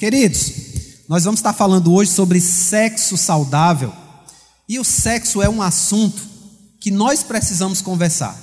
Queridos, 0.00 0.52
nós 1.10 1.24
vamos 1.24 1.40
estar 1.40 1.52
falando 1.52 1.92
hoje 1.92 2.10
sobre 2.10 2.40
sexo 2.40 3.18
saudável. 3.18 3.92
E 4.66 4.78
o 4.78 4.84
sexo 4.84 5.42
é 5.42 5.48
um 5.50 5.60
assunto 5.60 6.22
que 6.80 6.90
nós 6.90 7.22
precisamos 7.22 7.82
conversar. 7.82 8.34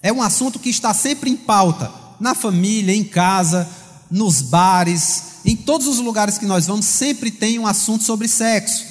É 0.00 0.12
um 0.12 0.22
assunto 0.22 0.60
que 0.60 0.70
está 0.70 0.94
sempre 0.94 1.28
em 1.28 1.36
pauta, 1.36 1.90
na 2.20 2.32
família, 2.32 2.94
em 2.94 3.02
casa, 3.02 3.68
nos 4.08 4.40
bares, 4.40 5.40
em 5.44 5.56
todos 5.56 5.88
os 5.88 5.98
lugares 5.98 6.38
que 6.38 6.46
nós 6.46 6.68
vamos, 6.68 6.86
sempre 6.86 7.32
tem 7.32 7.58
um 7.58 7.66
assunto 7.66 8.04
sobre 8.04 8.28
sexo. 8.28 8.84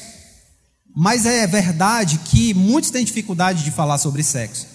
Mas 0.94 1.26
é 1.26 1.48
verdade 1.48 2.20
que 2.26 2.54
muitos 2.54 2.92
têm 2.92 3.06
dificuldade 3.06 3.64
de 3.64 3.72
falar 3.72 3.98
sobre 3.98 4.24
sexo. 4.24 4.68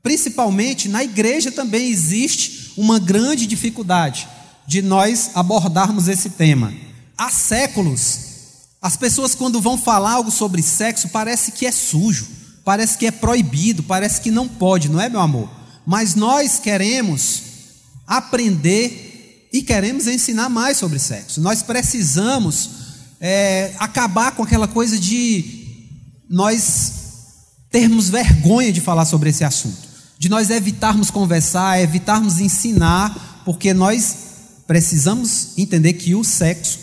Principalmente 0.00 0.88
na 0.88 1.02
igreja 1.02 1.50
também 1.50 1.88
existe 1.88 2.72
uma 2.76 3.00
grande 3.00 3.48
dificuldade 3.48 4.28
de 4.68 4.82
nós 4.82 5.30
abordarmos 5.34 6.08
esse 6.08 6.28
tema. 6.28 6.74
Há 7.16 7.30
séculos, 7.30 8.20
as 8.82 8.98
pessoas, 8.98 9.34
quando 9.34 9.62
vão 9.62 9.78
falar 9.78 10.12
algo 10.12 10.30
sobre 10.30 10.62
sexo, 10.62 11.08
parece 11.08 11.52
que 11.52 11.64
é 11.64 11.72
sujo, 11.72 12.28
parece 12.66 12.98
que 12.98 13.06
é 13.06 13.10
proibido, 13.10 13.82
parece 13.82 14.20
que 14.20 14.30
não 14.30 14.46
pode, 14.46 14.90
não 14.90 15.00
é, 15.00 15.08
meu 15.08 15.22
amor? 15.22 15.50
Mas 15.86 16.14
nós 16.14 16.58
queremos 16.58 17.42
aprender 18.06 19.48
e 19.50 19.62
queremos 19.62 20.06
ensinar 20.06 20.50
mais 20.50 20.76
sobre 20.76 20.98
sexo. 20.98 21.40
Nós 21.40 21.62
precisamos 21.62 22.70
é, 23.18 23.74
acabar 23.78 24.32
com 24.32 24.42
aquela 24.42 24.68
coisa 24.68 24.98
de 24.98 25.64
nós 26.28 26.92
termos 27.70 28.10
vergonha 28.10 28.70
de 28.70 28.82
falar 28.82 29.06
sobre 29.06 29.30
esse 29.30 29.44
assunto, 29.44 29.88
de 30.18 30.28
nós 30.28 30.50
evitarmos 30.50 31.10
conversar, 31.10 31.80
evitarmos 31.80 32.38
ensinar, 32.38 33.42
porque 33.46 33.72
nós 33.72 34.27
precisamos 34.68 35.56
entender 35.56 35.94
que 35.94 36.14
o 36.14 36.22
sexo 36.22 36.78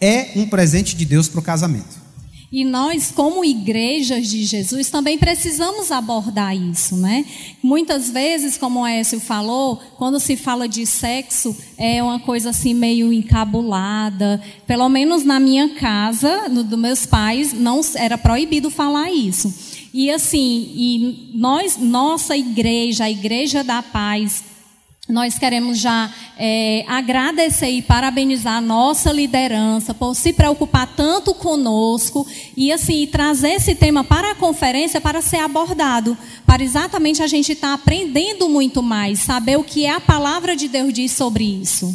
é 0.00 0.32
um 0.36 0.48
presente 0.48 0.96
de 0.96 1.04
Deus 1.04 1.28
para 1.28 1.38
o 1.38 1.42
casamento. 1.42 2.06
E 2.50 2.64
nós, 2.64 3.10
como 3.10 3.44
igrejas 3.44 4.28
de 4.28 4.44
Jesus, 4.44 4.88
também 4.88 5.18
precisamos 5.18 5.92
abordar 5.92 6.56
isso, 6.56 6.96
né? 6.96 7.26
Muitas 7.62 8.08
vezes, 8.08 8.56
como 8.56 8.80
o 8.80 8.86
Écio 8.86 9.20
falou, 9.20 9.76
quando 9.98 10.18
se 10.18 10.36
fala 10.36 10.66
de 10.66 10.86
sexo, 10.86 11.54
é 11.76 12.02
uma 12.02 12.20
coisa 12.20 12.50
assim 12.50 12.72
meio 12.72 13.12
encabulada. 13.12 14.40
Pelo 14.66 14.88
menos 14.88 15.22
na 15.22 15.38
minha 15.38 15.74
casa, 15.74 16.48
no 16.48 16.64
dos 16.64 16.78
meus 16.78 17.04
pais, 17.04 17.52
não 17.52 17.80
era 17.96 18.16
proibido 18.16 18.70
falar 18.70 19.10
isso. 19.10 19.52
E 19.92 20.10
assim, 20.10 20.70
e 20.74 21.30
nós, 21.34 21.76
nossa 21.76 22.36
igreja, 22.36 23.04
a 23.04 23.10
Igreja 23.10 23.64
da 23.64 23.82
Paz, 23.82 24.42
nós 25.08 25.38
queremos 25.38 25.78
já 25.78 26.12
é, 26.36 26.84
agradecer 26.88 27.70
e 27.70 27.80
parabenizar 27.80 28.56
a 28.56 28.60
nossa 28.60 29.12
liderança 29.12 29.94
por 29.94 30.14
se 30.16 30.32
preocupar 30.32 30.94
tanto 30.96 31.32
conosco 31.32 32.26
e 32.56 32.72
assim 32.72 33.06
trazer 33.06 33.50
esse 33.50 33.74
tema 33.74 34.02
para 34.02 34.32
a 34.32 34.34
conferência 34.34 35.00
para 35.00 35.22
ser 35.22 35.38
abordado, 35.38 36.18
para 36.44 36.64
exatamente 36.64 37.22
a 37.22 37.26
gente 37.28 37.52
estar 37.52 37.68
tá 37.68 37.74
aprendendo 37.74 38.48
muito 38.48 38.82
mais, 38.82 39.20
saber 39.20 39.56
o 39.56 39.64
que 39.64 39.86
a 39.86 40.00
palavra 40.00 40.56
de 40.56 40.68
Deus 40.68 40.92
diz 40.92 41.12
sobre 41.12 41.44
isso. 41.44 41.94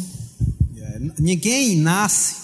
É, 0.78 1.00
ninguém 1.18 1.76
nasce 1.76 2.36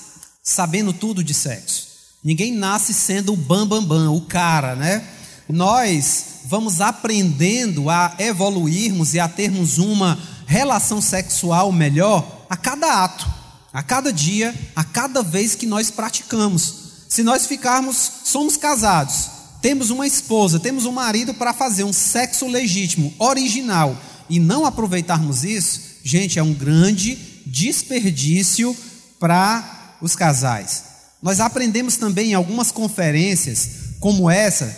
sabendo 0.42 0.92
tudo 0.92 1.24
de 1.24 1.32
sexo. 1.32 1.88
Ninguém 2.22 2.52
nasce 2.52 2.92
sendo 2.92 3.32
o 3.32 3.36
bam 3.36 3.66
bam 3.66 3.82
bam, 3.82 4.12
o 4.14 4.22
cara, 4.22 4.74
né? 4.74 5.02
Nós 5.48 6.40
vamos 6.44 6.80
aprendendo 6.80 7.88
a 7.88 8.14
evoluirmos 8.18 9.14
e 9.14 9.20
a 9.20 9.28
termos 9.28 9.78
uma 9.78 10.18
relação 10.48 11.02
sexual 11.02 11.70
melhor 11.70 12.46
a 12.48 12.56
cada 12.56 13.04
ato, 13.04 13.30
a 13.70 13.82
cada 13.82 14.10
dia, 14.10 14.54
a 14.74 14.82
cada 14.82 15.22
vez 15.22 15.54
que 15.54 15.66
nós 15.66 15.90
praticamos. 15.90 16.88
Se 17.06 17.22
nós 17.22 17.46
ficarmos, 17.46 17.96
somos 18.24 18.56
casados, 18.56 19.28
temos 19.60 19.90
uma 19.90 20.06
esposa, 20.06 20.58
temos 20.58 20.86
um 20.86 20.92
marido 20.92 21.34
para 21.34 21.52
fazer 21.52 21.84
um 21.84 21.92
sexo 21.92 22.48
legítimo, 22.48 23.12
original, 23.18 23.94
e 24.30 24.40
não 24.40 24.64
aproveitarmos 24.64 25.44
isso, 25.44 25.80
gente, 26.02 26.38
é 26.38 26.42
um 26.42 26.54
grande 26.54 27.16
desperdício 27.44 28.74
para 29.20 29.96
os 30.00 30.16
casais. 30.16 30.84
Nós 31.22 31.40
aprendemos 31.40 31.96
também 31.96 32.30
em 32.30 32.34
algumas 32.34 32.72
conferências, 32.72 33.68
como 34.00 34.30
essa, 34.30 34.74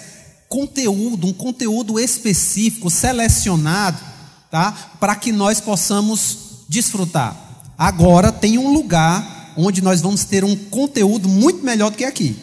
conteúdo, 0.49 1.29
um 1.29 1.33
conteúdo 1.33 2.01
específico, 2.01 2.91
selecionado, 2.91 4.10
tá? 4.51 4.73
Para 4.99 5.15
que 5.15 5.33
nós 5.33 5.61
possamos 5.61 6.65
desfrutar. 6.69 7.37
Agora 7.77 8.31
tem 8.31 8.59
um 8.59 8.73
lugar 8.73 9.53
onde 9.57 9.83
nós 9.83 10.01
vamos 10.01 10.25
ter 10.25 10.45
um 10.45 10.55
conteúdo 10.55 11.29
muito 11.29 11.65
melhor 11.65 11.91
do 11.91 11.97
que 11.97 12.05
aqui. 12.05 12.37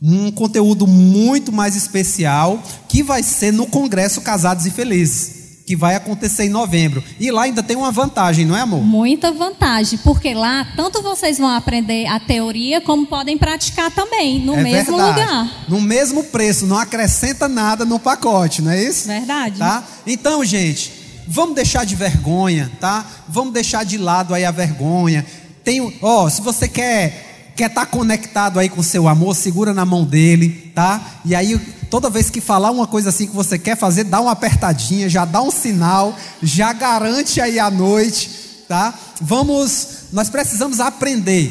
Um 0.00 0.30
conteúdo 0.30 0.86
muito 0.86 1.50
mais 1.50 1.74
especial 1.74 2.62
que 2.88 3.02
vai 3.02 3.22
ser 3.22 3.52
no 3.52 3.66
Congresso 3.66 4.20
Casados 4.20 4.66
e 4.66 4.70
Felizes 4.70 5.36
que 5.66 5.74
vai 5.74 5.96
acontecer 5.96 6.44
em 6.44 6.48
novembro. 6.48 7.02
E 7.18 7.28
lá 7.30 7.42
ainda 7.42 7.60
tem 7.60 7.76
uma 7.76 7.90
vantagem, 7.90 8.46
não 8.46 8.56
é, 8.56 8.60
amor? 8.60 8.84
Muita 8.84 9.32
vantagem, 9.32 9.98
porque 9.98 10.32
lá 10.32 10.64
tanto 10.76 11.02
vocês 11.02 11.38
vão 11.38 11.48
aprender 11.48 12.06
a 12.06 12.20
teoria 12.20 12.80
como 12.80 13.04
podem 13.04 13.36
praticar 13.36 13.90
também, 13.90 14.38
no 14.38 14.54
é 14.54 14.62
mesmo 14.62 14.96
verdade. 14.96 15.20
lugar. 15.20 15.64
No 15.68 15.80
mesmo 15.80 16.22
preço, 16.22 16.66
não 16.66 16.78
acrescenta 16.78 17.48
nada 17.48 17.84
no 17.84 17.98
pacote, 17.98 18.62
não 18.62 18.70
é 18.70 18.80
isso? 18.80 19.08
Verdade. 19.08 19.58
Tá? 19.58 19.82
Então, 20.06 20.44
gente, 20.44 20.92
Vamos 21.26 21.54
deixar 21.54 21.84
de 21.84 21.94
vergonha, 21.94 22.70
tá? 22.80 23.04
Vamos 23.28 23.52
deixar 23.52 23.84
de 23.84 23.98
lado 23.98 24.34
aí 24.34 24.44
a 24.44 24.50
vergonha. 24.50 25.26
Tem, 25.64 25.98
ó, 26.00 26.28
se 26.28 26.40
você 26.40 26.68
quer 26.68 27.24
quer 27.56 27.68
estar 27.68 27.86
tá 27.86 27.90
conectado 27.90 28.58
aí 28.58 28.68
com 28.68 28.82
seu 28.82 29.08
amor, 29.08 29.34
segura 29.34 29.72
na 29.72 29.86
mão 29.86 30.04
dele, 30.04 30.70
tá? 30.74 31.00
E 31.24 31.34
aí 31.34 31.58
toda 31.90 32.10
vez 32.10 32.28
que 32.28 32.40
falar 32.40 32.70
uma 32.70 32.86
coisa 32.86 33.08
assim 33.08 33.26
que 33.26 33.34
você 33.34 33.58
quer 33.58 33.76
fazer, 33.76 34.04
dá 34.04 34.20
uma 34.20 34.32
apertadinha, 34.32 35.08
já 35.08 35.24
dá 35.24 35.40
um 35.40 35.50
sinal, 35.50 36.14
já 36.42 36.72
garante 36.74 37.40
aí 37.40 37.58
a 37.58 37.70
noite, 37.70 38.30
tá? 38.68 38.92
Vamos, 39.20 40.04
nós 40.12 40.28
precisamos 40.28 40.80
aprender 40.80 41.50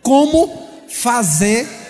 como 0.00 0.48
fazer 0.88 1.83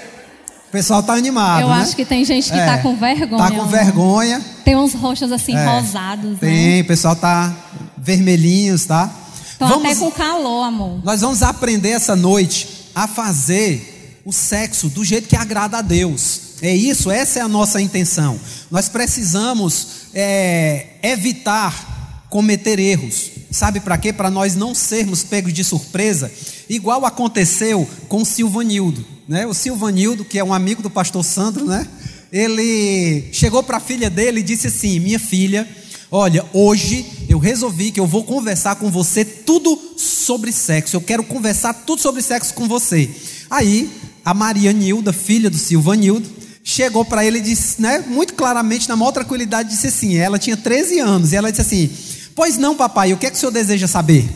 pessoal 0.74 1.04
tá 1.04 1.14
animado. 1.14 1.62
Eu 1.62 1.68
né? 1.68 1.74
acho 1.74 1.94
que 1.94 2.04
tem 2.04 2.24
gente 2.24 2.50
que 2.50 2.58
é, 2.58 2.66
tá 2.66 2.78
com 2.78 2.96
vergonha. 2.96 3.38
Tá 3.38 3.50
com 3.52 3.66
vergonha. 3.66 4.42
Tem 4.64 4.74
uns 4.74 4.92
roxos 4.92 5.30
assim, 5.30 5.54
é, 5.54 5.64
rosados. 5.64 6.32
Né? 6.32 6.38
Tem, 6.40 6.76
né? 6.76 6.80
o 6.80 6.84
pessoal 6.84 7.14
tá 7.14 7.54
vermelhinhos, 7.96 8.84
tá? 8.84 9.08
Estão 9.52 9.68
vamos, 9.68 9.84
até 9.84 9.94
com 9.94 10.10
calor, 10.10 10.64
amor. 10.64 11.00
Nós 11.04 11.20
vamos 11.20 11.44
aprender 11.44 11.90
essa 11.90 12.16
noite 12.16 12.90
a 12.92 13.06
fazer 13.06 14.20
o 14.24 14.32
sexo 14.32 14.88
do 14.88 15.04
jeito 15.04 15.28
que 15.28 15.36
agrada 15.36 15.78
a 15.78 15.82
Deus. 15.82 16.40
É 16.60 16.74
isso, 16.74 17.08
essa 17.08 17.38
é 17.38 17.42
a 17.42 17.48
nossa 17.48 17.80
intenção. 17.80 18.38
Nós 18.68 18.88
precisamos 18.88 20.08
é, 20.12 20.86
evitar 21.04 22.26
cometer 22.28 22.80
erros. 22.80 23.30
Sabe 23.54 23.78
para 23.78 23.97
quê? 23.97 24.12
Para 24.12 24.32
nós 24.32 24.56
não 24.56 24.75
sermos 24.75 25.22
pegos 25.22 25.53
de 25.53 25.62
surpresa, 25.62 26.28
igual 26.69 27.06
aconteceu 27.06 27.88
com 28.09 28.22
o 28.22 28.26
Silvanildo. 28.26 29.06
Né? 29.28 29.47
O 29.47 29.54
Silvanildo, 29.54 30.25
que 30.25 30.41
é 30.41 30.42
um 30.42 30.53
amigo 30.53 30.82
do 30.82 30.91
pastor 30.91 31.25
Sandro, 31.25 31.65
né? 31.65 31.87
ele 32.32 33.28
chegou 33.31 33.62
para 33.62 33.76
a 33.76 33.81
filha 33.81 34.10
dele 34.10 34.41
e 34.41 34.42
disse 34.42 34.66
assim: 34.66 34.98
Minha 34.98 35.20
filha, 35.20 35.69
olha, 36.10 36.44
hoje 36.53 37.06
eu 37.28 37.38
resolvi 37.38 37.92
que 37.92 38.00
eu 38.00 38.09
vou 38.09 38.25
conversar 38.25 38.75
com 38.75 38.91
você 38.91 39.25
tudo 39.25 39.78
sobre 39.97 40.50
sexo. 40.50 40.97
Eu 40.97 41.00
quero 41.00 41.22
conversar 41.22 41.75
tudo 41.75 42.03
sobre 42.03 42.22
sexo 42.22 42.54
com 42.54 42.66
você. 42.66 43.09
Aí, 43.48 43.88
a 44.25 44.34
Maria 44.34 44.72
Nilda, 44.72 45.12
filha 45.12 45.48
do 45.48 45.59
Silvanildo, 45.59 46.28
chegou 46.65 47.04
para 47.04 47.25
ele 47.25 47.38
e 47.38 47.42
disse, 47.42 47.81
né, 47.81 48.03
muito 48.04 48.34
claramente, 48.34 48.88
na 48.88 48.97
maior 48.97 49.12
tranquilidade, 49.12 49.69
disse 49.69 49.86
assim: 49.86 50.16
ela 50.16 50.41
tinha 50.41 50.56
13 50.56 50.98
anos, 50.98 51.32
e 51.32 51.36
ela 51.36 51.53
disse 51.53 51.62
assim: 51.62 51.91
Pois 52.34 52.56
não, 52.56 52.75
papai, 52.75 53.12
o 53.12 53.17
que 53.17 53.27
é 53.27 53.31
que 53.31 53.37
o 53.37 53.39
senhor 53.39 53.53
deseja 53.53 53.87
saber? 53.87 54.28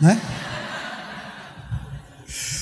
Né? 0.00 0.20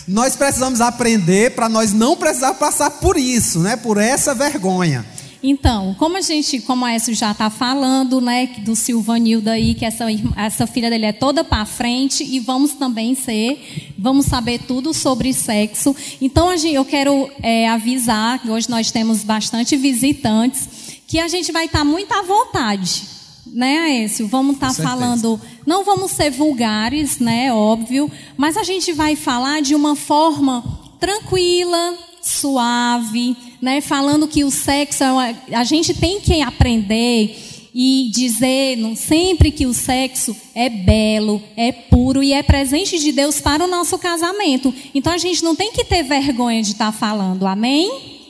Nós 0.06 0.36
precisamos 0.36 0.80
aprender 0.80 1.54
para 1.54 1.68
nós 1.68 1.92
não 1.92 2.16
precisar 2.16 2.54
passar 2.54 2.90
por 2.90 3.16
isso, 3.16 3.60
né? 3.60 3.76
Por 3.76 3.96
essa 3.96 4.34
vergonha. 4.34 5.06
Então, 5.42 5.94
como 5.98 6.18
a 6.18 6.20
gente, 6.20 6.60
como 6.60 6.84
a 6.84 6.92
Écio 6.92 7.14
já 7.14 7.30
está 7.30 7.48
falando, 7.48 8.20
né, 8.20 8.46
do 8.58 8.76
Silvanildo 8.76 9.48
aí, 9.48 9.74
que 9.74 9.86
essa, 9.86 10.04
essa 10.36 10.66
filha 10.66 10.90
dele 10.90 11.06
é 11.06 11.12
toda 11.12 11.42
para 11.42 11.64
frente, 11.64 12.22
e 12.22 12.38
vamos 12.40 12.72
também 12.72 13.14
ser, 13.14 13.94
vamos 13.96 14.26
saber 14.26 14.58
tudo 14.66 14.92
sobre 14.92 15.32
sexo. 15.32 15.96
Então, 16.20 16.54
gente, 16.58 16.74
eu 16.74 16.84
quero 16.84 17.30
é, 17.42 17.66
avisar, 17.70 18.38
que 18.40 18.50
hoje 18.50 18.68
nós 18.68 18.90
temos 18.90 19.24
bastante 19.24 19.76
visitantes, 19.78 20.68
que 21.06 21.18
a 21.18 21.28
gente 21.28 21.50
vai 21.52 21.64
estar 21.64 21.78
tá 21.78 21.84
muito 21.86 22.12
à 22.12 22.20
vontade 22.20 23.19
né, 23.52 23.78
Aécio? 23.78 24.26
Vamos 24.26 24.54
estar 24.54 24.74
tá 24.74 24.82
falando, 24.82 25.40
não 25.66 25.84
vamos 25.84 26.10
ser 26.12 26.30
vulgares, 26.30 27.18
né, 27.18 27.52
óbvio, 27.52 28.10
mas 28.36 28.56
a 28.56 28.62
gente 28.62 28.92
vai 28.92 29.16
falar 29.16 29.60
de 29.62 29.74
uma 29.74 29.96
forma 29.96 30.64
tranquila, 30.98 31.94
suave, 32.22 33.36
né, 33.60 33.80
falando 33.80 34.28
que 34.28 34.44
o 34.44 34.50
sexo 34.50 35.02
é 35.02 35.12
uma, 35.12 35.36
a 35.52 35.64
gente 35.64 35.94
tem 35.94 36.20
que 36.20 36.42
aprender 36.42 37.36
e 37.74 38.10
dizer 38.12 38.78
sempre 38.96 39.50
que 39.50 39.64
o 39.64 39.72
sexo 39.72 40.36
é 40.54 40.68
belo, 40.68 41.40
é 41.56 41.70
puro 41.70 42.22
e 42.22 42.32
é 42.32 42.42
presente 42.42 42.98
de 42.98 43.12
Deus 43.12 43.40
para 43.40 43.64
o 43.64 43.68
nosso 43.68 43.96
casamento. 43.98 44.74
Então 44.94 45.12
a 45.12 45.18
gente 45.18 45.42
não 45.44 45.54
tem 45.54 45.72
que 45.72 45.84
ter 45.84 46.02
vergonha 46.02 46.62
de 46.62 46.72
estar 46.72 46.90
falando. 46.90 47.46
Amém? 47.46 48.20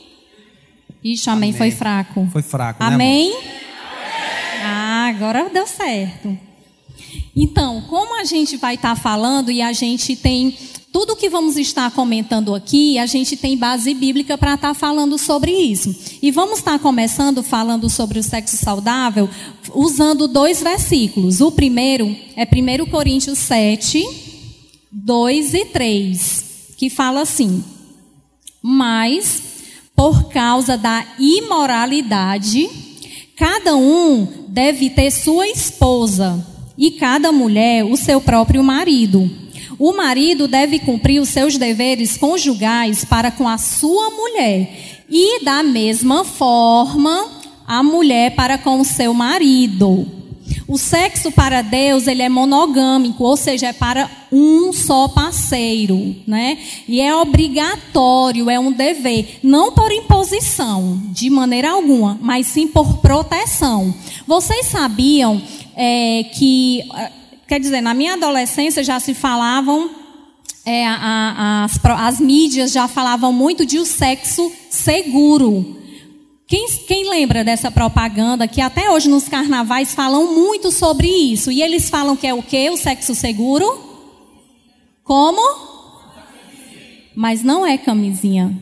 Ixi, 1.02 1.30
amém, 1.30 1.50
amém. 1.50 1.58
foi 1.58 1.70
fraco. 1.70 2.28
Foi 2.30 2.42
fraco, 2.42 2.82
amém? 2.82 3.30
Né, 3.30 3.69
agora 5.10 5.50
deu 5.50 5.66
certo. 5.66 6.38
Então, 7.34 7.82
como 7.88 8.18
a 8.20 8.24
gente 8.24 8.56
vai 8.56 8.74
estar 8.74 8.96
falando 8.96 9.50
e 9.50 9.62
a 9.62 9.72
gente 9.72 10.16
tem 10.16 10.56
tudo 10.92 11.14
que 11.14 11.30
vamos 11.30 11.56
estar 11.56 11.90
comentando 11.92 12.54
aqui, 12.54 12.98
a 12.98 13.06
gente 13.06 13.36
tem 13.36 13.56
base 13.56 13.94
bíblica 13.94 14.36
para 14.36 14.54
estar 14.54 14.74
falando 14.74 15.16
sobre 15.16 15.52
isso. 15.52 15.94
E 16.20 16.30
vamos 16.30 16.58
estar 16.58 16.78
começando 16.80 17.42
falando 17.42 17.88
sobre 17.88 18.18
o 18.18 18.22
sexo 18.22 18.56
saudável 18.56 19.28
usando 19.72 20.26
dois 20.26 20.62
versículos. 20.62 21.40
O 21.40 21.52
primeiro 21.52 22.16
é 22.34 22.44
1 22.44 22.90
Coríntios 22.90 23.38
7, 23.38 24.04
2 24.90 25.54
e 25.54 25.64
3, 25.66 26.44
que 26.76 26.90
fala 26.90 27.20
assim: 27.20 27.62
Mas, 28.60 29.42
por 29.94 30.24
causa 30.24 30.76
da 30.76 31.06
imoralidade, 31.20 32.68
cada 33.40 33.74
um 33.74 34.28
deve 34.48 34.90
ter 34.90 35.10
sua 35.10 35.48
esposa, 35.48 36.46
e 36.76 36.90
cada 36.90 37.32
mulher 37.32 37.86
o 37.86 37.96
seu 37.96 38.20
próprio 38.20 38.62
marido 38.62 39.30
o 39.78 39.94
marido 39.94 40.46
deve 40.46 40.78
cumprir 40.78 41.20
os 41.20 41.30
seus 41.30 41.56
deveres 41.56 42.18
conjugais 42.18 43.02
para 43.02 43.30
com 43.30 43.48
a 43.48 43.56
sua 43.56 44.10
mulher 44.10 45.00
e 45.08 45.42
da 45.42 45.62
mesma 45.62 46.22
forma 46.22 47.30
a 47.66 47.82
mulher 47.82 48.34
para 48.34 48.58
com 48.58 48.78
o 48.78 48.84
seu 48.84 49.14
marido. 49.14 50.19
O 50.66 50.78
sexo 50.78 51.32
para 51.32 51.62
Deus 51.62 52.06
ele 52.06 52.22
é 52.22 52.28
monogâmico, 52.28 53.24
ou 53.24 53.36
seja, 53.36 53.68
é 53.68 53.72
para 53.72 54.10
um 54.30 54.72
só 54.72 55.08
parceiro, 55.08 56.16
né? 56.26 56.58
E 56.88 57.00
é 57.00 57.14
obrigatório, 57.14 58.48
é 58.48 58.58
um 58.58 58.72
dever, 58.72 59.38
não 59.42 59.72
por 59.72 59.90
imposição, 59.90 61.00
de 61.10 61.28
maneira 61.28 61.70
alguma, 61.70 62.18
mas 62.22 62.46
sim 62.46 62.68
por 62.68 62.98
proteção. 62.98 63.94
Vocês 64.26 64.66
sabiam 64.66 65.42
é, 65.76 66.24
que 66.34 66.84
Quer 67.50 67.58
dizer, 67.58 67.80
na 67.80 67.92
minha 67.92 68.12
adolescência 68.12 68.84
já 68.84 69.00
se 69.00 69.12
falavam, 69.12 69.90
é, 70.64 70.86
a, 70.86 70.94
a, 70.94 71.64
as, 71.64 71.80
as 71.84 72.20
mídias 72.20 72.70
já 72.70 72.86
falavam 72.86 73.32
muito 73.32 73.66
de 73.66 73.76
o 73.80 73.84
sexo 73.84 74.52
seguro. 74.70 75.79
Quem, 76.50 76.66
quem, 76.84 77.08
lembra 77.08 77.44
dessa 77.44 77.70
propaganda 77.70 78.48
que 78.48 78.60
até 78.60 78.90
hoje 78.90 79.08
nos 79.08 79.28
carnavais 79.28 79.94
falam 79.94 80.34
muito 80.34 80.72
sobre 80.72 81.06
isso? 81.06 81.52
E 81.52 81.62
eles 81.62 81.88
falam 81.88 82.16
que 82.16 82.26
é 82.26 82.34
o 82.34 82.42
que? 82.42 82.68
O 82.70 82.76
sexo 82.76 83.14
seguro? 83.14 83.78
Como? 85.04 85.40
Mas 87.14 87.44
não 87.44 87.64
é 87.64 87.78
camisinha. 87.78 88.52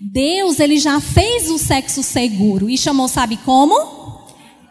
Deus, 0.00 0.58
ele 0.58 0.78
já 0.78 0.98
fez 1.02 1.50
o 1.50 1.58
sexo 1.58 2.02
seguro 2.02 2.70
e 2.70 2.78
chamou, 2.78 3.08
sabe 3.08 3.36
como? 3.36 4.24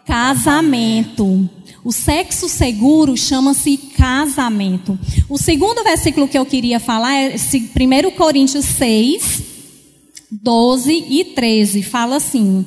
Casamento. 0.03 1.47
O 1.83 1.91
sexo 1.91 2.49
seguro 2.49 3.15
chama-se 3.15 3.77
casamento. 3.77 4.97
O 5.29 5.37
segundo 5.37 5.83
versículo 5.83 6.27
que 6.27 6.39
eu 6.39 6.45
queria 6.45 6.79
falar 6.79 7.13
é 7.13 7.35
1 7.35 8.11
Coríntios 8.17 8.65
6, 8.65 9.52
12 10.41 11.05
e 11.09 11.25
13. 11.25 11.83
Fala 11.83 12.15
assim: 12.15 12.65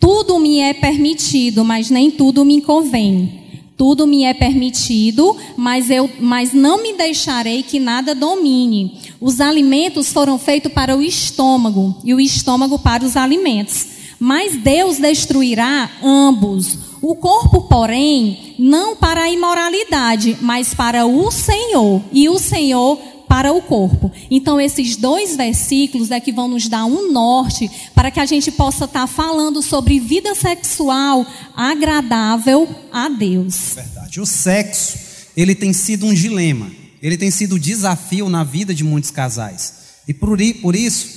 Tudo 0.00 0.38
me 0.38 0.60
é 0.60 0.72
permitido, 0.72 1.64
mas 1.64 1.90
nem 1.90 2.10
tudo 2.10 2.44
me 2.44 2.62
convém. 2.62 3.40
Tudo 3.76 4.06
me 4.06 4.24
é 4.24 4.32
permitido, 4.32 5.36
mas 5.56 5.90
eu 5.90 6.08
mas 6.20 6.52
não 6.52 6.82
me 6.82 6.92
deixarei 6.92 7.62
que 7.62 7.80
nada 7.80 8.14
domine. 8.14 8.98
Os 9.20 9.40
alimentos 9.40 10.12
foram 10.12 10.38
feitos 10.38 10.72
para 10.72 10.96
o 10.96 11.02
estômago 11.02 11.96
e 12.04 12.14
o 12.14 12.20
estômago 12.20 12.78
para 12.78 13.04
os 13.04 13.16
alimentos. 13.16 13.86
Mas 14.20 14.56
Deus 14.56 14.98
destruirá 14.98 15.90
ambos. 16.02 16.78
O 17.02 17.16
corpo, 17.16 17.62
porém, 17.62 18.54
não 18.56 18.94
para 18.94 19.22
a 19.22 19.30
imoralidade, 19.30 20.38
mas 20.40 20.72
para 20.72 21.04
o 21.04 21.28
Senhor, 21.32 22.00
e 22.12 22.28
o 22.28 22.38
Senhor 22.38 22.96
para 23.32 23.50
o 23.50 23.62
corpo. 23.62 24.12
Então, 24.30 24.60
esses 24.60 24.94
dois 24.94 25.36
versículos 25.36 26.10
é 26.10 26.20
que 26.20 26.30
vão 26.30 26.48
nos 26.48 26.68
dar 26.68 26.84
um 26.84 27.10
norte 27.10 27.70
para 27.94 28.10
que 28.10 28.20
a 28.20 28.26
gente 28.26 28.52
possa 28.52 28.84
estar 28.84 29.06
falando 29.06 29.62
sobre 29.62 29.98
vida 29.98 30.34
sexual 30.34 31.26
agradável 31.56 32.68
a 32.92 33.08
Deus. 33.08 33.72
Verdade. 33.74 34.20
O 34.20 34.26
sexo, 34.26 34.98
ele 35.34 35.54
tem 35.54 35.72
sido 35.72 36.04
um 36.04 36.12
dilema, 36.12 36.70
ele 37.00 37.16
tem 37.16 37.30
sido 37.30 37.54
um 37.54 37.58
desafio 37.58 38.28
na 38.28 38.44
vida 38.44 38.74
de 38.74 38.84
muitos 38.84 39.10
casais. 39.10 39.76
E 40.06 40.12
por, 40.12 40.36
por 40.60 40.76
isso, 40.76 41.08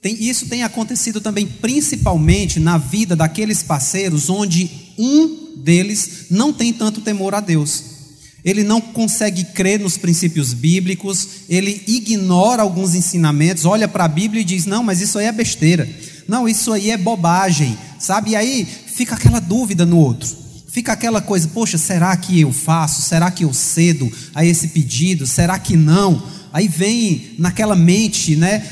tem, 0.00 0.14
isso 0.14 0.46
tem 0.46 0.62
acontecido 0.62 1.20
também 1.20 1.44
principalmente 1.44 2.60
na 2.60 2.78
vida 2.78 3.16
daqueles 3.16 3.64
parceiros 3.64 4.30
onde 4.30 4.70
um 4.96 5.56
deles 5.56 6.26
não 6.30 6.52
tem 6.52 6.72
tanto 6.72 7.00
temor 7.00 7.34
a 7.34 7.40
Deus. 7.40 7.97
Ele 8.44 8.62
não 8.62 8.80
consegue 8.80 9.44
crer 9.44 9.80
nos 9.80 9.96
princípios 9.96 10.52
bíblicos, 10.52 11.28
ele 11.48 11.82
ignora 11.86 12.62
alguns 12.62 12.94
ensinamentos, 12.94 13.64
olha 13.64 13.88
para 13.88 14.04
a 14.04 14.08
Bíblia 14.08 14.42
e 14.42 14.44
diz: 14.44 14.64
Não, 14.64 14.82
mas 14.82 15.00
isso 15.00 15.18
aí 15.18 15.26
é 15.26 15.32
besteira. 15.32 15.88
Não, 16.26 16.48
isso 16.48 16.72
aí 16.72 16.90
é 16.90 16.96
bobagem, 16.96 17.76
sabe? 17.98 18.30
E 18.30 18.36
aí 18.36 18.64
fica 18.64 19.14
aquela 19.14 19.40
dúvida 19.40 19.84
no 19.84 19.98
outro. 19.98 20.28
Fica 20.68 20.92
aquela 20.92 21.20
coisa: 21.20 21.48
Poxa, 21.48 21.76
será 21.76 22.16
que 22.16 22.40
eu 22.40 22.52
faço? 22.52 23.02
Será 23.02 23.30
que 23.30 23.44
eu 23.44 23.52
cedo 23.52 24.10
a 24.34 24.44
esse 24.44 24.68
pedido? 24.68 25.26
Será 25.26 25.58
que 25.58 25.76
não? 25.76 26.22
Aí 26.52 26.66
vem 26.66 27.34
naquela 27.38 27.76
mente, 27.76 28.34
né, 28.34 28.66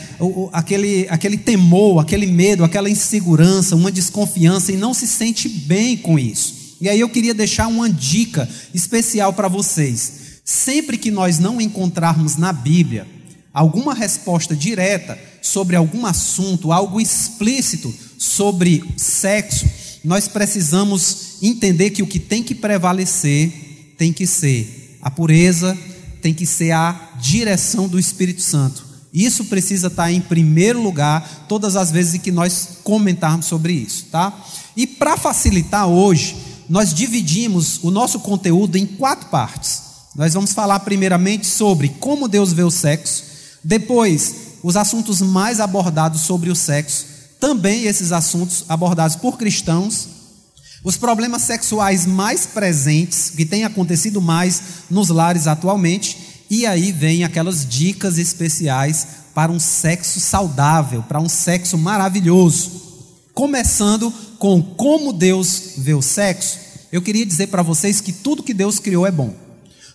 aquele, 0.52 1.06
aquele 1.10 1.36
temor, 1.36 2.00
aquele 2.00 2.26
medo, 2.26 2.64
aquela 2.64 2.88
insegurança, 2.88 3.76
uma 3.76 3.92
desconfiança 3.92 4.72
e 4.72 4.76
não 4.76 4.94
se 4.94 5.06
sente 5.06 5.48
bem 5.48 5.96
com 5.96 6.18
isso. 6.18 6.55
E 6.81 6.88
aí 6.88 7.00
eu 7.00 7.08
queria 7.08 7.34
deixar 7.34 7.67
uma 7.69 7.88
dica 7.88 8.49
especial 8.75 9.32
para 9.32 9.49
vocês. 9.49 10.40
Sempre 10.44 10.96
que 10.99 11.11
nós 11.11 11.38
não 11.38 11.61
encontrarmos 11.61 12.37
na 12.37 12.52
Bíblia 12.52 13.06
alguma 13.52 13.94
resposta 13.94 14.55
direta 14.55 15.19
sobre 15.40 15.76
algum 15.76 16.05
assunto, 16.05 16.73
algo 16.73 17.00
explícito 17.00 17.93
sobre 18.19 18.84
sexo, 18.96 19.67
nós 20.05 20.28
precisamos 20.28 21.38
entender 21.43 21.90
que 21.90 22.02
o 22.02 22.06
que 22.06 22.19
tem 22.19 22.43
que 22.43 22.55
prevalecer 22.55 23.94
tem 23.96 24.12
que 24.12 24.26
ser 24.26 24.99
a 25.00 25.11
pureza, 25.11 25.76
tem 26.20 26.34
que 26.34 26.46
ser 26.46 26.73
a 26.73 27.12
direção 27.20 27.88
do 27.88 27.99
Espírito 27.99 28.43
Santo. 28.43 28.84
Isso 29.12 29.46
precisa 29.46 29.87
estar 29.87 30.12
em 30.12 30.20
primeiro 30.20 30.82
lugar 30.82 31.47
todas 31.49 31.76
as 31.76 31.90
vezes 31.90 32.21
que 32.21 32.30
nós 32.30 32.68
comentarmos 32.85 33.47
sobre 33.47 33.73
isso, 33.73 34.06
tá? 34.12 34.33
E 34.76 34.87
para 34.87 35.16
facilitar 35.16 35.88
hoje, 35.88 36.37
nós 36.68 36.92
dividimos 36.92 37.82
o 37.82 37.90
nosso 37.90 38.20
conteúdo 38.20 38.76
em 38.76 38.87
quatro 38.87 39.28
partes. 39.28 39.82
Nós 40.14 40.35
vamos 40.35 40.52
falar 40.52 40.80
primeiramente 40.80 41.46
sobre 41.46 41.88
como 41.88 42.28
Deus 42.28 42.52
vê 42.52 42.62
o 42.62 42.70
sexo, 42.70 43.25
depois 43.62 44.35
os 44.62 44.76
assuntos 44.76 45.20
mais 45.20 45.61
abordados 45.61 46.23
sobre 46.23 46.50
o 46.50 46.56
sexo, 46.56 47.06
também 47.38 47.85
esses 47.85 48.12
assuntos 48.12 48.64
abordados 48.68 49.16
por 49.16 49.37
cristãos, 49.37 50.08
os 50.82 50.96
problemas 50.96 51.42
sexuais 51.42 52.06
mais 52.06 52.46
presentes, 52.46 53.30
que 53.30 53.44
têm 53.44 53.64
acontecido 53.64 54.23
mais 54.23 54.62
nos 54.88 55.08
lares 55.08 55.46
atualmente, 55.46 56.44
e 56.49 56.64
aí 56.64 56.92
vem 56.92 57.25
aquelas 57.25 57.66
dicas 57.66 58.18
especiais 58.18 59.06
para 59.35 59.52
um 59.52 59.61
sexo 59.61 60.20
saudável, 60.20 61.02
para 61.02 61.20
um 61.20 61.28
sexo 61.28 61.76
maravilhoso. 61.76 62.86
Começando 63.37 64.11
com 64.38 64.62
como 64.62 65.12
Deus 65.12 65.75
vê 65.76 65.93
o 65.93 66.00
sexo, 66.00 66.59
eu 66.90 67.02
queria 67.02 67.26
dizer 67.26 67.49
para 67.49 67.61
vocês 67.61 68.00
que 68.00 68.11
tudo 68.11 68.43
que 68.43 68.55
Deus 68.55 68.78
criou 68.78 69.07
é 69.07 69.11
bom. 69.11 69.35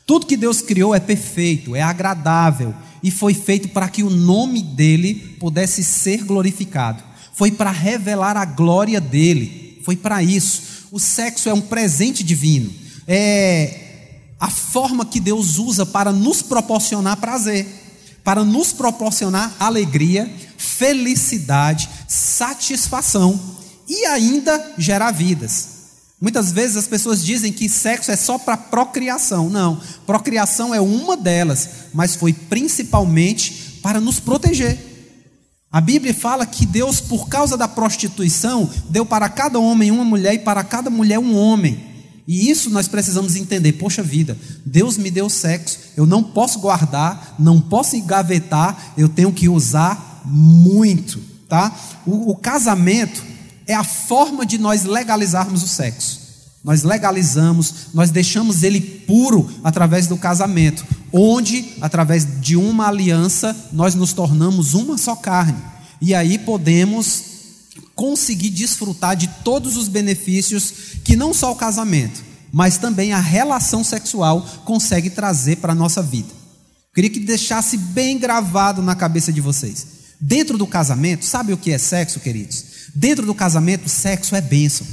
Tudo 0.06 0.28
que 0.28 0.38
Deus 0.38 0.62
criou 0.62 0.94
é 0.94 1.00
perfeito, 1.00 1.76
é 1.76 1.82
agradável 1.82 2.72
e 3.02 3.10
foi 3.10 3.34
feito 3.34 3.70
para 3.70 3.90
que 3.90 4.04
o 4.04 4.12
nome 4.12 4.62
dele 4.62 5.16
pudesse 5.40 5.84
ser 5.84 6.24
glorificado. 6.24 7.04
Foi 7.34 7.50
para 7.50 7.72
revelar 7.72 8.38
a 8.38 8.46
glória 8.46 9.02
dele. 9.02 9.82
Foi 9.84 9.96
para 9.96 10.22
isso. 10.22 10.62
O 10.92 11.00
sexo 11.00 11.50
é 11.50 11.54
um 11.54 11.62
presente 11.62 12.24
divino. 12.24 12.72
É 13.08 14.20
a 14.40 14.52
forma 14.52 15.04
que 15.04 15.20
Deus 15.20 15.58
usa 15.58 15.84
para 15.84 16.12
nos 16.12 16.44
proporcionar 16.44 17.18
prazer, 17.18 17.66
para 18.24 18.44
nos 18.44 18.72
proporcionar 18.72 19.56
alegria, 19.60 20.32
felicidade, 20.62 21.89
satisfação 22.08 23.39
e 23.88 24.06
ainda 24.06 24.74
gerar 24.77 25.12
vidas. 25.12 25.82
Muitas 26.22 26.51
vezes 26.51 26.77
as 26.77 26.88
pessoas 26.88 27.24
dizem 27.25 27.51
que 27.51 27.68
sexo 27.68 28.12
é 28.12 28.15
só 28.15 28.38
para 28.38 28.56
procriação. 28.56 29.50
Não, 29.50 29.82
procriação 30.06 30.74
é 30.74 30.80
uma 30.80 31.18
delas, 31.18 31.68
mas 31.94 32.15
foi 32.15 32.32
principalmente 32.32 33.80
para 33.82 34.00
nos 34.00 34.20
proteger. 34.20 34.91
A 35.72 35.82
Bíblia 35.82 36.13
fala 36.13 36.46
que 36.46 36.65
Deus, 36.65 37.01
por 37.01 37.27
causa 37.27 37.58
da 37.58 37.68
prostituição, 37.68 38.70
deu 38.89 39.06
para 39.06 39.30
cada 39.30 39.58
homem 39.58 39.89
uma 39.89 40.03
mulher 40.03 40.36
e 40.36 40.39
para 40.39 40.63
cada 40.63 40.89
mulher 40.89 41.18
um 41.18 41.36
homem. 41.36 41.91
E 42.27 42.51
isso 42.51 42.70
nós 42.70 42.88
precisamos 42.88 43.36
entender. 43.36 43.74
Poxa 43.74 44.03
vida, 44.03 44.38
Deus 44.65 44.98
me 44.98 45.10
deu 45.10 45.30
sexo, 45.30 45.80
eu 45.98 46.06
não 46.06 46.22
posso 46.22 46.60
guardar, 46.60 47.36
não 47.39 47.60
posso 47.60 47.96
engavetar, 47.96 48.94
eu 48.96 49.10
tenho 49.10 49.32
que 49.32 49.50
usar 49.50 50.11
muito, 50.25 51.20
tá? 51.48 51.75
O, 52.06 52.32
o 52.32 52.36
casamento 52.36 53.24
é 53.68 53.74
a 53.74 53.84
forma 53.84 54.46
de 54.46 54.58
nós 54.58 54.84
legalizarmos 54.84 55.63
o 55.63 55.68
sexo. 55.68 56.22
Nós 56.63 56.84
legalizamos, 56.84 57.74
nós 57.94 58.12
deixamos 58.12 58.62
ele 58.62 58.80
puro 58.80 59.50
através 59.63 60.06
do 60.06 60.16
casamento, 60.16 60.86
onde, 61.12 61.74
através 61.82 62.40
de 62.40 62.56
uma 62.56 62.88
aliança, 62.88 63.56
nós 63.72 63.96
nos 63.96 64.13
tornamos 64.13 64.74
uma 64.74 64.98
só 64.98 65.16
carne. 65.16 65.58
E 66.00 66.13
aí 66.13 66.38
podemos 66.38 67.24
conseguir 67.96 68.50
desfrutar 68.50 69.16
de 69.16 69.28
todos 69.44 69.75
os 69.75 69.88
benefícios 69.88 70.74
que 71.04 71.16
não 71.16 71.34
só 71.34 71.51
o 71.51 71.56
casamento, 71.56 72.22
mas 72.51 72.78
também 72.78 73.13
a 73.13 73.20
relação 73.20 73.84
sexual 73.84 74.46
consegue 74.66 75.10
trazer 75.10 75.58
para 75.58 75.74
a 75.74 75.75
nossa 75.75 76.01
vida. 76.01 76.30
queria 76.94 77.10
que 77.10 77.20
deixasse 77.20 77.78
bem 77.78 78.20
gravado 78.20 78.82
na 78.82 78.96
cabeça 78.96 79.32
de 79.32 79.42
vocês. 79.42 80.00
Dentro 80.22 80.58
do 80.58 80.68
casamento, 80.68 81.25
sabe 81.25 81.51
o 81.51 81.58
que 81.58 81.72
é 81.72 81.78
sexo, 81.78 82.20
queridos? 82.20 82.63
Dentro 82.94 83.25
do 83.25 83.34
casamento, 83.34 83.90
sexo 83.90 84.36
é 84.36 84.42
bênção 84.42 84.86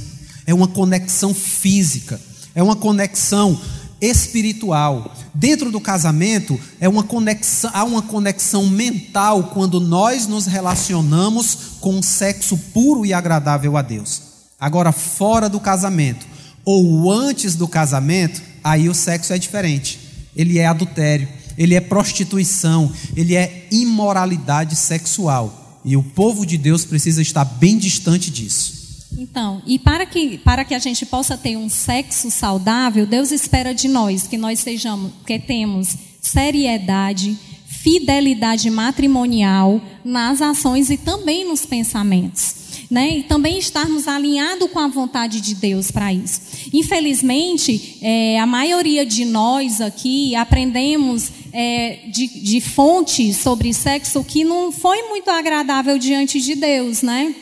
é 0.49 0.53
uma 0.53 0.67
conexão 0.67 1.31
física, 1.31 2.19
é 2.55 2.63
uma 2.63 2.75
conexão 2.75 3.61
espiritual. 4.01 5.15
Dentro 5.31 5.71
do 5.71 5.79
casamento 5.79 6.59
é 6.79 6.89
uma 6.89 7.03
conexão, 7.03 7.69
há 7.71 7.83
uma 7.83 8.01
conexão 8.01 8.65
mental 8.65 9.51
quando 9.53 9.79
nós 9.79 10.25
nos 10.25 10.47
relacionamos 10.47 11.77
com 11.79 11.93
um 11.93 12.01
sexo 12.01 12.57
puro 12.73 13.05
e 13.05 13.13
agradável 13.13 13.77
a 13.77 13.83
Deus. 13.83 14.23
Agora, 14.59 14.91
fora 14.91 15.47
do 15.47 15.59
casamento 15.59 16.25
ou 16.65 17.11
antes 17.11 17.53
do 17.53 17.67
casamento, 17.67 18.41
aí 18.63 18.89
o 18.89 18.95
sexo 18.95 19.33
é 19.33 19.37
diferente. 19.37 19.99
Ele 20.35 20.57
é 20.57 20.65
adultério, 20.65 21.27
ele 21.59 21.75
é 21.75 21.81
prostituição, 21.81 22.89
ele 23.15 23.35
é 23.35 23.67
imoralidade 23.69 24.77
sexual. 24.77 25.81
E 25.83 25.97
o 25.97 26.01
povo 26.01 26.45
de 26.45 26.57
Deus 26.57 26.85
precisa 26.85 27.21
estar 27.21 27.43
bem 27.43 27.77
distante 27.77 28.31
disso. 28.31 28.79
Então, 29.17 29.61
e 29.65 29.77
para 29.77 30.05
que, 30.05 30.37
para 30.37 30.63
que 30.63 30.73
a 30.73 30.79
gente 30.79 31.05
possa 31.05 31.37
ter 31.37 31.57
um 31.57 31.67
sexo 31.67 32.31
saudável, 32.31 33.05
Deus 33.05 33.31
espera 33.31 33.73
de 33.73 33.89
nós 33.89 34.25
que 34.25 34.37
nós 34.37 34.59
sejamos, 34.59 35.11
que 35.25 35.37
temos 35.37 35.95
seriedade, 36.21 37.37
fidelidade 37.67 38.69
matrimonial 38.69 39.81
nas 40.03 40.41
ações 40.41 40.89
e 40.89 40.97
também 40.97 41.47
nos 41.47 41.65
pensamentos. 41.65 42.55
Né? 42.89 43.19
E 43.19 43.23
também 43.23 43.59
estarmos 43.59 44.07
alinhados 44.07 44.71
com 44.71 44.79
a 44.79 44.87
vontade 44.87 45.41
de 45.41 45.53
Deus 45.53 45.91
para 45.91 46.11
isso. 46.11 46.41
Infelizmente, 46.73 47.99
é, 48.01 48.39
a 48.39 48.47
maioria 48.47 49.05
de 49.05 49.25
nós 49.25 49.79
aqui 49.79 50.35
aprendemos 50.35 51.31
é, 51.53 51.99
de, 52.07 52.27
de 52.27 52.61
fontes 52.61 53.37
sobre 53.37 53.73
sexo 53.73 54.23
que 54.23 54.43
não 54.43 54.71
foi 54.71 55.03
muito 55.03 55.29
agradável 55.29 55.97
diante 55.97 56.39
de 56.39 56.55
Deus, 56.55 57.01
né? 57.01 57.35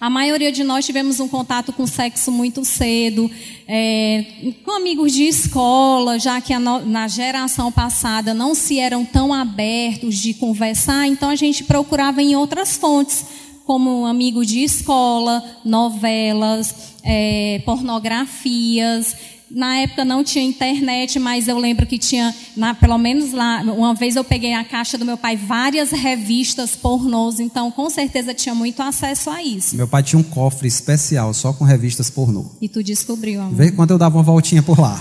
A 0.00 0.08
maioria 0.08 0.50
de 0.50 0.64
nós 0.64 0.84
tivemos 0.84 1.20
um 1.20 1.28
contato 1.28 1.72
com 1.72 1.86
sexo 1.86 2.30
muito 2.30 2.64
cedo, 2.64 3.30
é, 3.68 4.52
com 4.64 4.70
amigos 4.70 5.12
de 5.12 5.24
escola, 5.24 6.18
já 6.18 6.40
que 6.40 6.56
no, 6.58 6.84
na 6.84 7.08
geração 7.08 7.70
passada 7.70 8.32
não 8.32 8.54
se 8.54 8.78
eram 8.78 9.04
tão 9.04 9.32
abertos 9.32 10.16
de 10.16 10.34
conversar, 10.34 11.06
então 11.06 11.28
a 11.28 11.36
gente 11.36 11.64
procurava 11.64 12.22
em 12.22 12.36
outras 12.36 12.76
fontes, 12.76 13.24
como 13.64 14.06
amigos 14.06 14.46
de 14.46 14.62
escola, 14.62 15.42
novelas, 15.64 16.94
é, 17.02 17.60
pornografias. 17.64 19.16
Na 19.48 19.76
época 19.76 20.04
não 20.04 20.24
tinha 20.24 20.44
internet, 20.44 21.20
mas 21.20 21.46
eu 21.46 21.56
lembro 21.56 21.86
que 21.86 21.98
tinha, 21.98 22.34
na, 22.56 22.74
pelo 22.74 22.98
menos 22.98 23.32
lá, 23.32 23.62
uma 23.62 23.94
vez 23.94 24.16
eu 24.16 24.24
peguei 24.24 24.52
a 24.54 24.64
caixa 24.64 24.98
do 24.98 25.04
meu 25.04 25.16
pai 25.16 25.36
várias 25.36 25.92
revistas 25.92 26.74
pornôs, 26.74 27.38
então 27.38 27.70
com 27.70 27.88
certeza 27.88 28.34
tinha 28.34 28.54
muito 28.56 28.82
acesso 28.82 29.30
a 29.30 29.40
isso. 29.40 29.76
Meu 29.76 29.86
pai 29.86 30.02
tinha 30.02 30.18
um 30.18 30.22
cofre 30.24 30.66
especial 30.66 31.32
só 31.32 31.52
com 31.52 31.64
revistas 31.64 32.10
pornô. 32.10 32.46
E 32.60 32.68
tu 32.68 32.82
descobriu, 32.82 33.40
amor. 33.40 33.54
Vê 33.54 33.70
quando 33.70 33.92
eu 33.92 33.98
dava 33.98 34.16
uma 34.16 34.24
voltinha 34.24 34.62
por 34.62 34.80
lá. 34.80 35.00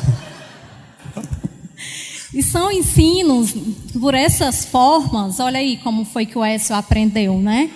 E 2.31 2.43
são 2.43 2.71
ensinos 2.71 3.55
por 3.99 4.13
essas 4.13 4.65
formas, 4.65 5.39
olha 5.39 5.57
aí 5.57 5.77
como 5.77 6.05
foi 6.05 6.25
que 6.25 6.37
o 6.37 6.43
Écio 6.43 6.75
aprendeu, 6.75 7.39
né? 7.39 7.69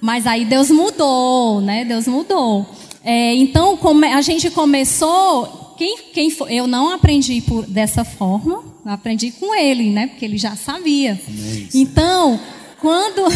Mas 0.00 0.26
aí 0.26 0.44
Deus 0.44 0.70
mudou, 0.70 1.60
né? 1.60 1.84
Deus 1.84 2.08
mudou. 2.08 2.66
É, 3.04 3.34
então 3.34 3.78
a 4.12 4.22
gente 4.22 4.50
começou 4.50 5.63
quem, 5.76 5.98
quem 6.12 6.30
for, 6.30 6.50
eu 6.50 6.66
não 6.66 6.92
aprendi 6.92 7.40
por, 7.40 7.66
dessa 7.66 8.04
forma, 8.04 8.64
aprendi 8.84 9.32
com 9.32 9.54
ele, 9.54 9.90
né? 9.90 10.06
Porque 10.06 10.24
ele 10.24 10.38
já 10.38 10.56
sabia. 10.56 11.20
Amém. 11.28 11.68
Então, 11.74 12.40
quando. 12.80 13.22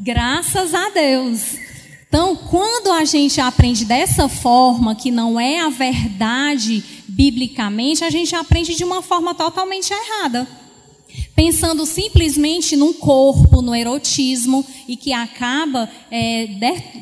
Graças 0.00 0.74
a 0.74 0.90
Deus. 0.90 1.56
Então, 2.08 2.34
quando 2.34 2.90
a 2.90 3.04
gente 3.04 3.40
aprende 3.40 3.84
dessa 3.84 4.28
forma, 4.28 4.94
que 4.94 5.10
não 5.10 5.38
é 5.38 5.60
a 5.60 5.68
verdade 5.68 6.82
biblicamente, 7.06 8.04
a 8.04 8.10
gente 8.10 8.34
aprende 8.34 8.74
de 8.74 8.82
uma 8.82 9.00
forma 9.00 9.34
totalmente 9.34 9.92
errada 9.92 10.59
pensando 11.40 11.86
simplesmente 11.86 12.76
num 12.76 12.92
corpo, 12.92 13.62
no 13.62 13.74
erotismo, 13.74 14.62
e 14.86 14.94
que 14.94 15.10
acaba 15.10 15.88
é, 16.10 16.46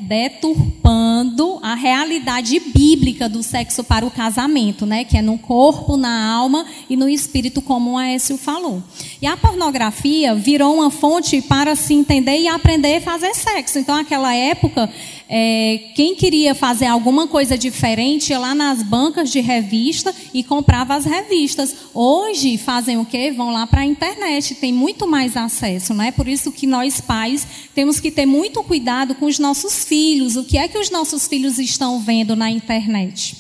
deturpando 0.02 1.58
a 1.60 1.74
realidade 1.74 2.60
bíblica 2.60 3.28
do 3.28 3.42
sexo 3.42 3.82
para 3.82 4.06
o 4.06 4.10
casamento, 4.12 4.86
né? 4.86 5.02
que 5.02 5.16
é 5.16 5.22
no 5.22 5.38
corpo, 5.38 5.96
na 5.96 6.32
alma 6.32 6.64
e 6.88 6.96
no 6.96 7.08
espírito, 7.08 7.60
como 7.60 7.94
o 7.94 7.98
Aécio 7.98 8.38
falou. 8.38 8.80
E 9.20 9.26
a 9.26 9.36
pornografia 9.36 10.36
virou 10.36 10.76
uma 10.76 10.90
fonte 10.92 11.42
para 11.42 11.74
se 11.74 11.92
entender 11.92 12.38
e 12.38 12.46
aprender 12.46 12.98
a 12.98 13.00
fazer 13.00 13.34
sexo. 13.34 13.80
Então, 13.80 13.96
naquela 13.96 14.32
época, 14.32 14.88
é, 15.30 15.90
quem 15.94 16.14
queria 16.14 16.54
fazer 16.54 16.86
alguma 16.86 17.26
coisa 17.26 17.58
diferente 17.58 18.30
ia 18.30 18.38
lá 18.38 18.54
nas 18.54 18.82
bancas 18.82 19.30
de 19.30 19.40
revista 19.40 20.14
e 20.32 20.42
comprava 20.42 20.94
as 20.94 21.04
revistas. 21.04 21.74
Hoje 21.92 22.56
fazem 22.56 22.96
o 22.96 23.04
quê? 23.04 23.30
Vão 23.30 23.50
lá 23.50 23.66
para 23.66 23.82
a 23.82 23.84
internet, 23.84 24.54
tem 24.54 24.72
muito 24.72 25.06
mais 25.06 25.36
acesso, 25.36 25.92
não 25.92 26.02
é? 26.02 26.10
Por 26.10 26.26
isso 26.26 26.50
que 26.50 26.66
nós 26.66 27.02
pais 27.02 27.46
temos 27.74 28.00
que 28.00 28.10
ter 28.10 28.24
muito 28.24 28.62
cuidado 28.62 29.14
com 29.14 29.26
os 29.26 29.38
nossos 29.38 29.84
filhos. 29.84 30.34
O 30.34 30.44
que 30.44 30.56
é 30.56 30.66
que 30.66 30.78
os 30.78 30.90
nossos 30.90 31.28
filhos 31.28 31.58
estão 31.58 32.00
vendo 32.00 32.34
na 32.34 32.50
internet? 32.50 33.36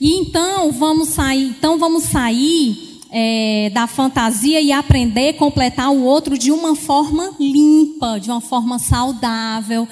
E 0.00 0.14
então 0.16 0.72
vamos 0.72 1.10
sair, 1.10 1.50
então 1.50 1.78
vamos 1.78 2.04
sair 2.04 3.00
é, 3.12 3.70
da 3.72 3.86
fantasia 3.86 4.60
e 4.60 4.72
aprender 4.72 5.30
a 5.30 5.34
completar 5.34 5.90
o 5.90 6.02
outro 6.02 6.36
de 6.36 6.50
uma 6.50 6.74
forma 6.74 7.32
limpa, 7.38 8.18
de 8.18 8.28
uma 8.28 8.40
forma 8.40 8.78
saudável, 8.78 9.88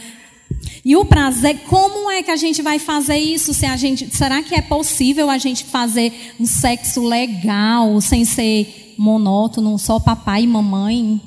e 0.84 0.94
o 0.96 1.04
prazer, 1.04 1.62
como 1.68 2.10
é 2.10 2.22
que 2.22 2.30
a 2.30 2.36
gente 2.36 2.62
vai 2.62 2.78
fazer 2.78 3.16
isso? 3.16 3.52
Se 3.52 3.66
a 3.66 3.76
gente, 3.76 4.14
será 4.14 4.42
que 4.42 4.54
é 4.54 4.62
possível 4.62 5.28
a 5.28 5.38
gente 5.38 5.64
fazer 5.64 6.12
um 6.38 6.46
sexo 6.46 7.02
legal, 7.02 8.00
sem 8.00 8.24
ser 8.24 8.94
monótono, 8.96 9.78
só 9.78 9.98
papai 9.98 10.44
e 10.44 10.46
mamãe? 10.46 11.20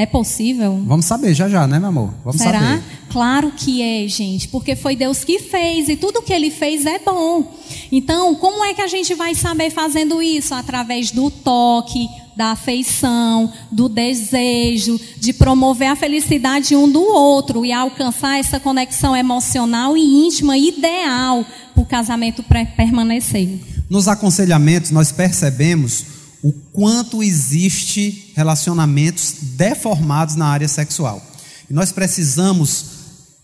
É 0.00 0.06
possível? 0.06 0.80
Vamos 0.86 1.06
saber 1.06 1.34
já 1.34 1.48
já, 1.48 1.66
né, 1.66 1.80
meu 1.80 1.88
amor? 1.88 2.14
Vamos 2.24 2.40
Será? 2.40 2.60
saber. 2.60 2.82
Claro 3.10 3.52
que 3.56 3.82
é, 3.82 4.06
gente, 4.06 4.46
porque 4.46 4.76
foi 4.76 4.94
Deus 4.94 5.24
que 5.24 5.40
fez 5.40 5.88
e 5.88 5.96
tudo 5.96 6.22
que 6.22 6.32
ele 6.32 6.52
fez 6.52 6.86
é 6.86 7.00
bom. 7.00 7.52
Então, 7.90 8.36
como 8.36 8.64
é 8.64 8.72
que 8.74 8.80
a 8.80 8.86
gente 8.86 9.12
vai 9.14 9.34
saber 9.34 9.70
fazendo 9.70 10.22
isso? 10.22 10.54
Através 10.54 11.10
do 11.10 11.32
toque, 11.32 12.08
da 12.38 12.52
afeição, 12.52 13.52
do 13.68 13.88
desejo, 13.88 14.96
de 15.16 15.32
promover 15.32 15.88
a 15.88 15.96
felicidade 15.96 16.76
um 16.76 16.88
do 16.88 17.02
outro 17.02 17.66
e 17.66 17.72
alcançar 17.72 18.38
essa 18.38 18.60
conexão 18.60 19.16
emocional 19.16 19.96
e 19.96 20.24
íntima 20.24 20.56
ideal 20.56 21.44
para 21.74 21.82
o 21.82 21.84
casamento 21.84 22.44
permanecer. 22.76 23.58
Nos 23.90 24.06
aconselhamentos, 24.06 24.92
nós 24.92 25.10
percebemos 25.10 26.04
o 26.40 26.52
quanto 26.52 27.24
existe 27.24 28.32
relacionamentos 28.36 29.34
deformados 29.56 30.36
na 30.36 30.46
área 30.46 30.68
sexual. 30.68 31.20
E 31.68 31.74
nós 31.74 31.90
precisamos 31.90 32.84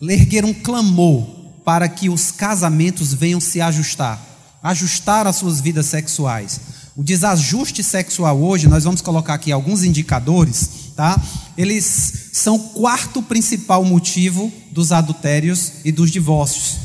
erguer 0.01 0.45
um 0.45 0.53
clamor 0.53 1.25
para 1.65 1.89
que 1.89 2.07
os 2.07 2.31
casamentos 2.31 3.13
venham 3.13 3.41
se 3.41 3.59
ajustar, 3.59 4.21
ajustar 4.63 5.27
as 5.27 5.35
suas 5.35 5.59
vidas 5.59 5.87
sexuais 5.87 6.74
o 6.95 7.03
desajuste 7.03 7.83
sexual 7.83 8.41
hoje, 8.41 8.67
nós 8.67 8.85
vamos 8.85 9.01
colocar 9.01 9.33
aqui 9.33 9.51
alguns 9.51 9.83
indicadores, 9.83 10.69
tá? 10.95 11.21
Eles 11.57 12.29
são 12.31 12.55
o 12.55 12.69
quarto 12.69 13.21
principal 13.21 13.83
motivo 13.83 14.51
dos 14.71 14.93
adultérios 14.93 15.73
e 15.83 15.91
dos 15.91 16.09
divórcios. 16.09 16.77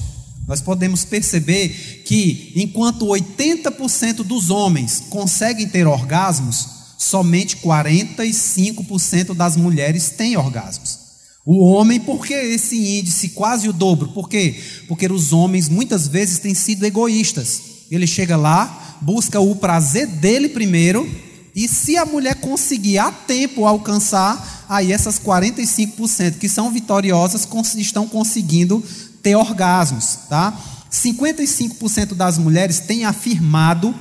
Nós 0.48 0.60
podemos 0.60 1.04
perceber 1.04 2.02
que 2.04 2.52
enquanto 2.56 3.06
80% 3.06 4.24
dos 4.24 4.50
homens 4.50 5.04
conseguem 5.08 5.68
ter 5.68 5.86
orgasmos, 5.86 6.66
somente 6.98 7.58
45% 7.58 9.32
das 9.32 9.56
mulheres 9.56 10.10
têm 10.10 10.36
orgasmos. 10.36 10.98
O 11.46 11.64
homem, 11.66 12.00
por 12.00 12.26
que 12.26 12.34
esse 12.34 12.98
índice 12.98 13.28
quase 13.30 13.68
o 13.68 13.72
dobro? 13.72 14.08
Por 14.08 14.28
quê? 14.28 14.60
Porque 14.88 15.06
os 15.06 15.32
homens 15.32 15.68
muitas 15.68 16.08
vezes 16.08 16.40
têm 16.40 16.54
sido 16.54 16.84
egoístas. 16.84 17.69
Ele 17.90 18.06
chega 18.06 18.36
lá, 18.36 18.96
busca 19.00 19.40
o 19.40 19.56
prazer 19.56 20.06
dele 20.06 20.48
primeiro, 20.48 21.08
e 21.54 21.66
se 21.66 21.96
a 21.96 22.06
mulher 22.06 22.36
conseguir 22.36 22.98
a 22.98 23.10
tempo 23.10 23.66
alcançar, 23.66 24.64
aí 24.68 24.92
essas 24.92 25.18
45% 25.18 26.38
que 26.38 26.48
são 26.48 26.70
vitoriosas 26.70 27.48
estão 27.76 28.06
conseguindo 28.06 28.82
ter 29.22 29.34
orgasmos, 29.34 30.20
tá? 30.28 30.56
55% 30.90 32.14
das 32.14 32.38
mulheres 32.38 32.80
têm 32.80 33.04
afirmado 33.04 33.94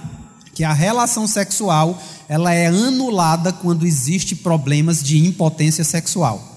que 0.54 0.64
a 0.64 0.74
relação 0.74 1.28
sexual 1.28 2.02
ela 2.28 2.54
é 2.54 2.68
anulada 2.68 3.52
quando 3.52 3.86
existe 3.86 4.36
problemas 4.36 5.02
de 5.02 5.18
impotência 5.18 5.84
sexual. 5.84 6.49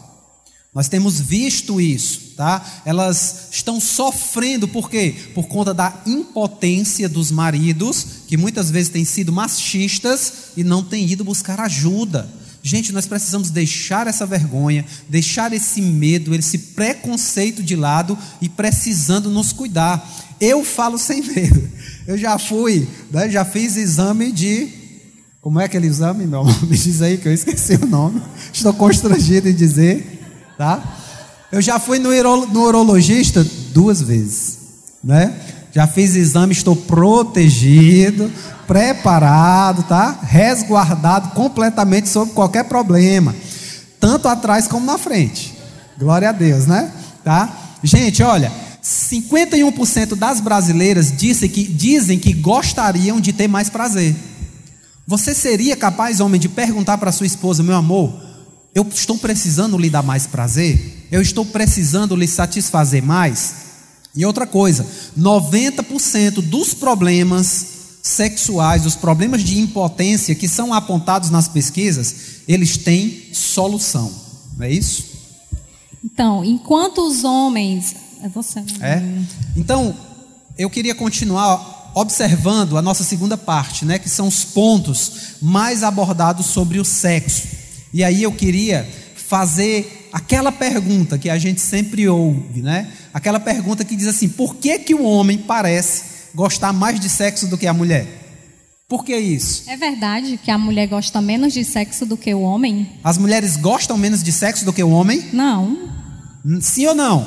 Nós 0.75 0.89
temos 0.89 1.21
visto 1.21 1.79
isso, 1.79 2.33
tá? 2.35 2.81
Elas 2.87 3.49
estão 3.51 3.79
sofrendo 3.79 4.67
por 4.67 4.89
quê? 4.89 5.15
Por 5.35 5.47
conta 5.47 5.75
da 5.75 6.01
impotência 6.07 7.11
dos 7.11 7.31
maridos, 7.31 8.07
que 8.27 8.39
muitas 8.39 8.71
vezes 8.71 8.89
têm 8.89 9.05
sido 9.05 9.31
machistas 9.31 10.33
e 10.57 10.65
não 10.65 10.83
têm 10.83 11.07
ido 11.07 11.25
buscar 11.25 11.61
ajuda. 11.61 12.27
Gente, 12.63 12.91
nós 12.91 13.07
precisamos 13.07 13.51
deixar 13.51 14.07
essa 14.07 14.25
vergonha, 14.25 14.87
deixar 15.11 15.53
esse 15.53 15.83
medo, 15.83 16.35
esse 16.35 16.57
preconceito 16.57 17.63
de 17.63 17.77
lado 17.77 18.17
e 18.41 18.49
precisando 18.49 19.29
nos 19.29 19.53
cuidar. 19.53 20.09
Eu 20.41 20.65
falo 20.65 20.97
sem 20.97 21.23
medo. 21.23 21.69
Eu 22.07 22.17
já 22.17 22.39
fui, 22.39 22.89
né, 23.11 23.29
já 23.29 23.45
fiz 23.45 23.77
exame 23.77 24.33
de. 24.33 24.69
Como 25.41 25.61
é 25.61 25.65
aquele 25.65 25.89
exame, 25.89 26.27
meu? 26.27 26.45
Me 26.67 26.79
diz 26.79 27.03
aí 27.03 27.19
que 27.19 27.29
eu 27.29 27.35
esqueci 27.35 27.75
o 27.75 27.87
nome. 27.87 28.23
Estou 28.53 28.73
constrangido 28.73 29.49
em 29.51 29.55
dizer 29.55 30.12
tá? 30.63 30.81
Eu 31.51 31.61
já 31.61 31.81
fui 31.81 31.99
no, 31.99 32.11
no 32.47 32.63
urologista 32.63 33.45
duas 33.75 34.01
vezes, 34.01 34.59
né? 35.03 35.35
Já 35.73 35.89
fiz 35.89 36.15
exame, 36.15 36.53
estou 36.53 36.77
protegido, 36.77 38.31
preparado, 38.65 39.83
tá? 39.83 40.21
Resguardado 40.23 41.31
completamente 41.31 42.09
sobre 42.09 42.33
qualquer 42.33 42.67
problema, 42.67 43.35
tanto 43.99 44.29
atrás 44.29 44.69
como 44.69 44.87
na 44.87 44.97
frente. 44.97 45.53
Glória 45.99 46.29
a 46.29 46.33
Deus, 46.33 46.67
né? 46.67 46.93
Tá? 47.25 47.53
Gente, 47.83 48.23
olha, 48.23 48.53
51% 48.81 50.15
das 50.15 50.39
brasileiras 50.39 51.11
dizem 51.11 51.49
que, 51.49 51.65
dizem 51.65 52.21
que 52.21 52.33
gostariam 52.33 53.21
de 53.21 53.33
ter 53.33 53.49
mais 53.49 53.69
prazer. 53.69 54.15
Você 55.09 55.35
seria 55.35 55.77
capaz, 55.77 56.21
homem, 56.21 56.41
de 56.41 56.49
perguntar 56.49 56.99
para 56.99 57.11
sua 57.11 57.27
esposa, 57.27 57.65
meu 57.65 57.75
amor, 57.75 58.32
eu 58.75 58.87
estou 58.89 59.19
precisando 59.19 59.77
lhe 59.77 59.91
dar 59.91 60.03
mais 60.03 60.27
prazer? 60.27 61.07
Eu 61.11 61.21
estou 61.21 61.45
precisando 61.45 62.17
lhe 62.17 62.27
satisfazer 62.27 63.03
mais? 63.03 63.55
E 64.15 64.25
outra 64.25 64.47
coisa, 64.47 64.87
90% 65.19 66.41
dos 66.43 66.75
problemas 66.75 67.67
sexuais, 68.03 68.85
os 68.85 68.97
problemas 68.97 69.43
de 69.43 69.59
impotência 69.59 70.35
que 70.35 70.49
são 70.49 70.75
apontados 70.75 71.31
nas 71.31 71.49
pesquisas, 71.49 72.15
eles 72.49 72.77
têm 72.77 73.29
solução. 73.33 74.11
Não 74.57 74.67
é 74.67 74.71
isso? 74.73 75.05
Então, 76.05 76.45
enquanto 76.45 77.07
os 77.07 77.25
homens. 77.25 77.95
É 78.23 78.29
você. 78.29 78.61
Né? 78.61 78.67
É. 78.81 79.03
Então, 79.57 79.95
eu 80.59 80.69
queria 80.69 80.95
continuar 80.95 81.91
observando 81.95 82.77
a 82.77 82.83
nossa 82.83 83.05
segunda 83.05 83.37
parte, 83.37 83.85
né, 83.85 83.99
que 83.99 84.09
são 84.09 84.29
os 84.29 84.45
pontos 84.45 85.13
mais 85.43 85.83
abordados 85.83 86.47
sobre 86.47 86.79
o 86.79 86.85
sexo. 86.85 87.62
E 87.93 88.03
aí 88.03 88.23
eu 88.23 88.33
queria 88.33 88.89
fazer 89.15 90.09
aquela 90.13 90.53
pergunta 90.53 91.19
que 91.19 91.31
a 91.31 91.39
gente 91.39 91.61
sempre 91.61 92.09
ouve, 92.09 92.63
né? 92.63 92.89
Aquela 93.13 93.41
pergunta 93.41 93.85
que 93.85 93.97
diz 93.97 94.07
assim: 94.07 94.29
por 94.29 94.57
que, 94.57 94.79
que 94.79 94.95
o 94.95 95.05
homem 95.05 95.39
parece 95.39 96.05
gostar 96.35 96.73
mais 96.73 96.99
de 97.01 97.09
sexo 97.09 97.47
do 97.47 97.59
que 97.59 97.67
a 97.67 97.73
mulher? 97.73 98.07
Por 98.89 99.05
que 99.05 99.17
isso? 99.17 99.71
É 99.71 99.77
verdade 99.77 100.39
que 100.43 100.51
a 100.51 100.59
mulher 100.59 100.87
gosta 100.87 101.21
menos 101.23 101.55
de 101.55 101.65
sexo 101.65 102.05
do 102.05 102.17
que 102.17 102.35
o 102.35 102.43
homem? 102.43 102.91
As 103.03 103.17
mulheres 103.17 103.57
gostam 103.57 103.97
menos 103.97 104.23
de 104.23 104.31
sexo 104.31 104.67
do 104.67 104.73
que 104.73 104.83
o 104.83 104.91
homem? 104.91 105.31
Não. 105.33 105.89
Sim 106.61 106.89
ou 106.89 106.95
não? 106.95 107.27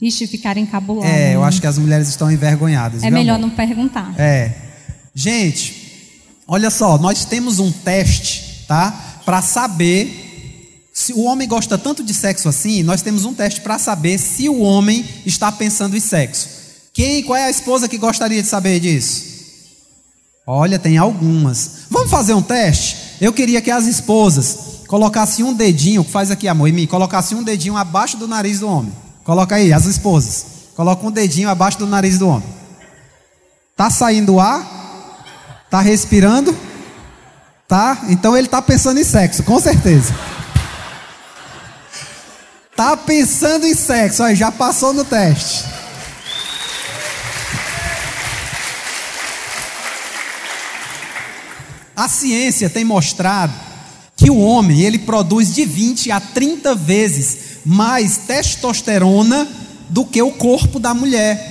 Ixi, 0.00 0.26
ficar 0.26 0.56
encabulado. 0.56 1.06
É, 1.10 1.34
eu 1.34 1.42
acho 1.42 1.60
que 1.60 1.66
as 1.66 1.78
mulheres 1.78 2.08
estão 2.08 2.30
envergonhadas. 2.30 3.02
É 3.02 3.10
melhor 3.10 3.36
amor? 3.36 3.48
não 3.48 3.56
perguntar. 3.56 4.14
É. 4.18 4.54
Gente, 5.14 6.22
olha 6.46 6.70
só, 6.70 6.98
nós 6.98 7.24
temos 7.24 7.58
um 7.58 7.70
teste, 7.70 8.64
tá? 8.66 9.09
Para 9.30 9.42
saber 9.42 10.90
se 10.92 11.12
o 11.12 11.20
homem 11.20 11.46
gosta 11.46 11.78
tanto 11.78 12.02
de 12.02 12.12
sexo 12.12 12.48
assim, 12.48 12.82
nós 12.82 13.00
temos 13.00 13.24
um 13.24 13.32
teste 13.32 13.60
para 13.60 13.78
saber 13.78 14.18
se 14.18 14.48
o 14.48 14.58
homem 14.58 15.08
está 15.24 15.52
pensando 15.52 15.96
em 15.96 16.00
sexo. 16.00 16.48
Quem, 16.92 17.22
qual 17.22 17.36
é 17.36 17.44
a 17.44 17.50
esposa 17.50 17.88
que 17.88 17.96
gostaria 17.96 18.42
de 18.42 18.48
saber 18.48 18.80
disso? 18.80 19.24
Olha, 20.44 20.80
tem 20.80 20.98
algumas. 20.98 21.82
Vamos 21.88 22.10
fazer 22.10 22.34
um 22.34 22.42
teste? 22.42 22.96
Eu 23.20 23.32
queria 23.32 23.60
que 23.60 23.70
as 23.70 23.86
esposas 23.86 24.80
colocassem 24.88 25.44
um 25.44 25.54
dedinho, 25.54 26.02
faz 26.02 26.32
aqui 26.32 26.48
amor, 26.48 26.66
em 26.66 26.72
mim, 26.72 26.86
colocassem 26.88 27.38
um 27.38 27.44
dedinho 27.44 27.76
abaixo 27.76 28.16
do 28.16 28.26
nariz 28.26 28.58
do 28.58 28.66
homem. 28.66 28.92
Coloca 29.22 29.54
aí, 29.54 29.72
as 29.72 29.84
esposas. 29.84 30.44
Coloca 30.74 31.06
um 31.06 31.12
dedinho 31.12 31.48
abaixo 31.48 31.78
do 31.78 31.86
nariz 31.86 32.18
do 32.18 32.26
homem. 32.26 32.48
Tá 33.76 33.90
saindo 33.90 34.40
ar? 34.40 35.68
Tá 35.70 35.80
respirando? 35.80 36.52
Tá? 37.70 38.06
Então 38.08 38.36
ele 38.36 38.48
está 38.48 38.60
pensando 38.60 38.98
em 38.98 39.04
sexo, 39.04 39.44
com 39.44 39.60
certeza. 39.60 40.12
Tá 42.74 42.96
pensando 42.96 43.64
em 43.64 43.76
sexo, 43.76 44.24
aí 44.24 44.34
já 44.34 44.50
passou 44.50 44.92
no 44.92 45.04
teste. 45.04 45.66
A 51.94 52.08
ciência 52.08 52.68
tem 52.68 52.84
mostrado 52.84 53.54
que 54.16 54.28
o 54.28 54.40
homem 54.40 54.80
ele 54.80 54.98
produz 54.98 55.54
de 55.54 55.64
20 55.64 56.10
a 56.10 56.18
30 56.18 56.74
vezes 56.74 57.38
mais 57.64 58.16
testosterona 58.16 59.46
do 59.88 60.04
que 60.04 60.20
o 60.20 60.32
corpo 60.32 60.80
da 60.80 60.92
mulher. 60.92 61.49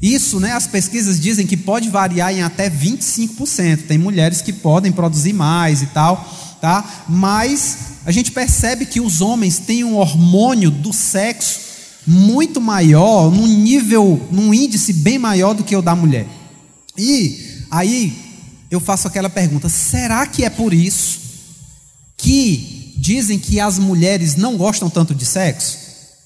Isso, 0.00 0.40
né, 0.40 0.52
as 0.52 0.66
pesquisas 0.66 1.20
dizem 1.20 1.46
que 1.46 1.56
pode 1.56 1.90
variar 1.90 2.32
em 2.32 2.42
até 2.42 2.70
25%. 2.70 3.86
Tem 3.86 3.98
mulheres 3.98 4.40
que 4.40 4.52
podem 4.52 4.90
produzir 4.90 5.34
mais 5.34 5.82
e 5.82 5.86
tal, 5.86 6.16
tá? 6.60 7.04
Mas 7.06 7.76
a 8.06 8.10
gente 8.10 8.32
percebe 8.32 8.86
que 8.86 9.00
os 9.00 9.20
homens 9.20 9.58
têm 9.58 9.84
um 9.84 9.96
hormônio 9.96 10.70
do 10.70 10.92
sexo 10.92 11.60
muito 12.06 12.60
maior, 12.60 13.30
num 13.30 13.46
nível, 13.46 14.26
num 14.30 14.54
índice 14.54 14.92
bem 14.92 15.18
maior 15.18 15.54
do 15.54 15.62
que 15.62 15.76
o 15.76 15.82
da 15.82 15.94
mulher. 15.94 16.26
E 16.96 17.64
aí 17.70 18.12
eu 18.70 18.80
faço 18.80 19.06
aquela 19.06 19.28
pergunta: 19.28 19.68
será 19.68 20.26
que 20.26 20.44
é 20.44 20.50
por 20.50 20.72
isso 20.72 21.20
que 22.16 22.94
dizem 22.96 23.38
que 23.38 23.60
as 23.60 23.78
mulheres 23.78 24.34
não 24.34 24.56
gostam 24.56 24.88
tanto 24.88 25.14
de 25.14 25.26
sexo? 25.26 25.78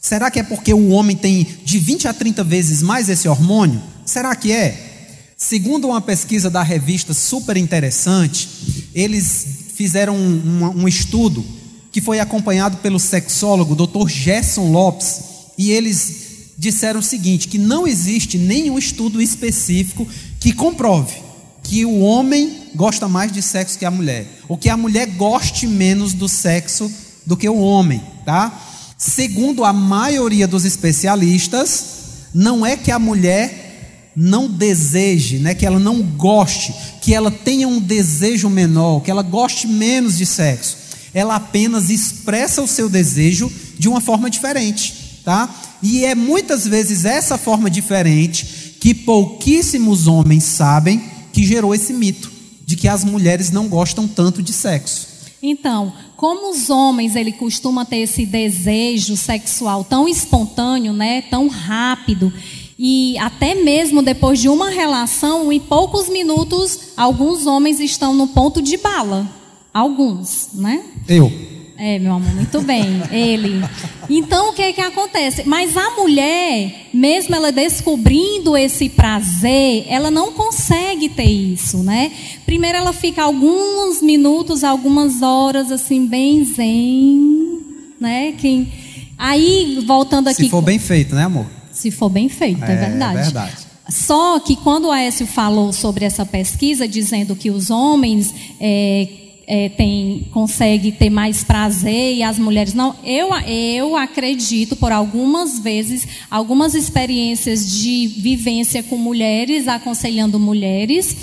Será 0.05 0.31
que 0.31 0.39
é 0.39 0.43
porque 0.43 0.75
o 0.75 0.91
homem 0.91 1.17
tem 1.17 1.47
de 1.65 1.79
20 1.79 2.09
a 2.09 2.13
30 2.13 2.45
vezes 2.45 2.83
mais 2.83 3.09
esse 3.09 3.27
hormônio? 3.27 3.81
Será 4.05 4.37
que 4.37 4.53
é? 4.53 5.25
Segundo 5.35 5.89
uma 5.89 6.01
pesquisa 6.03 6.51
da 6.51 6.63
revista 6.63 7.15
super 7.15 7.57
interessante, 7.57 8.91
eles 8.95 9.47
fizeram 9.75 10.15
um, 10.15 10.63
um, 10.63 10.83
um 10.83 10.87
estudo 10.87 11.43
que 11.91 12.03
foi 12.03 12.21
acompanhado 12.21 12.77
pelo 12.83 13.01
sexólogo 13.01 13.75
Dr. 13.75 14.07
Gerson 14.07 14.71
Lopes, 14.71 15.23
e 15.57 15.71
eles 15.71 16.53
disseram 16.59 17.01
o 17.01 17.03
seguinte: 17.03 17.49
que 17.49 17.57
não 17.57 17.87
existe 17.87 18.37
nenhum 18.37 18.79
estudo 18.79 19.23
específico 19.23 20.07
que 20.39 20.53
comprove 20.53 21.17
que 21.63 21.87
o 21.87 22.01
homem 22.01 22.65
gosta 22.75 23.09
mais 23.09 23.33
de 23.33 23.41
sexo 23.41 23.79
que 23.79 23.87
a 23.87 23.91
mulher, 23.91 24.27
ou 24.51 24.59
que 24.59 24.69
a 24.69 24.77
mulher 24.77 25.07
goste 25.07 25.67
menos 25.67 26.13
do 26.13 26.29
sexo 26.29 26.93
do 27.25 27.39
que 27.39 27.49
o 27.49 27.57
homem, 27.57 28.03
tá? 28.27 28.74
Segundo 29.07 29.67
a 29.67 29.73
maioria 29.73 30.49
dos 30.49 30.65
especialistas, 30.65 31.85
não 32.33 32.65
é 32.65 32.75
que 32.75 32.91
a 32.91 32.99
mulher 32.99 34.11
não 34.17 34.49
deseje, 34.49 35.37
né, 35.37 35.55
que 35.55 35.67
ela 35.67 35.79
não 35.79 36.01
goste, 36.01 36.75
que 37.03 37.13
ela 37.13 37.31
tenha 37.31 37.69
um 37.69 37.79
desejo 37.79 38.49
menor, 38.49 39.01
que 39.01 39.11
ela 39.11 39.23
goste 39.23 39.67
menos 39.67 40.17
de 40.17 40.25
sexo. 40.25 40.79
Ela 41.13 41.37
apenas 41.37 41.91
expressa 41.91 42.63
o 42.63 42.67
seu 42.67 42.89
desejo 42.89 43.53
de 43.79 43.91
uma 43.91 44.01
forma 44.01 44.31
diferente, 44.31 45.21
tá? 45.23 45.55
E 45.83 46.03
é 46.07 46.15
muitas 46.15 46.67
vezes 46.67 47.05
essa 47.05 47.37
forma 47.37 47.69
diferente 47.69 48.79
que 48.81 48.95
pouquíssimos 48.95 50.07
homens 50.07 50.45
sabem 50.45 51.05
que 51.31 51.45
gerou 51.45 51.75
esse 51.75 51.93
mito 51.93 52.33
de 52.65 52.75
que 52.75 52.89
as 52.89 53.05
mulheres 53.05 53.51
não 53.51 53.69
gostam 53.69 54.09
tanto 54.09 54.43
de 54.43 54.55
sexo. 54.55 55.09
Então, 55.43 55.93
como 56.17 56.51
os 56.51 56.71
homens 56.71 57.17
ele 57.17 57.33
costuma 57.33 57.85
ter 57.85 57.99
esse 57.99 58.25
desejo 58.25 59.17
sexual 59.17 59.85
tão 59.85 60.09
espontâneo, 60.09 60.93
né, 60.93 61.23
tão 61.23 61.49
rápido, 61.49 62.33
E 62.79 63.17
até 63.19 63.55
mesmo 63.55 64.03
depois 64.03 64.41
de 64.41 64.49
uma 64.49 64.69
relação, 64.69 65.53
em 65.53 65.61
poucos 65.61 66.09
minutos, 66.09 66.93
alguns 66.97 67.47
homens 67.47 67.79
estão 67.79 68.13
no 68.15 68.27
ponto 68.29 68.61
de 68.61 68.77
bala. 68.77 69.29
Alguns, 69.73 70.49
né? 70.55 70.83
Eu. 71.09 71.54
É, 71.77 71.99
meu 71.99 72.13
amor, 72.13 72.33
muito 72.35 72.61
bem. 72.63 73.03
Ele. 73.11 73.61
Então, 74.09 74.51
o 74.51 74.53
que 74.53 74.63
é 74.63 74.73
que 74.73 74.81
acontece? 74.81 75.43
Mas 75.45 75.77
a 75.77 75.91
mulher, 75.91 76.89
mesmo 76.95 77.35
ela 77.35 77.51
descobrindo 77.51 78.57
esse 78.57 78.89
prazer, 78.89 79.85
ela 79.89 80.11
não 80.11 80.33
consegue 80.33 81.09
ter 81.09 81.25
isso, 81.25 81.79
né? 81.79 82.13
Primeiro 82.47 82.79
ela 82.79 82.93
fica 82.93 83.25
alguns 83.25 84.01
minutos, 84.01 84.63
algumas 84.63 85.21
horas, 85.21 85.73
assim, 85.73 86.07
bem 86.07 86.45
zen, 86.45 87.61
né? 88.01 88.33
Quem... 88.39 88.73
Aí, 89.19 89.83
voltando 89.87 90.29
aqui... 90.29 90.45
Se 90.45 90.51
for 90.51 90.63
bem 90.63 90.79
feito, 90.79 91.15
né, 91.15 91.25
amor? 91.25 91.47
Se 91.73 91.91
for 91.91 92.09
bem 92.09 92.29
feito, 92.29 92.63
é, 92.63 92.73
É, 92.73 92.77
verdade. 92.77 93.19
é 93.19 93.23
verdade. 93.23 93.57
Só 93.89 94.39
que 94.39 94.57
quando 94.57 94.87
o 94.87 94.91
Aécio 94.91 95.27
falou 95.27 95.73
sobre 95.73 96.05
essa 96.05 96.25
pesquisa, 96.25 96.87
dizendo 96.89 97.37
que 97.37 97.51
os 97.51 97.69
homens 97.69 98.33
é, 98.61 99.09
é, 99.47 99.69
tem, 99.69 100.27
conseguem 100.33 100.93
ter 100.93 101.11
mais 101.11 101.45
prazer 101.45 102.15
e 102.15 102.23
as 102.23 102.39
mulheres 102.39 102.75
não, 102.75 102.95
eu, 103.05 103.29
eu 103.47 103.97
acredito, 103.97 104.77
por 104.77 104.93
algumas 104.93 105.59
vezes, 105.59 106.07
algumas 106.31 106.75
experiências 106.75 107.71
de 107.71 108.07
vivência 108.07 108.83
com 108.83 108.97
mulheres, 108.97 109.69
aconselhando 109.69 110.39
mulheres, 110.39 111.17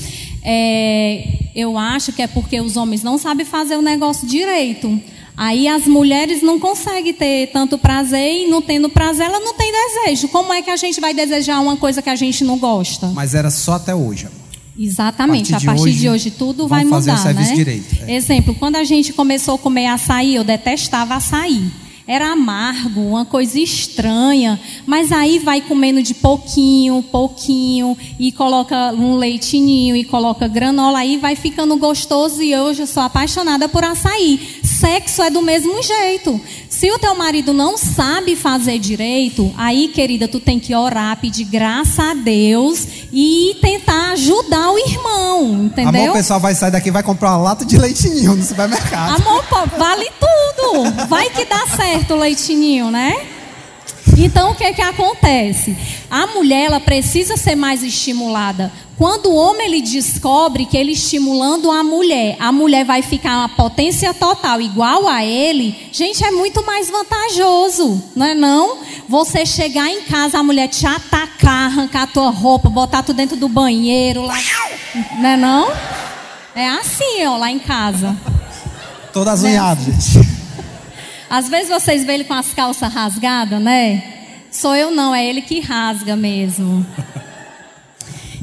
é, 0.43 1.27
eu 1.55 1.77
acho 1.77 2.13
que 2.13 2.21
é 2.21 2.27
porque 2.27 2.59
os 2.59 2.77
homens 2.77 3.03
não 3.03 3.17
sabem 3.17 3.45
fazer 3.45 3.75
o 3.75 3.81
negócio 3.81 4.27
direito. 4.27 4.99
Aí 5.35 5.67
as 5.67 5.87
mulheres 5.87 6.41
não 6.43 6.59
conseguem 6.59 7.13
ter 7.13 7.47
tanto 7.47 7.77
prazer 7.77 8.43
e 8.43 8.47
não 8.47 8.61
tendo 8.61 8.89
prazer, 8.89 9.25
ela 9.25 9.39
não 9.39 9.53
tem 9.55 9.71
desejo. 9.71 10.27
Como 10.27 10.53
é 10.53 10.61
que 10.61 10.69
a 10.69 10.75
gente 10.77 10.99
vai 11.01 11.13
desejar 11.13 11.59
uma 11.59 11.77
coisa 11.77 12.01
que 12.01 12.09
a 12.09 12.15
gente 12.15 12.43
não 12.43 12.57
gosta? 12.57 13.07
Mas 13.07 13.33
era 13.33 13.49
só 13.49 13.73
até 13.73 13.95
hoje. 13.95 14.27
Exatamente, 14.77 15.53
A 15.53 15.57
a 15.57 15.61
partir 15.61 15.65
partir, 15.65 15.83
de 15.83 15.89
hoje, 15.89 15.99
de 15.99 16.09
hoje 16.09 16.31
tudo 16.31 16.67
vai 16.67 16.85
fazer 16.85 17.11
o 17.11 17.13
mudar, 17.13 17.23
serviço 17.23 17.49
né? 17.49 17.55
direito, 17.55 17.95
é. 18.07 18.15
Exemplo, 18.15 18.55
quando 18.55 18.77
a 18.77 18.83
gente 18.83 19.13
começou 19.13 19.55
a 19.55 19.57
comer 19.57 19.87
açaí, 19.87 20.35
eu 20.35 20.43
detestava 20.43 21.15
açaí. 21.15 21.69
Era 22.07 22.31
amargo, 22.31 23.01
uma 23.01 23.25
coisa 23.25 23.59
estranha, 23.59 24.59
mas 24.85 25.11
aí 25.11 25.39
vai 25.39 25.61
comendo 25.61 26.01
de 26.01 26.13
pouquinho, 26.13 27.03
pouquinho, 27.03 27.95
e 28.19 28.31
coloca 28.31 28.91
um 28.93 29.15
leitinho, 29.15 29.95
e 29.95 30.03
coloca 30.03 30.47
granola, 30.47 30.99
aí 30.99 31.17
vai 31.17 31.35
ficando 31.35 31.77
gostoso, 31.77 32.41
e 32.41 32.55
hoje 32.55 32.81
eu 32.81 32.87
sou 32.87 33.03
apaixonada 33.03 33.69
por 33.69 33.83
açaí. 33.83 34.59
Sexo 34.63 35.21
é 35.21 35.29
do 35.29 35.41
mesmo 35.41 35.81
jeito. 35.83 36.41
Se 36.69 36.89
o 36.91 36.97
teu 36.97 37.13
marido 37.13 37.53
não 37.53 37.77
sabe 37.77 38.35
fazer 38.35 38.79
direito, 38.79 39.53
aí, 39.55 39.89
querida, 39.89 40.27
tu 40.27 40.39
tem 40.39 40.59
que 40.59 40.73
orar, 40.73 41.19
pedir 41.19 41.43
graça 41.43 42.11
a 42.11 42.13
Deus 42.15 42.87
e 43.13 43.55
tentar 43.61 44.13
ajudar 44.13 44.71
o 44.71 44.79
irmão, 44.79 45.65
entendeu? 45.65 46.01
Amor, 46.01 46.09
o 46.09 46.13
pessoal 46.13 46.39
vai 46.39 46.55
sair 46.55 46.71
daqui 46.71 46.89
e 46.89 46.91
vai 46.91 47.03
comprar 47.03 47.31
uma 47.31 47.43
lata 47.43 47.63
de 47.63 47.77
leitinho 47.77 48.35
no 48.35 48.43
supermercado. 48.43 49.21
Amor, 49.21 49.43
vale 49.77 50.09
tudo. 50.19 51.07
Vai 51.07 51.29
que 51.29 51.45
dá 51.45 51.67
certo 51.67 51.90
o 52.09 52.15
leitinho, 52.15 52.89
né? 52.89 53.27
Então, 54.17 54.51
o 54.51 54.55
que 54.55 54.63
é 54.63 54.73
que 54.73 54.81
acontece? 54.81 55.75
A 56.09 56.27
mulher, 56.27 56.65
ela 56.65 56.79
precisa 56.79 57.37
ser 57.37 57.55
mais 57.55 57.83
estimulada. 57.83 58.71
Quando 58.97 59.27
o 59.27 59.35
homem 59.35 59.65
ele 59.67 59.81
descobre 59.81 60.65
que 60.65 60.77
ele 60.77 60.91
estimulando 60.91 61.71
a 61.71 61.83
mulher, 61.83 62.35
a 62.39 62.51
mulher 62.51 62.85
vai 62.85 63.01
ficar 63.01 63.37
uma 63.37 63.49
potência 63.49 64.13
total 64.13 64.61
igual 64.61 65.07
a 65.07 65.25
ele, 65.25 65.75
gente, 65.91 66.23
é 66.23 66.29
muito 66.29 66.63
mais 66.63 66.89
vantajoso, 66.89 68.01
não 68.15 68.25
é 68.25 68.35
não? 68.35 68.77
Você 69.09 69.45
chegar 69.45 69.89
em 69.89 70.01
casa, 70.03 70.37
a 70.37 70.43
mulher 70.43 70.67
te 70.67 70.85
atacar, 70.85 71.65
arrancar 71.65 72.03
a 72.03 72.07
tua 72.07 72.29
roupa, 72.29 72.69
botar 72.69 73.01
tu 73.01 73.11
dentro 73.11 73.35
do 73.35 73.49
banheiro, 73.49 74.21
lá, 74.21 74.37
não 75.17 75.29
é 75.29 75.37
não? 75.37 75.71
É 76.53 76.69
assim, 76.69 77.25
ó, 77.25 77.37
lá 77.37 77.49
em 77.49 77.59
casa. 77.59 78.15
Todas 79.11 79.41
unhadas, 79.41 79.83
gente. 79.83 80.30
Às 81.31 81.47
vezes 81.47 81.69
vocês 81.69 82.03
veem 82.03 82.15
ele 82.15 82.23
com 82.25 82.33
as 82.33 82.53
calças 82.53 82.93
rasgadas, 82.93 83.61
né? 83.61 84.03
Sou 84.51 84.75
eu 84.75 84.91
não, 84.91 85.15
é 85.15 85.25
ele 85.25 85.41
que 85.41 85.61
rasga 85.61 86.13
mesmo. 86.13 86.85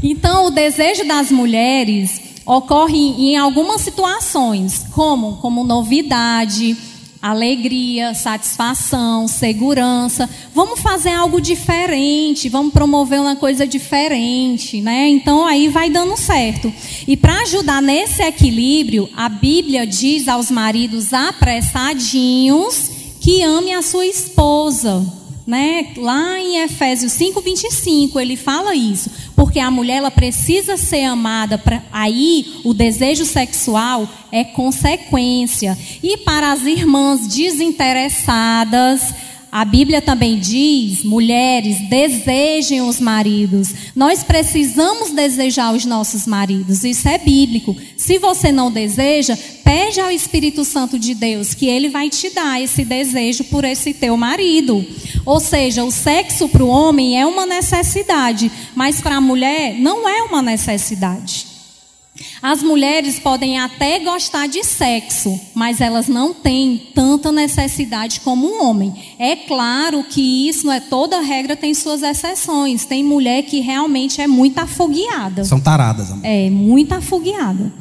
Então, 0.02 0.46
o 0.46 0.50
desejo 0.50 1.06
das 1.06 1.30
mulheres 1.30 2.18
ocorre 2.46 2.96
em 2.96 3.36
algumas 3.36 3.82
situações, 3.82 4.86
como 4.94 5.36
como 5.36 5.64
novidade, 5.64 6.78
alegria, 7.20 8.14
satisfação, 8.14 9.26
segurança. 9.26 10.28
Vamos 10.54 10.80
fazer 10.80 11.10
algo 11.10 11.40
diferente, 11.40 12.48
vamos 12.48 12.72
promover 12.72 13.20
uma 13.20 13.36
coisa 13.36 13.66
diferente, 13.66 14.80
né? 14.80 15.08
Então 15.08 15.44
aí 15.46 15.68
vai 15.68 15.90
dando 15.90 16.16
certo. 16.16 16.72
E 17.06 17.16
para 17.16 17.42
ajudar 17.42 17.82
nesse 17.82 18.22
equilíbrio, 18.22 19.08
a 19.16 19.28
Bíblia 19.28 19.86
diz 19.86 20.28
aos 20.28 20.50
maridos 20.50 21.12
apressadinhos 21.12 22.90
que 23.20 23.42
ame 23.42 23.72
a 23.72 23.82
sua 23.82 24.06
esposa. 24.06 25.17
Né? 25.48 25.94
Lá 25.96 26.38
em 26.38 26.62
Efésios 26.62 27.12
5:25 27.12 28.20
ele 28.20 28.36
fala 28.36 28.74
isso, 28.74 29.10
porque 29.34 29.58
a 29.58 29.70
mulher 29.70 29.96
ela 29.96 30.10
precisa 30.10 30.76
ser 30.76 31.04
amada, 31.04 31.56
pra, 31.56 31.82
aí 31.90 32.60
o 32.64 32.74
desejo 32.74 33.24
sexual 33.24 34.06
é 34.30 34.44
consequência. 34.44 35.74
E 36.02 36.18
para 36.18 36.52
as 36.52 36.66
irmãs 36.66 37.26
desinteressadas, 37.26 39.14
a 39.50 39.64
Bíblia 39.64 40.02
também 40.02 40.38
diz: 40.38 41.02
mulheres, 41.02 41.80
desejem 41.88 42.82
os 42.82 43.00
maridos. 43.00 43.74
Nós 43.96 44.22
precisamos 44.22 45.10
desejar 45.10 45.74
os 45.74 45.84
nossos 45.84 46.26
maridos, 46.26 46.84
isso 46.84 47.08
é 47.08 47.18
bíblico. 47.18 47.76
Se 47.96 48.18
você 48.18 48.52
não 48.52 48.70
deseja, 48.70 49.36
pede 49.64 50.00
ao 50.00 50.10
Espírito 50.10 50.64
Santo 50.64 50.98
de 50.98 51.14
Deus 51.14 51.54
que 51.54 51.66
ele 51.66 51.88
vai 51.88 52.10
te 52.10 52.30
dar 52.30 52.60
esse 52.60 52.84
desejo 52.84 53.44
por 53.44 53.64
esse 53.64 53.94
teu 53.94 54.16
marido. 54.16 54.84
Ou 55.24 55.40
seja, 55.40 55.84
o 55.84 55.90
sexo 55.90 56.48
para 56.48 56.64
o 56.64 56.68
homem 56.68 57.18
é 57.18 57.26
uma 57.26 57.46
necessidade, 57.46 58.50
mas 58.74 59.00
para 59.00 59.16
a 59.16 59.20
mulher 59.20 59.74
não 59.74 60.08
é 60.08 60.22
uma 60.22 60.42
necessidade. 60.42 61.47
As 62.40 62.62
mulheres 62.62 63.18
podem 63.18 63.58
até 63.58 63.98
gostar 63.98 64.46
de 64.46 64.62
sexo, 64.62 65.38
mas 65.54 65.80
elas 65.80 66.08
não 66.08 66.32
têm 66.32 66.90
tanta 66.94 67.32
necessidade 67.32 68.20
como 68.20 68.46
um 68.46 68.64
homem. 68.64 68.94
É 69.18 69.34
claro 69.34 70.04
que 70.04 70.48
isso 70.48 70.66
não 70.66 70.72
é 70.72 70.80
toda 70.80 71.20
regra, 71.20 71.56
tem 71.56 71.74
suas 71.74 72.02
exceções. 72.02 72.84
Tem 72.84 73.02
mulher 73.02 73.42
que 73.42 73.60
realmente 73.60 74.20
é 74.20 74.26
muito 74.26 74.58
afogueada. 74.58 75.44
São 75.44 75.60
taradas, 75.60 76.10
amor. 76.10 76.24
É, 76.24 76.48
muito 76.48 76.92
afogueada. 76.92 77.72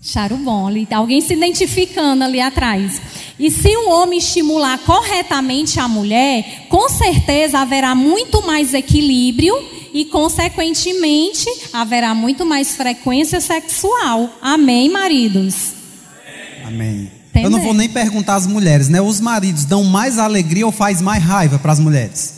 Charo 0.00 0.36
bom, 0.38 0.66
ali, 0.66 0.88
alguém 0.90 1.20
se 1.20 1.34
identificando 1.34 2.24
ali 2.24 2.40
atrás. 2.40 3.00
E 3.38 3.50
se 3.50 3.68
o 3.76 3.90
homem 3.90 4.18
estimular 4.18 4.78
corretamente 4.78 5.78
a 5.78 5.86
mulher, 5.86 6.66
com 6.68 6.88
certeza 6.88 7.58
haverá 7.58 7.94
muito 7.94 8.44
mais 8.44 8.74
equilíbrio 8.74 9.54
e, 9.92 10.04
consequentemente, 10.06 11.46
haverá 11.72 12.14
muito 12.14 12.44
mais 12.44 12.74
frequência 12.74 13.40
sexual. 13.40 14.30
Amém, 14.40 14.90
maridos? 14.90 15.72
Amém. 16.64 17.10
Entendeu? 17.30 17.42
Eu 17.42 17.50
não 17.50 17.60
vou 17.60 17.74
nem 17.74 17.88
perguntar 17.88 18.36
às 18.36 18.46
mulheres, 18.46 18.88
né? 18.88 19.00
Os 19.00 19.20
maridos 19.20 19.64
dão 19.64 19.84
mais 19.84 20.18
alegria 20.18 20.66
ou 20.66 20.72
faz 20.72 21.00
mais 21.00 21.22
raiva 21.22 21.58
para 21.58 21.72
as 21.72 21.78
mulheres? 21.78 22.34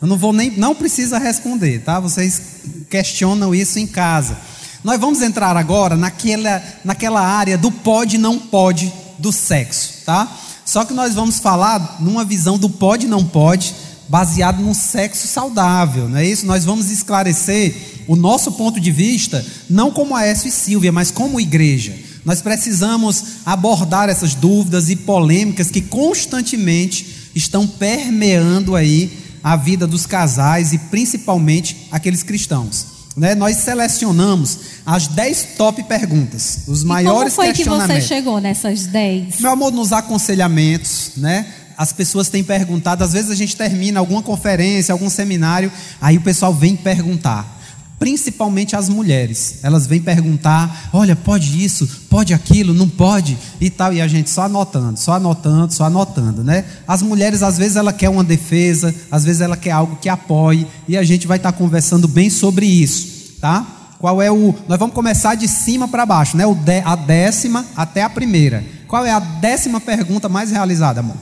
Eu 0.00 0.08
não 0.08 0.16
vou 0.16 0.32
nem, 0.32 0.50
não 0.50 0.74
precisa 0.74 1.18
responder, 1.18 1.80
tá? 1.80 2.00
Vocês 2.00 2.42
questionam 2.90 3.54
isso 3.54 3.78
em 3.78 3.86
casa. 3.86 4.36
Nós 4.82 4.98
vamos 4.98 5.22
entrar 5.22 5.56
agora 5.56 5.96
naquela, 5.96 6.60
naquela 6.84 7.20
área 7.20 7.56
do 7.56 7.70
pode 7.70 8.16
e 8.16 8.18
não 8.18 8.38
pode 8.38 8.92
do 9.18 9.30
sexo, 9.30 10.04
tá? 10.04 10.28
Só 10.64 10.84
que 10.84 10.92
nós 10.92 11.14
vamos 11.14 11.38
falar 11.38 11.98
numa 12.00 12.24
visão 12.24 12.58
do 12.58 12.68
pode 12.68 13.06
e 13.06 13.08
não 13.08 13.24
pode, 13.24 13.74
baseado 14.12 14.60
num 14.60 14.74
sexo 14.74 15.26
saudável, 15.26 16.06
não 16.06 16.18
é 16.18 16.26
isso? 16.26 16.44
Nós 16.44 16.66
vamos 16.66 16.90
esclarecer 16.90 17.74
o 18.06 18.14
nosso 18.14 18.52
ponto 18.52 18.78
de 18.78 18.92
vista, 18.92 19.42
não 19.70 19.90
como 19.90 20.14
Aécio 20.14 20.48
e 20.48 20.52
Silvia, 20.52 20.92
mas 20.92 21.10
como 21.10 21.40
igreja. 21.40 21.94
Nós 22.22 22.42
precisamos 22.42 23.24
abordar 23.46 24.10
essas 24.10 24.34
dúvidas 24.34 24.90
e 24.90 24.96
polêmicas 24.96 25.70
que 25.70 25.80
constantemente 25.80 27.30
estão 27.34 27.66
permeando 27.66 28.76
aí 28.76 29.10
a 29.42 29.56
vida 29.56 29.86
dos 29.86 30.04
casais 30.04 30.74
e 30.74 30.78
principalmente 30.78 31.88
aqueles 31.90 32.22
cristãos. 32.22 32.92
Né? 33.16 33.34
Nós 33.34 33.56
selecionamos 33.56 34.58
as 34.84 35.06
10 35.06 35.42
top 35.56 35.82
perguntas, 35.84 36.64
os 36.66 36.84
maiores 36.84 37.32
e 37.32 37.36
como 37.36 37.46
foi 37.46 37.46
que 37.54 37.64
você 37.64 37.70
questionamentos. 37.70 38.08
chegou 38.08 38.40
nessas 38.40 38.86
10? 38.86 39.40
Meu 39.40 39.52
amor, 39.52 39.72
nos 39.72 39.90
aconselhamentos, 39.90 41.12
né? 41.16 41.46
As 41.76 41.92
pessoas 41.92 42.28
têm 42.28 42.44
perguntado, 42.44 43.04
às 43.04 43.12
vezes 43.12 43.30
a 43.30 43.34
gente 43.34 43.56
termina 43.56 44.00
alguma 44.00 44.22
conferência, 44.22 44.92
algum 44.92 45.10
seminário, 45.10 45.70
aí 46.00 46.16
o 46.16 46.22
pessoal 46.22 46.52
vem 46.52 46.76
perguntar. 46.76 47.60
principalmente 48.02 48.74
as 48.74 48.88
mulheres. 48.88 49.60
Elas 49.62 49.86
vêm 49.86 50.00
perguntar: 50.00 50.90
olha, 50.92 51.14
pode 51.14 51.64
isso, 51.64 51.86
pode 52.10 52.34
aquilo, 52.34 52.74
não 52.74 52.88
pode 52.88 53.38
e 53.60 53.70
tal, 53.70 53.92
e 53.92 54.00
a 54.00 54.08
gente 54.08 54.28
só 54.28 54.42
anotando, 54.42 54.98
só 54.98 55.12
anotando, 55.12 55.72
só 55.72 55.84
anotando, 55.84 56.42
né? 56.42 56.64
As 56.86 57.00
mulheres, 57.00 57.44
às 57.44 57.56
vezes, 57.56 57.76
ela 57.76 57.92
quer 57.92 58.08
uma 58.08 58.24
defesa, 58.24 58.92
às 59.08 59.22
vezes, 59.24 59.40
ela 59.40 59.56
quer 59.56 59.70
algo 59.70 59.94
que 60.02 60.08
apoie, 60.08 60.66
e 60.88 60.96
a 60.96 61.04
gente 61.04 61.28
vai 61.28 61.36
estar 61.36 61.52
conversando 61.52 62.08
bem 62.08 62.28
sobre 62.28 62.66
isso, 62.66 63.36
tá? 63.40 63.64
Qual 64.00 64.20
é 64.20 64.32
o. 64.32 64.52
Nós 64.66 64.80
vamos 64.80 64.96
começar 64.96 65.36
de 65.36 65.46
cima 65.46 65.86
para 65.86 66.04
baixo, 66.04 66.36
né? 66.36 66.44
O 66.44 66.56
de, 66.56 66.80
a 66.84 66.96
décima 66.96 67.64
até 67.76 68.02
a 68.02 68.10
primeira. 68.10 68.64
Qual 68.88 69.06
é 69.06 69.12
a 69.12 69.20
décima 69.20 69.80
pergunta 69.80 70.28
mais 70.28 70.50
realizada, 70.50 70.98
amor? 70.98 71.16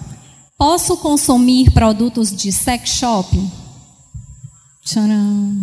Posso 0.61 0.99
consumir 0.99 1.71
produtos 1.71 2.31
de 2.37 2.53
sex 2.53 2.91
shop? 2.91 3.35
Tcharam. 4.85 5.57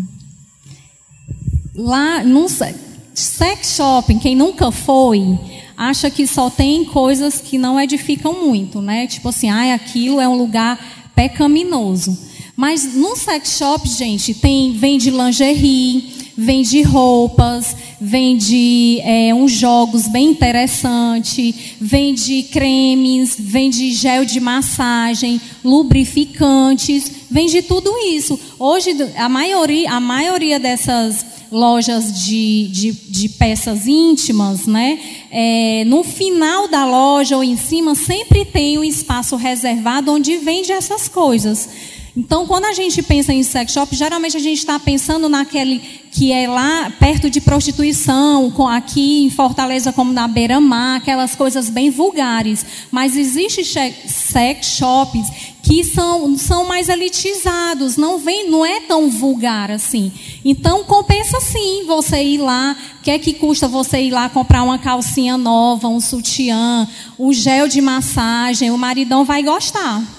Lá, 1.75 2.23
num 2.23 2.47
sex 2.49 3.75
shopping, 3.75 4.17
quem 4.17 4.35
nunca 4.35 4.71
foi, 4.71 5.37
acha 5.77 6.09
que 6.09 6.25
só 6.25 6.49
tem 6.49 6.83
coisas 6.83 7.39
que 7.39 7.59
não 7.59 7.79
edificam 7.79 8.43
muito, 8.43 8.81
né? 8.81 9.05
Tipo 9.05 9.29
assim, 9.29 9.51
ah, 9.51 9.75
aquilo 9.75 10.19
é 10.19 10.27
um 10.27 10.35
lugar 10.35 10.79
pecaminoso. 11.13 12.17
Mas 12.55 12.95
no 12.95 13.15
sex 13.15 13.55
shop, 13.55 13.87
gente, 13.87 14.33
tem 14.33 14.73
vende 14.73 15.11
lingerie, 15.11 16.16
vende 16.37 16.83
roupas, 16.83 17.75
vende 17.99 18.99
é, 19.01 19.33
uns 19.33 19.51
jogos 19.51 20.07
bem 20.07 20.29
interessantes, 20.29 21.55
vende 21.81 22.43
cremes, 22.43 23.35
vende 23.39 23.91
gel 23.91 24.23
de 24.23 24.39
massagem, 24.39 25.41
lubrificantes, 25.65 27.11
vende 27.31 27.63
tudo 27.63 27.91
isso. 28.13 28.39
Hoje 28.59 28.95
a 29.15 29.27
maioria, 29.27 29.91
a 29.91 29.99
maioria 29.99 30.59
dessas 30.59 31.25
lojas 31.51 32.25
de, 32.25 32.67
de, 32.67 32.91
de 32.91 33.29
peças 33.29 33.87
íntimas, 33.87 34.67
né? 34.67 34.99
É, 35.31 35.83
no 35.85 36.03
final 36.03 36.67
da 36.67 36.85
loja 36.85 37.37
ou 37.37 37.43
em 37.43 37.57
cima 37.57 37.95
sempre 37.95 38.45
tem 38.45 38.77
um 38.77 38.83
espaço 38.83 39.35
reservado 39.35 40.11
onde 40.11 40.37
vende 40.37 40.71
essas 40.71 41.07
coisas. 41.07 41.69
Então, 42.19 42.47
quando 42.47 42.65
a 42.65 42.73
gente 42.73 43.03
pensa 43.03 43.31
em 43.31 43.43
sex 43.43 43.71
shop, 43.71 43.95
geralmente 43.95 44.35
a 44.35 44.39
gente 44.39 44.57
está 44.57 44.79
pensando 44.79 45.29
naquele 45.29 45.77
que 46.11 46.31
é 46.31 46.49
lá 46.49 46.91
perto 46.99 47.29
de 47.29 47.39
prostituição, 47.39 48.51
aqui 48.69 49.25
em 49.25 49.29
Fortaleza, 49.29 49.93
como 49.93 50.11
na 50.11 50.27
beira-mar, 50.27 50.97
aquelas 50.97 51.35
coisas 51.35 51.69
bem 51.69 51.91
vulgares. 51.91 52.65
Mas 52.89 53.15
existem 53.15 53.63
sex 53.63 54.65
shops 54.65 55.27
que 55.61 55.83
são, 55.83 56.35
são 56.39 56.65
mais 56.65 56.89
elitizados, 56.89 57.97
não, 57.97 58.17
vem, 58.17 58.49
não 58.49 58.65
é 58.65 58.79
tão 58.79 59.11
vulgar 59.11 59.69
assim. 59.69 60.11
Então, 60.43 60.83
compensa 60.85 61.39
sim 61.39 61.83
você 61.85 62.23
ir 62.23 62.39
lá. 62.39 62.75
O 62.99 63.03
que 63.03 63.11
é 63.11 63.19
que 63.19 63.33
custa 63.33 63.67
você 63.67 64.01
ir 64.01 64.09
lá 64.09 64.27
comprar 64.27 64.63
uma 64.63 64.79
calcinha 64.79 65.37
nova, 65.37 65.87
um 65.87 65.99
sutiã, 65.99 66.89
um 67.19 67.31
gel 67.31 67.67
de 67.67 67.79
massagem? 67.79 68.71
O 68.71 68.77
maridão 68.77 69.23
vai 69.23 69.43
gostar. 69.43 70.16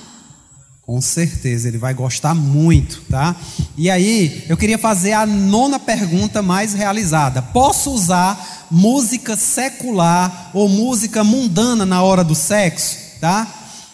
Com 0.89 1.03
certeza, 1.03 1.69
ele 1.69 1.77
vai 1.77 1.93
gostar 1.93 2.35
muito, 2.35 3.03
tá? 3.11 3.37
E 3.77 3.91
aí, 3.91 4.47
eu 4.49 4.57
queria 4.57 4.79
fazer 4.79 5.13
a 5.13 5.27
nona 5.27 5.79
pergunta 5.79 6.41
mais 6.41 6.73
realizada. 6.73 7.43
Posso 7.43 7.91
usar 7.91 8.67
música 8.71 9.37
secular 9.37 10.51
ou 10.55 10.67
música 10.67 11.23
mundana 11.23 11.85
na 11.85 12.03
hora 12.03 12.25
do 12.25 12.35
sexo, 12.35 12.97
tá? 13.21 13.47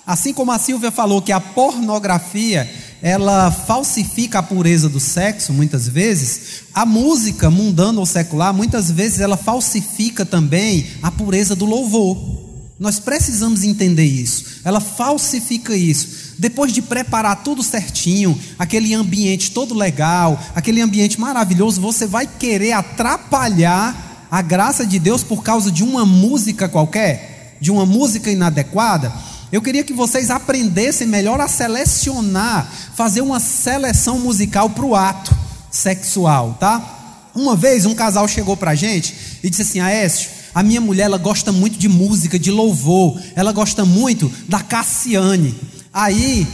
Assim 0.07 0.33
como 0.33 0.53
a 0.53 0.59
Silvia 0.61 0.93
falou 0.93 1.21
que 1.21 1.33
a 1.33 1.41
pornografia, 1.41 2.73
ela 3.03 3.51
falsifica 3.51 4.39
a 4.39 4.43
pureza 4.45 4.89
do 4.89 5.01
sexo 5.01 5.53
muitas 5.53 5.89
vezes, 5.89 6.63
a 6.73 6.87
música 6.87 7.51
mundana 7.51 7.99
ou 7.99 8.07
secular, 8.07 8.55
muitas 8.55 8.89
vezes 8.89 9.19
ela 9.19 9.37
falsifica 9.37 10.25
também 10.25 10.87
a 11.03 11.11
pureza 11.11 11.57
do 11.57 11.65
louvor. 11.65 12.45
Nós 12.79 13.01
precisamos 13.01 13.65
entender 13.65 14.05
isso. 14.05 14.61
Ela 14.65 14.81
falsifica 14.81 15.77
isso 15.77 16.24
depois 16.39 16.73
de 16.73 16.83
preparar 16.83 17.43
tudo 17.43 17.63
certinho, 17.63 18.39
aquele 18.59 18.95
ambiente 18.95 19.51
todo 19.51 19.75
legal, 19.75 20.41
aquele 20.55 20.81
ambiente 20.81 21.21
maravilhoso, 21.21 21.81
você 21.81 22.07
vai 22.07 22.27
querer 22.27 22.73
atrapalhar 22.73 24.27
a 24.31 24.43
graça 24.43 24.85
de 24.85 24.99
Deus 24.99 25.23
por 25.23 25.43
causa 25.43 25.71
de 25.71 25.85
uma 25.85 26.05
música 26.05 26.69
qualquer, 26.69 27.57
de 27.61 27.71
uma 27.71 27.87
música 27.87 28.31
inadequada? 28.31 29.13
Eu 29.53 29.63
queria 29.63 29.85
que 29.85 29.93
vocês 29.93 30.31
aprendessem 30.31 31.07
melhor 31.07 31.41
a 31.41 31.47
selecionar, 31.47 32.69
fazer 32.97 33.21
uma 33.21 33.39
seleção 33.39 34.19
musical 34.19 34.71
para 34.71 34.85
o 34.85 34.97
ato 34.97 35.33
sexual, 35.71 36.57
tá? 36.59 37.31
Uma 37.35 37.55
vez 37.55 37.87
um 37.87 37.95
casal 37.95 38.27
chegou 38.27 38.57
para 38.57 38.73
a 38.73 38.75
gente 38.75 39.15
e 39.43 39.51
disse 39.51 39.63
assim: 39.63 39.81
Aécio, 39.81 40.31
a 40.55 40.63
minha 40.63 40.81
mulher 40.81 41.05
ela 41.05 41.19
gosta 41.19 41.51
muito 41.53 41.79
de 41.79 41.89
música, 41.89 42.39
de 42.39 42.51
louvor, 42.51 43.21
ela 43.35 43.53
gosta 43.53 43.85
muito 43.85 44.33
da 44.49 44.61
Cassiane. 44.61 45.55
Aí, 45.95 46.45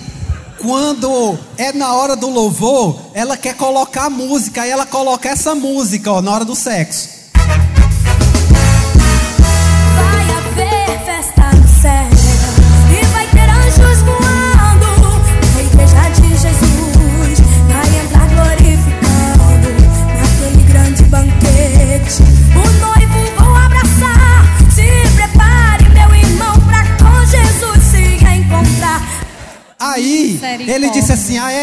quando 0.59 1.39
é 1.57 1.73
na 1.73 1.95
hora 1.95 2.15
do 2.15 2.29
louvor, 2.29 3.01
ela 3.15 3.39
quer 3.39 3.57
colocar 3.57 4.11
música, 4.11 4.61
aí 4.61 4.71
ela 4.71 4.85
coloca 4.85 5.31
essa 5.31 5.55
música, 5.55 6.13
ó, 6.13 6.21
na 6.21 6.31
hora 6.31 6.45
do 6.45 6.55
sexo. 6.55 7.20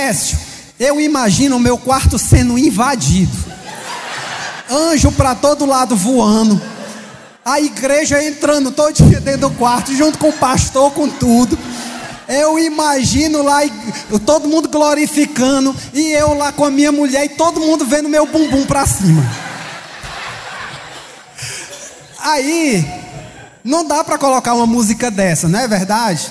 Aécio, 0.08 0.40
eu 0.80 1.02
imagino 1.02 1.58
o 1.58 1.60
meu 1.60 1.78
quarto 1.78 2.18
sendo 2.18 2.58
invadido, 2.58 3.38
anjo 4.70 5.12
para 5.12 5.36
todo 5.36 5.66
lado 5.66 5.98
voando, 5.98 6.62
a 7.44 7.60
igreja 7.60 8.24
entrando 8.24 8.72
todo 8.72 8.94
dia 8.94 9.20
dentro 9.20 9.50
do 9.50 9.56
quarto, 9.56 9.94
junto 9.94 10.18
com 10.18 10.30
o 10.30 10.34
pastor, 10.34 10.92
com 10.92 11.10
tudo. 11.10 11.60
Eu 12.26 12.58
imagino 12.58 13.42
lá 13.42 13.60
todo 14.26 14.48
mundo 14.48 14.70
glorificando 14.70 15.76
e 15.94 16.12
eu 16.14 16.34
lá 16.34 16.54
com 16.54 16.64
a 16.64 16.72
minha 16.72 16.92
mulher 16.92 17.26
e 17.26 17.30
todo 17.30 17.60
mundo 17.60 17.86
vendo 17.86 18.08
meu 18.08 18.26
bumbum 18.26 18.66
para 18.66 18.86
cima. 18.86 19.26
Aí 22.20 22.86
não 23.62 23.86
dá 23.86 24.06
para 24.06 24.18
colocar 24.18 24.54
uma 24.54 24.66
música 24.66 25.12
dessa, 25.12 25.50
não 25.50 25.60
é 25.60 25.68
verdade? 25.68 26.30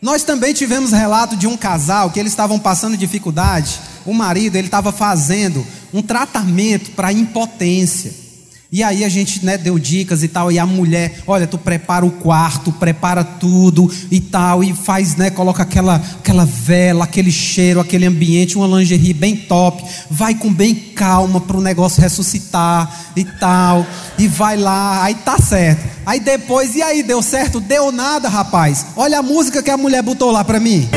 Nós 0.00 0.22
também 0.22 0.54
tivemos 0.54 0.92
relato 0.92 1.36
de 1.36 1.46
um 1.46 1.56
casal 1.56 2.10
que 2.10 2.20
eles 2.20 2.32
estavam 2.32 2.58
passando 2.58 2.96
dificuldade. 2.96 3.80
O 4.06 4.14
marido 4.14 4.56
ele 4.56 4.68
estava 4.68 4.92
fazendo 4.92 5.66
um 5.92 6.00
tratamento 6.02 6.92
para 6.92 7.12
impotência. 7.12 8.27
E 8.70 8.82
aí 8.82 9.02
a 9.02 9.08
gente 9.08 9.42
né, 9.46 9.56
deu 9.56 9.78
dicas 9.78 10.22
e 10.22 10.28
tal, 10.28 10.52
e 10.52 10.58
a 10.58 10.66
mulher, 10.66 11.22
olha, 11.26 11.46
tu 11.46 11.56
prepara 11.56 12.04
o 12.04 12.10
quarto, 12.10 12.70
prepara 12.70 13.24
tudo 13.24 13.90
e 14.10 14.20
tal, 14.20 14.62
e 14.62 14.74
faz, 14.74 15.16
né, 15.16 15.30
coloca 15.30 15.62
aquela, 15.62 15.94
aquela 16.18 16.44
vela, 16.44 17.04
aquele 17.04 17.32
cheiro, 17.32 17.80
aquele 17.80 18.04
ambiente, 18.04 18.58
uma 18.58 18.78
lingerie 18.78 19.14
bem 19.14 19.34
top, 19.34 19.82
vai 20.10 20.34
com 20.34 20.52
bem 20.52 20.74
calma 20.74 21.40
para 21.40 21.56
o 21.56 21.62
negócio 21.62 22.02
ressuscitar 22.02 23.10
e 23.16 23.24
tal, 23.24 23.86
e 24.18 24.28
vai 24.28 24.58
lá, 24.58 25.02
aí 25.02 25.14
tá 25.14 25.38
certo. 25.38 25.88
Aí 26.04 26.20
depois, 26.20 26.74
e 26.74 26.82
aí, 26.82 27.02
deu 27.02 27.22
certo? 27.22 27.60
Deu 27.60 27.90
nada, 27.90 28.28
rapaz. 28.28 28.86
Olha 28.96 29.20
a 29.20 29.22
música 29.22 29.62
que 29.62 29.70
a 29.70 29.76
mulher 29.76 30.02
botou 30.02 30.30
lá 30.30 30.44
para 30.44 30.60
mim. 30.60 30.88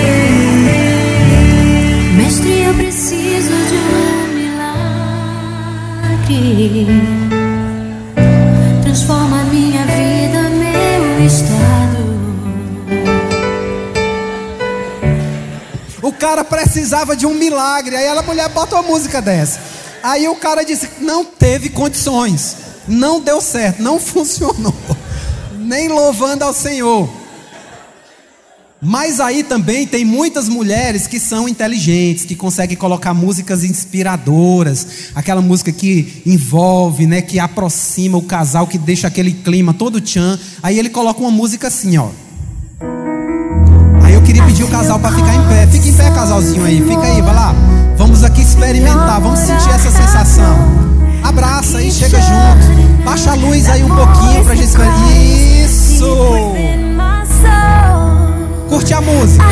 Mestre, 2.15 2.63
eu 2.63 2.73
preciso 2.73 3.51
de 3.67 3.75
um 3.75 4.27
milagre. 6.27 7.40
O 16.01 16.11
cara 16.11 16.43
precisava 16.43 17.15
de 17.15 17.25
um 17.25 17.33
milagre. 17.33 17.95
Aí 17.95 18.07
a 18.07 18.21
mulher 18.21 18.49
bota 18.49 18.75
uma 18.75 18.83
música 18.83 19.21
dessa. 19.21 19.59
Aí 20.01 20.27
o 20.27 20.35
cara 20.35 20.63
disse 20.63 20.89
não 20.99 21.23
teve 21.23 21.69
condições. 21.69 22.55
Não 22.87 23.19
deu 23.19 23.39
certo, 23.39 23.81
não 23.81 23.99
funcionou. 24.01 24.73
Nem 25.57 25.87
louvando 25.87 26.43
ao 26.43 26.53
Senhor. 26.53 27.21
Mas 28.83 29.19
aí 29.19 29.43
também 29.43 29.85
tem 29.85 30.03
muitas 30.03 30.49
mulheres 30.49 31.05
que 31.05 31.19
são 31.19 31.47
inteligentes, 31.47 32.25
que 32.25 32.33
conseguem 32.35 32.75
colocar 32.75 33.13
músicas 33.13 33.63
inspiradoras, 33.63 34.87
aquela 35.13 35.39
música 35.39 35.71
que 35.71 36.23
envolve, 36.25 37.05
né, 37.05 37.21
que 37.21 37.37
aproxima 37.37 38.17
o 38.17 38.23
casal, 38.23 38.65
que 38.65 38.79
deixa 38.79 39.07
aquele 39.07 39.33
clima 39.33 39.71
todo 39.71 40.01
tchan. 40.01 40.39
Aí 40.63 40.79
ele 40.79 40.89
coloca 40.89 41.21
uma 41.21 41.29
música 41.29 41.67
assim, 41.67 41.95
ó. 41.97 42.09
Eu 44.21 44.25
queria 44.25 44.43
pedir 44.43 44.63
o 44.63 44.67
casal 44.67 44.99
para 44.99 45.11
ficar 45.11 45.35
em 45.35 45.47
pé. 45.47 45.67
Fica 45.67 45.87
em 45.87 45.93
pé, 45.93 46.11
casalzinho 46.11 46.63
aí. 46.63 46.81
Fica 46.81 47.01
aí, 47.01 47.21
vai 47.21 47.33
lá. 47.33 47.55
Vamos 47.97 48.11
Vamos 48.21 48.23
aqui 48.23 48.41
experimentar, 48.43 49.19
vamos 49.19 49.39
sentir 49.39 49.69
essa 49.69 49.89
sensação. 49.89 50.55
Abraça 51.23 51.81
e 51.81 51.91
chega 51.91 52.19
junto. 52.21 53.03
Baixa 53.03 53.31
a 53.31 53.33
luz 53.33 53.67
aí 53.67 53.83
um 53.83 53.87
pouquinho 53.87 54.45
pra 54.45 54.53
gente 54.53 54.67
experimentar. 54.67 55.17
Isso! 55.17 56.05
Curte 58.69 58.93
a 58.93 59.01
música. 59.01 59.43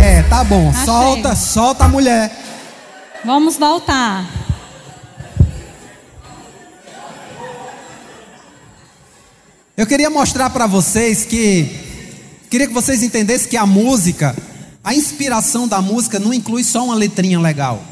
É, 0.00 0.22
tá 0.22 0.44
bom. 0.44 0.72
Já 0.72 0.84
solta, 0.84 1.34
solta 1.34 1.84
a 1.84 1.88
mulher. 1.88 2.30
Vamos 3.24 3.56
voltar. 3.56 4.28
Eu 9.76 9.86
queria 9.86 10.10
mostrar 10.10 10.50
para 10.50 10.66
vocês 10.66 11.24
que 11.24 11.66
queria 12.50 12.66
que 12.66 12.72
vocês 12.72 13.02
entendessem 13.02 13.48
que 13.48 13.56
a 13.56 13.64
música, 13.64 14.36
a 14.84 14.94
inspiração 14.94 15.66
da 15.66 15.80
música 15.80 16.18
não 16.18 16.32
inclui 16.32 16.62
só 16.62 16.84
uma 16.84 16.94
letrinha 16.94 17.40
legal. 17.40 17.82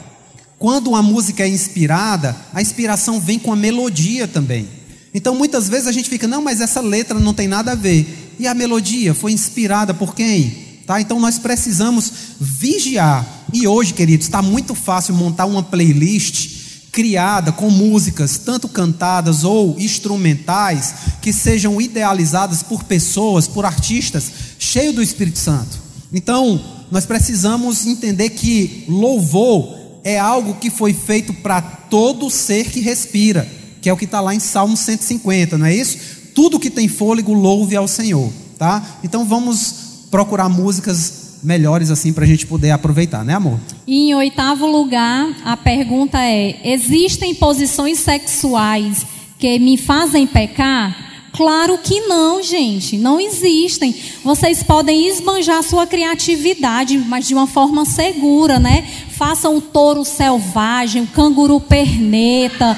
Quando 0.58 0.88
uma 0.88 1.02
música 1.02 1.42
é 1.42 1.48
inspirada, 1.48 2.36
a 2.52 2.60
inspiração 2.60 3.18
vem 3.18 3.38
com 3.38 3.52
a 3.52 3.56
melodia 3.56 4.28
também. 4.28 4.68
Então 5.14 5.34
muitas 5.34 5.68
vezes 5.68 5.86
a 5.86 5.92
gente 5.92 6.10
fica, 6.10 6.28
não, 6.28 6.42
mas 6.42 6.60
essa 6.60 6.80
letra 6.80 7.18
não 7.18 7.32
tem 7.32 7.48
nada 7.48 7.72
a 7.72 7.74
ver. 7.74 8.34
E 8.38 8.46
a 8.46 8.54
melodia 8.54 9.14
foi 9.14 9.32
inspirada 9.32 9.94
por 9.94 10.14
quem? 10.14 10.69
Tá? 10.90 11.00
Então 11.00 11.20
nós 11.20 11.38
precisamos 11.38 12.12
vigiar. 12.40 13.24
E 13.52 13.64
hoje, 13.64 13.94
queridos, 13.94 14.26
está 14.26 14.42
muito 14.42 14.74
fácil 14.74 15.14
montar 15.14 15.46
uma 15.46 15.62
playlist 15.62 16.90
criada 16.90 17.52
com 17.52 17.70
músicas, 17.70 18.38
tanto 18.38 18.68
cantadas 18.68 19.44
ou 19.44 19.78
instrumentais, 19.78 20.92
que 21.22 21.32
sejam 21.32 21.80
idealizadas 21.80 22.64
por 22.64 22.82
pessoas, 22.82 23.46
por 23.46 23.64
artistas 23.64 24.32
cheios 24.58 24.92
do 24.92 25.00
Espírito 25.00 25.38
Santo. 25.38 25.78
Então, 26.12 26.60
nós 26.90 27.06
precisamos 27.06 27.86
entender 27.86 28.30
que 28.30 28.84
louvor 28.88 29.72
é 30.02 30.18
algo 30.18 30.54
que 30.54 30.70
foi 30.70 30.92
feito 30.92 31.32
para 31.34 31.62
todo 31.62 32.28
ser 32.28 32.68
que 32.68 32.80
respira, 32.80 33.48
que 33.80 33.88
é 33.88 33.92
o 33.92 33.96
que 33.96 34.06
está 34.06 34.20
lá 34.20 34.34
em 34.34 34.40
Salmo 34.40 34.76
150, 34.76 35.56
não 35.56 35.66
é 35.66 35.72
isso? 35.72 35.98
Tudo 36.34 36.58
que 36.58 36.68
tem 36.68 36.88
fôlego, 36.88 37.32
louve 37.32 37.76
ao 37.76 37.86
Senhor, 37.86 38.32
tá? 38.58 38.98
Então 39.04 39.24
vamos 39.24 39.79
procurar 40.10 40.48
músicas 40.48 41.38
melhores 41.42 41.90
assim 41.90 42.12
para 42.12 42.24
a 42.24 42.26
gente 42.26 42.46
poder 42.46 42.70
aproveitar, 42.70 43.24
né, 43.24 43.34
amor? 43.34 43.58
E 43.86 44.10
em 44.10 44.14
oitavo 44.14 44.66
lugar, 44.66 45.28
a 45.44 45.56
pergunta 45.56 46.18
é: 46.18 46.60
existem 46.64 47.34
posições 47.34 47.98
sexuais 47.98 49.06
que 49.38 49.58
me 49.58 49.76
fazem 49.76 50.26
pecar? 50.26 51.10
Claro 51.32 51.78
que 51.78 52.00
não, 52.00 52.42
gente, 52.42 52.98
não 52.98 53.20
existem. 53.20 53.94
Vocês 54.24 54.64
podem 54.64 55.06
esbanjar 55.08 55.62
sua 55.62 55.86
criatividade, 55.86 56.98
mas 56.98 57.28
de 57.28 57.34
uma 57.34 57.46
forma 57.46 57.84
segura, 57.84 58.58
né? 58.58 58.86
Faça 59.10 59.48
um 59.48 59.60
touro 59.60 60.04
selvagem, 60.04 61.02
um 61.02 61.06
canguru 61.06 61.60
perneta, 61.60 62.76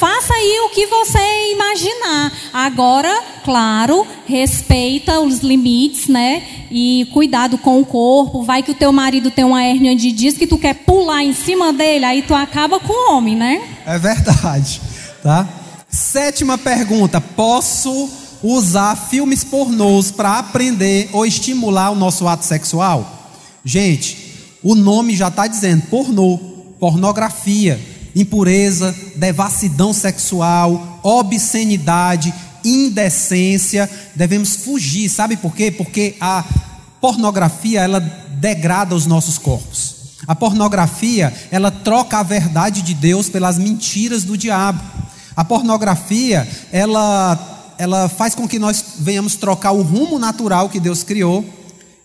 Faça 0.00 0.32
aí 0.32 0.60
o 0.64 0.70
que 0.70 0.86
você 0.86 1.52
imaginar. 1.52 2.32
Agora, 2.54 3.22
claro, 3.44 4.06
respeita 4.26 5.20
os 5.20 5.40
limites, 5.40 6.08
né? 6.08 6.42
E 6.70 7.06
cuidado 7.12 7.58
com 7.58 7.78
o 7.78 7.84
corpo. 7.84 8.42
Vai 8.42 8.62
que 8.62 8.70
o 8.70 8.74
teu 8.74 8.90
marido 8.92 9.30
tem 9.30 9.44
uma 9.44 9.62
hérnia 9.62 9.94
de 9.94 10.10
disco 10.10 10.42
e 10.42 10.46
tu 10.46 10.56
quer 10.56 10.72
pular 10.72 11.22
em 11.22 11.34
cima 11.34 11.70
dele, 11.70 12.06
aí 12.06 12.22
tu 12.22 12.34
acaba 12.34 12.80
com 12.80 12.94
o 12.94 13.14
homem, 13.14 13.36
né? 13.36 13.60
É 13.84 13.98
verdade, 13.98 14.80
tá? 15.22 15.46
Sétima 15.86 16.56
pergunta: 16.56 17.20
posso 17.20 18.08
usar 18.42 18.96
filmes 18.96 19.44
pornôs 19.44 20.10
para 20.10 20.38
aprender 20.38 21.10
ou 21.12 21.26
estimular 21.26 21.90
o 21.90 21.94
nosso 21.94 22.26
ato 22.26 22.46
sexual? 22.46 23.34
Gente, 23.62 24.16
o 24.62 24.74
nome 24.74 25.14
já 25.14 25.28
está 25.28 25.46
dizendo 25.46 25.82
pornô, 25.90 26.38
pornografia, 26.78 27.78
impureza, 28.14 28.94
devassidão 29.16 29.92
sexual, 29.92 31.00
obscenidade, 31.02 32.32
indecência. 32.64 33.90
Devemos 34.14 34.56
fugir, 34.56 35.08
sabe 35.08 35.36
por 35.36 35.54
quê? 35.54 35.70
Porque 35.70 36.16
a 36.20 36.44
pornografia 37.00 37.80
ela 37.80 38.00
degrada 38.00 38.94
os 38.94 39.06
nossos 39.06 39.38
corpos. 39.38 39.96
A 40.26 40.34
pornografia, 40.34 41.32
ela 41.50 41.70
troca 41.70 42.18
a 42.18 42.22
verdade 42.22 42.82
de 42.82 42.94
Deus 42.94 43.28
pelas 43.28 43.58
mentiras 43.58 44.22
do 44.22 44.36
diabo. 44.36 44.80
A 45.34 45.44
pornografia, 45.44 46.46
ela, 46.70 47.74
ela 47.78 48.08
faz 48.08 48.34
com 48.34 48.46
que 48.46 48.58
nós 48.58 48.84
venhamos 48.98 49.36
trocar 49.36 49.72
o 49.72 49.82
rumo 49.82 50.18
natural 50.18 50.68
que 50.68 50.78
Deus 50.78 51.02
criou 51.02 51.44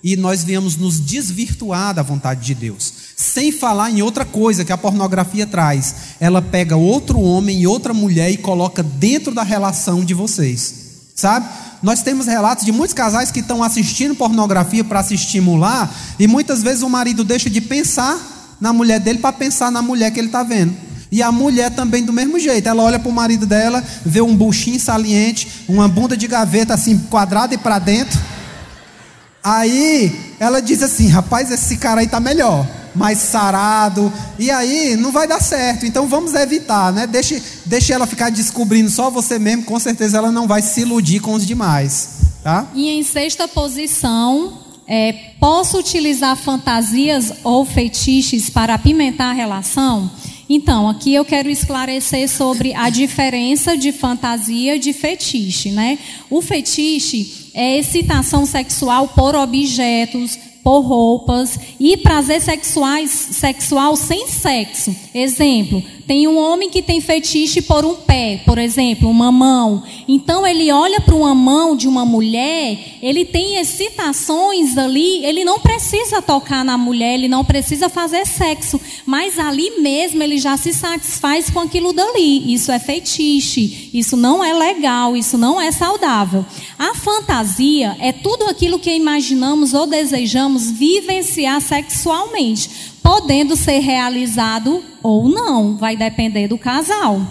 e 0.04 0.16
nós 0.16 0.44
venhamos 0.44 0.78
nos 0.78 1.00
desvirtuar 1.00 1.94
da 1.94 2.04
vontade 2.04 2.46
de 2.46 2.56
Deus. 2.56 2.94
Sem 3.16 3.52
falar 3.52 3.92
em 3.92 4.02
outra 4.02 4.26
coisa 4.26 4.66
que 4.66 4.74
a 4.74 4.78
pornografia 4.78 5.48
traz. 5.48 5.96
Ela 6.20 6.42
pega 6.42 6.76
outro 6.76 7.20
homem 7.20 7.62
e 7.62 7.68
outra 7.68 7.94
mulher 7.94 8.30
e 8.30 8.38
coloca 8.38 8.84
dentro 8.84 9.34
da 9.34 9.44
relação 9.44 10.04
de 10.04 10.14
vocês. 10.14 10.86
Sabe? 11.16 11.48
Nós 11.82 12.02
temos 12.02 12.28
relatos 12.28 12.66
de 12.66 12.72
muitos 12.72 12.94
casais 12.94 13.32
que 13.32 13.40
estão 13.40 13.64
assistindo 13.64 14.16
pornografia 14.16 14.84
para 14.84 15.04
se 15.04 15.14
estimular 15.14 15.94
e 16.20 16.28
muitas 16.28 16.62
vezes 16.62 16.82
o 16.82 16.90
marido 16.90 17.24
deixa 17.24 17.50
de 17.50 17.62
pensar 17.62 18.58
na 18.60 18.74
mulher 18.74 19.00
dele 19.00 19.20
para 19.20 19.32
pensar 19.32 19.72
na 19.72 19.82
mulher 19.82 20.12
que 20.12 20.20
ele 20.20 20.28
está 20.28 20.44
vendo. 20.44 20.76
E 21.12 21.22
a 21.22 21.32
mulher 21.32 21.72
também 21.72 22.04
do 22.04 22.12
mesmo 22.12 22.38
jeito. 22.38 22.68
Ela 22.68 22.84
olha 22.84 23.00
para 23.00 23.10
o 23.10 23.14
marido 23.14 23.46
dela, 23.46 23.82
vê 24.06 24.22
um 24.22 24.36
buchinho 24.36 24.80
saliente, 24.80 25.64
uma 25.68 25.88
bunda 25.88 26.18
de 26.18 26.28
gaveta 26.28 26.74
assim 26.74 26.98
quadrada 26.98 27.54
e 27.54 27.58
para 27.58 27.80
dentro. 27.80 28.20
Aí 29.44 30.36
ela 30.40 30.62
diz 30.62 30.82
assim: 30.84 31.08
rapaz, 31.08 31.52
esse 31.52 31.78
cara 31.78 32.02
aí 32.02 32.08
tá 32.08 32.20
melhor, 32.20 32.68
mais 32.96 33.20
sarado. 33.20 34.12
E 34.40 34.50
aí 34.50 34.96
não 34.96 35.12
vai 35.12 35.28
dar 35.28 35.42
certo. 35.42 35.86
Então 35.86 36.08
vamos 36.08 36.34
evitar, 36.34 36.92
né? 36.94 37.06
Deixe, 37.06 37.42
deixe 37.66 37.94
ela 37.94 38.08
ficar 38.08 38.30
descobrindo 38.30 38.90
só 38.90 39.10
você 39.10 39.38
mesmo. 39.38 39.64
Com 39.64 39.80
certeza 39.80 40.18
ela 40.18 40.32
não 40.32 40.48
vai 40.48 40.62
se 40.62 40.82
iludir 40.82 41.20
com 41.20 41.34
os 41.34 41.46
demais, 41.46 42.10
tá? 42.44 42.68
E 42.74 42.90
em 42.90 43.04
sexta 43.04 43.48
posição, 43.48 44.60
é, 44.88 45.14
posso 45.40 45.78
utilizar 45.78 46.36
fantasias 46.38 47.32
ou 47.44 47.66
fetiches 47.66 48.50
para 48.50 48.76
apimentar 48.76 49.32
a 49.32 49.34
relação? 49.34 50.10
Então, 50.48 50.88
aqui 50.88 51.14
eu 51.14 51.26
quero 51.26 51.50
esclarecer 51.50 52.30
sobre 52.30 52.74
a 52.76 52.90
diferença 52.90 53.76
de 53.76 53.92
fantasia 53.92 54.78
de 54.78 54.94
fetiche, 54.94 55.72
né? 55.72 55.98
O 56.30 56.40
fetiche 56.40 57.50
é 57.54 57.80
excitação 57.80 58.46
sexual 58.46 59.08
por 59.08 59.34
objetos, 59.34 60.38
por 60.66 60.80
roupas 60.80 61.60
e 61.80 61.96
prazer 61.96 62.42
sexuais, 62.42 63.12
sexual 63.12 63.96
sem 63.96 64.28
sexo. 64.28 64.96
Exemplo, 65.14 65.84
tem 66.08 66.28
um 66.28 66.38
homem 66.38 66.70
que 66.70 66.82
tem 66.82 67.02
fetiche 67.02 67.62
por 67.62 67.84
um 67.84 67.96
pé, 67.96 68.42
por 68.46 68.58
exemplo, 68.58 69.10
uma 69.10 69.32
mão. 69.32 69.84
Então 70.08 70.46
ele 70.46 70.72
olha 70.72 71.02
para 71.02 71.16
uma 71.16 71.34
mão 71.34 71.76
de 71.76 71.88
uma 71.88 72.06
mulher, 72.06 72.98
ele 73.02 73.26
tem 73.26 73.58
excitações 73.58 74.78
ali, 74.78 75.26
ele 75.26 75.44
não 75.44 75.60
precisa 75.60 76.22
tocar 76.22 76.64
na 76.64 76.78
mulher, 76.78 77.16
ele 77.16 77.28
não 77.28 77.44
precisa 77.44 77.90
fazer 77.90 78.26
sexo, 78.26 78.80
mas 79.06 79.40
ali 79.40 79.82
mesmo 79.82 80.22
ele 80.22 80.38
já 80.38 80.56
se 80.58 80.74
satisfaz 80.74 81.50
com 81.50 81.60
aquilo 81.60 81.92
dali. 81.92 82.54
Isso 82.54 82.72
é 82.72 82.78
fetiche, 82.78 83.90
isso 83.94 84.16
não 84.16 84.44
é 84.44 84.54
legal, 84.54 85.18
isso 85.18 85.38
não 85.38 85.60
é 85.60 85.72
saudável. 85.72 86.46
A 86.78 86.94
fantasia 86.94 87.96
é 88.00 88.12
tudo 88.12 88.46
aquilo 88.46 88.78
que 88.78 88.92
imaginamos 88.92 89.74
ou 89.74 89.88
desejamos 89.88 90.70
vivenciar 90.70 91.60
sexualmente, 91.62 92.94
podendo 93.06 93.56
ser 93.56 93.78
realizado 93.82 94.84
ou 95.04 95.30
não, 95.30 95.78
vai 95.78 95.96
depender 95.96 96.48
do 96.48 96.58
casal. 96.58 97.22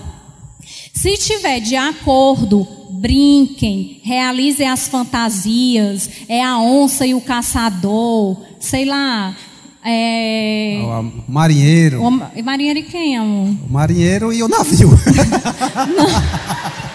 Se 0.94 1.16
tiver 1.18 1.58
de 1.58 1.74
acordo, 1.74 2.64
brinquem, 2.90 4.00
realizem 4.04 4.68
as 4.68 4.86
fantasias, 4.86 6.08
é 6.28 6.40
a 6.44 6.60
onça 6.60 7.04
e 7.04 7.12
o 7.12 7.20
caçador, 7.20 8.36
sei 8.60 8.84
lá. 8.84 9.36
É... 9.84 10.80
O 10.80 11.30
marinheiro. 11.30 12.00
O 12.00 12.10
ma- 12.10 12.30
marinheiro 12.42 12.78
e 12.78 12.82
quem, 12.84 13.18
amor? 13.18 13.56
O 13.68 13.72
marinheiro 13.72 14.32
e 14.32 14.44
o 14.44 14.48
navio. 14.48 14.90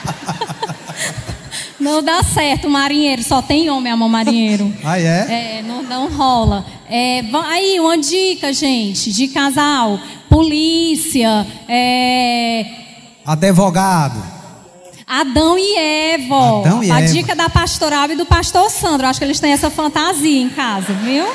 Não 1.79 2.03
dá 2.03 2.21
certo, 2.23 2.69
marinheiro, 2.69 3.23
só 3.23 3.41
tem 3.41 3.69
homem, 3.69 3.91
amor, 3.91 4.09
marinheiro. 4.09 4.73
ah, 4.83 4.99
é? 4.99 5.59
É, 5.59 5.63
não, 5.65 5.81
não 5.81 6.09
rola. 6.09 6.65
É, 6.89 7.23
aí, 7.45 7.79
uma 7.79 7.97
dica, 7.97 8.51
gente, 8.51 9.11
de 9.11 9.27
casal. 9.29 9.99
Polícia, 10.29 11.47
é, 11.67 12.65
Advogado. 13.29 14.19
Adão 15.05 15.55
e 15.57 15.77
Eva. 15.77 16.61
Adão 16.61 16.83
e 16.83 16.89
a 16.89 16.99
Eva. 17.01 17.13
dica 17.13 17.35
da 17.35 17.47
pastoral 17.47 18.09
e 18.09 18.15
do 18.15 18.25
pastor 18.25 18.69
Sandro. 18.71 19.05
Acho 19.05 19.19
que 19.19 19.25
eles 19.25 19.39
têm 19.39 19.51
essa 19.51 19.69
fantasia 19.69 20.41
em 20.41 20.49
casa, 20.49 20.93
viu? 20.93 21.27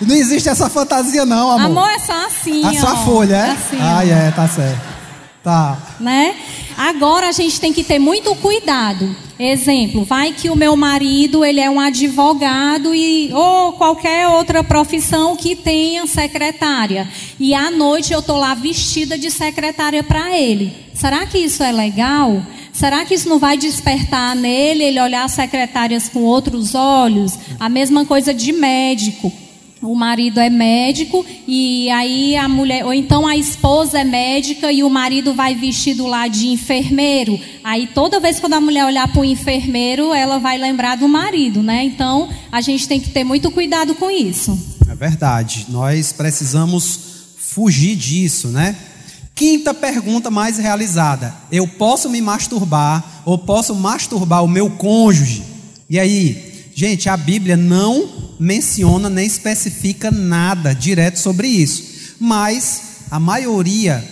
Não 0.00 0.14
existe 0.14 0.48
essa 0.48 0.70
fantasia, 0.70 1.26
não, 1.26 1.50
amor. 1.50 1.66
Amor 1.66 1.90
é 1.90 1.98
só 1.98 2.26
assim, 2.26 2.64
a 2.64 2.80
sua 2.80 2.92
ó. 2.92 2.96
folha, 3.04 3.34
é? 3.34 3.50
Assim, 3.50 3.78
ah, 3.80 4.06
é, 4.06 4.30
tá 4.30 4.46
certo. 4.46 4.80
Tá. 5.42 5.78
né? 5.98 6.36
Agora 6.78 7.28
a 7.28 7.32
gente 7.32 7.60
tem 7.60 7.72
que 7.72 7.82
ter 7.82 7.98
muito 7.98 8.32
cuidado. 8.36 9.12
Exemplo, 9.36 10.04
vai 10.04 10.32
que 10.32 10.48
o 10.48 10.54
meu 10.54 10.76
marido 10.76 11.44
ele 11.44 11.58
é 11.58 11.68
um 11.68 11.80
advogado 11.80 12.94
e 12.94 13.32
ou 13.32 13.72
qualquer 13.72 14.28
outra 14.28 14.62
profissão 14.62 15.36
que 15.36 15.56
tenha 15.56 16.06
secretária 16.06 17.08
e 17.38 17.52
à 17.52 17.68
noite 17.68 18.12
eu 18.12 18.22
tô 18.22 18.36
lá 18.36 18.54
vestida 18.54 19.18
de 19.18 19.28
secretária 19.28 20.04
para 20.04 20.38
ele. 20.38 20.72
Será 20.94 21.26
que 21.26 21.38
isso 21.38 21.64
é 21.64 21.72
legal? 21.72 22.40
Será 22.72 23.04
que 23.04 23.14
isso 23.14 23.28
não 23.28 23.40
vai 23.40 23.56
despertar 23.56 24.36
nele 24.36 24.84
ele 24.84 25.00
olhar 25.00 25.24
as 25.24 25.32
secretárias 25.32 26.08
com 26.08 26.22
outros 26.22 26.76
olhos? 26.76 27.36
A 27.58 27.68
mesma 27.68 28.04
coisa 28.04 28.32
de 28.32 28.52
médico. 28.52 29.32
O 29.80 29.94
marido 29.94 30.40
é 30.40 30.50
médico 30.50 31.24
e 31.46 31.88
aí 31.90 32.36
a 32.36 32.48
mulher, 32.48 32.84
ou 32.84 32.92
então 32.92 33.26
a 33.26 33.36
esposa 33.36 34.00
é 34.00 34.04
médica 34.04 34.72
e 34.72 34.82
o 34.82 34.90
marido 34.90 35.34
vai 35.34 35.54
vestido 35.54 36.06
lá 36.06 36.26
de 36.26 36.48
enfermeiro. 36.48 37.38
Aí 37.62 37.86
toda 37.86 38.18
vez 38.18 38.40
quando 38.40 38.54
a 38.54 38.60
mulher 38.60 38.84
olhar 38.84 39.06
para 39.06 39.20
o 39.20 39.24
enfermeiro, 39.24 40.12
ela 40.12 40.38
vai 40.38 40.58
lembrar 40.58 40.96
do 40.96 41.06
marido, 41.06 41.62
né? 41.62 41.84
Então 41.84 42.28
a 42.50 42.60
gente 42.60 42.88
tem 42.88 42.98
que 42.98 43.10
ter 43.10 43.22
muito 43.22 43.50
cuidado 43.52 43.94
com 43.94 44.10
isso. 44.10 44.58
É 44.90 44.94
verdade. 44.96 45.66
Nós 45.68 46.12
precisamos 46.12 47.00
fugir 47.38 47.94
disso, 47.94 48.48
né? 48.48 48.74
Quinta 49.34 49.72
pergunta 49.72 50.32
mais 50.32 50.58
realizada: 50.58 51.32
Eu 51.52 51.68
posso 51.68 52.10
me 52.10 52.20
masturbar 52.20 53.22
ou 53.24 53.38
posso 53.38 53.74
masturbar 53.76 54.42
o 54.42 54.48
meu 54.48 54.68
cônjuge? 54.70 55.44
E 55.88 55.98
aí, 55.98 56.47
gente, 56.78 57.08
a 57.08 57.16
Bíblia 57.16 57.56
não 57.56 58.08
menciona 58.38 59.10
nem 59.10 59.26
especifica 59.26 60.12
nada 60.12 60.72
direto 60.72 61.18
sobre 61.18 61.48
isso, 61.48 62.14
mas 62.20 62.82
a 63.10 63.18
maioria 63.18 64.08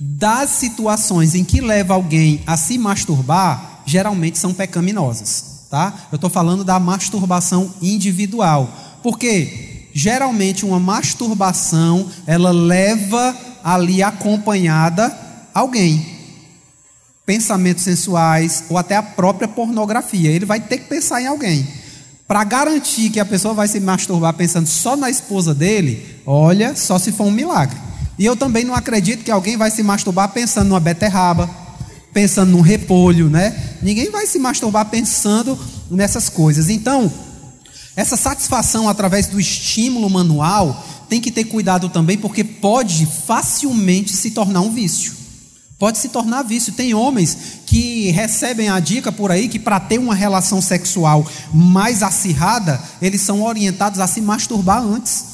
das 0.00 0.50
situações 0.50 1.36
em 1.36 1.44
que 1.44 1.60
leva 1.60 1.94
alguém 1.94 2.42
a 2.44 2.56
se 2.56 2.76
masturbar 2.76 3.84
geralmente 3.86 4.36
são 4.36 4.52
pecaminosas, 4.52 5.66
tá? 5.70 6.08
Eu 6.10 6.16
estou 6.16 6.28
falando 6.28 6.64
da 6.64 6.80
masturbação 6.80 7.72
individual, 7.80 8.68
porque 9.00 9.86
geralmente 9.94 10.66
uma 10.66 10.80
masturbação 10.80 12.10
ela 12.26 12.50
leva 12.50 13.36
ali 13.62 14.02
acompanhada 14.02 15.16
alguém, 15.54 16.04
pensamentos 17.24 17.84
sensuais 17.84 18.64
ou 18.68 18.76
até 18.76 18.96
a 18.96 19.02
própria 19.04 19.46
pornografia. 19.46 20.30
Ele 20.30 20.44
vai 20.44 20.58
ter 20.58 20.78
que 20.78 20.88
pensar 20.88 21.22
em 21.22 21.28
alguém. 21.28 21.64
Para 22.28 22.44
garantir 22.44 23.08
que 23.08 23.18
a 23.18 23.24
pessoa 23.24 23.54
vai 23.54 23.66
se 23.66 23.80
masturbar 23.80 24.34
pensando 24.34 24.66
só 24.66 24.94
na 24.94 25.08
esposa 25.08 25.54
dele, 25.54 26.04
olha, 26.26 26.76
só 26.76 26.98
se 26.98 27.10
for 27.10 27.24
um 27.24 27.30
milagre. 27.30 27.78
E 28.18 28.26
eu 28.26 28.36
também 28.36 28.64
não 28.64 28.74
acredito 28.74 29.24
que 29.24 29.30
alguém 29.30 29.56
vai 29.56 29.70
se 29.70 29.82
masturbar 29.82 30.28
pensando 30.28 30.68
numa 30.68 30.78
beterraba, 30.78 31.48
pensando 32.12 32.50
num 32.50 32.60
repolho, 32.60 33.30
né? 33.30 33.78
Ninguém 33.80 34.10
vai 34.10 34.26
se 34.26 34.38
masturbar 34.38 34.84
pensando 34.90 35.58
nessas 35.90 36.28
coisas. 36.28 36.68
Então, 36.68 37.10
essa 37.96 38.16
satisfação 38.16 38.90
através 38.90 39.26
do 39.26 39.40
estímulo 39.40 40.10
manual 40.10 40.84
tem 41.08 41.22
que 41.22 41.30
ter 41.30 41.44
cuidado 41.44 41.88
também, 41.88 42.18
porque 42.18 42.44
pode 42.44 43.08
facilmente 43.26 44.14
se 44.14 44.32
tornar 44.32 44.60
um 44.60 44.70
vício. 44.70 45.14
Pode 45.78 45.96
se 45.96 46.08
tornar 46.08 46.42
vício. 46.42 46.72
Tem 46.72 46.92
homens 46.92 47.38
que 47.68 48.10
recebem 48.12 48.70
a 48.70 48.80
dica 48.80 49.12
por 49.12 49.30
aí 49.30 49.46
que 49.46 49.58
para 49.58 49.78
ter 49.78 49.98
uma 49.98 50.14
relação 50.14 50.62
sexual 50.62 51.30
mais 51.52 52.02
acirrada, 52.02 52.82
eles 53.00 53.20
são 53.20 53.42
orientados 53.42 54.00
a 54.00 54.06
se 54.06 54.22
masturbar 54.22 54.82
antes. 54.82 55.24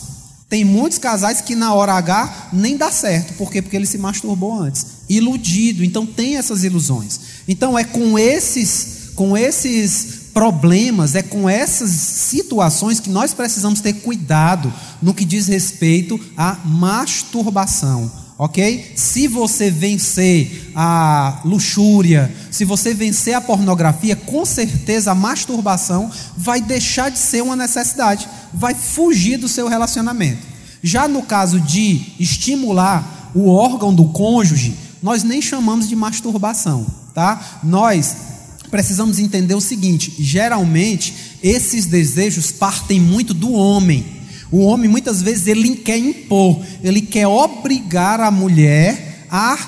Tem 0.49 0.65
muitos 0.65 0.99
casais 0.99 1.41
que 1.41 1.55
na 1.55 1.73
hora 1.73 1.93
H 1.93 2.49
nem 2.53 2.77
dá 2.77 2.91
certo. 2.91 3.35
Por 3.35 3.53
quê? 3.53 3.63
Porque 3.63 3.77
ele 3.77 3.87
se 3.87 3.99
masturbou 3.99 4.53
antes. 4.53 4.85
Iludido. 5.09 5.85
Então 5.85 6.05
tem 6.05 6.37
essas 6.37 6.65
ilusões. 6.65 7.21
Então 7.47 7.79
é 7.79 7.85
com 7.85 8.19
esses, 8.19 9.13
com 9.15 9.37
esses 9.37 10.25
problemas, 10.35 11.15
é 11.15 11.23
com 11.23 11.49
essas 11.49 11.91
situações 11.91 12.99
que 12.99 13.11
nós 13.11 13.33
precisamos 13.33 13.81
ter 13.81 13.93
cuidado 13.93 14.75
no 15.01 15.15
que 15.15 15.25
diz 15.25 15.47
respeito 15.47 16.19
à 16.37 16.59
masturbação 16.65 18.24
ok? 18.39 18.93
Se 18.97 19.29
você 19.29 19.71
vencer 19.71 20.73
a 20.75 21.41
luxúria, 21.45 22.35
se 22.51 22.65
você 22.65 22.93
vencer 22.93 23.35
a 23.35 23.41
pornografia, 23.41 24.17
com 24.17 24.45
certeza 24.45 25.13
a 25.13 25.15
masturbação 25.15 26.11
vai 26.37 26.61
deixar 26.61 27.11
de 27.11 27.19
ser 27.19 27.43
uma 27.43 27.57
necessidade, 27.57 28.29
vai 28.53 28.75
fugir 28.75 29.37
do 29.37 29.49
seu 29.49 29.69
relacionamento. 29.69 30.47
Já 30.83 31.09
no 31.09 31.23
caso 31.23 31.61
de 31.61 32.13
estimular 32.19 33.31
o 33.35 33.49
órgão 33.49 33.95
do 33.95 34.07
cônjuge, 34.07 34.77
nós 35.03 35.23
nem 35.23 35.41
chamamos 35.41 35.89
de 35.89 35.97
masturbação, 35.97 36.87
tá? 37.15 37.61
Nós 37.63 38.17
precisamos 38.71 39.19
entender 39.19 39.55
o 39.55 39.61
seguinte: 39.61 40.13
geralmente 40.19 41.15
esses 41.43 41.87
desejos 41.87 42.51
partem 42.51 43.01
muito 43.01 43.33
do 43.33 43.53
homem. 43.53 44.05
O 44.55 44.67
homem 44.67 44.89
muitas 44.89 45.21
vezes 45.21 45.49
ele 45.49 45.75
quer 45.75 45.99
impor, 45.99 46.61
ele 46.81 47.01
quer 47.01 47.27
obrigar 47.27 48.21
a 48.21 48.31
mulher 48.31 49.27
a 49.29 49.59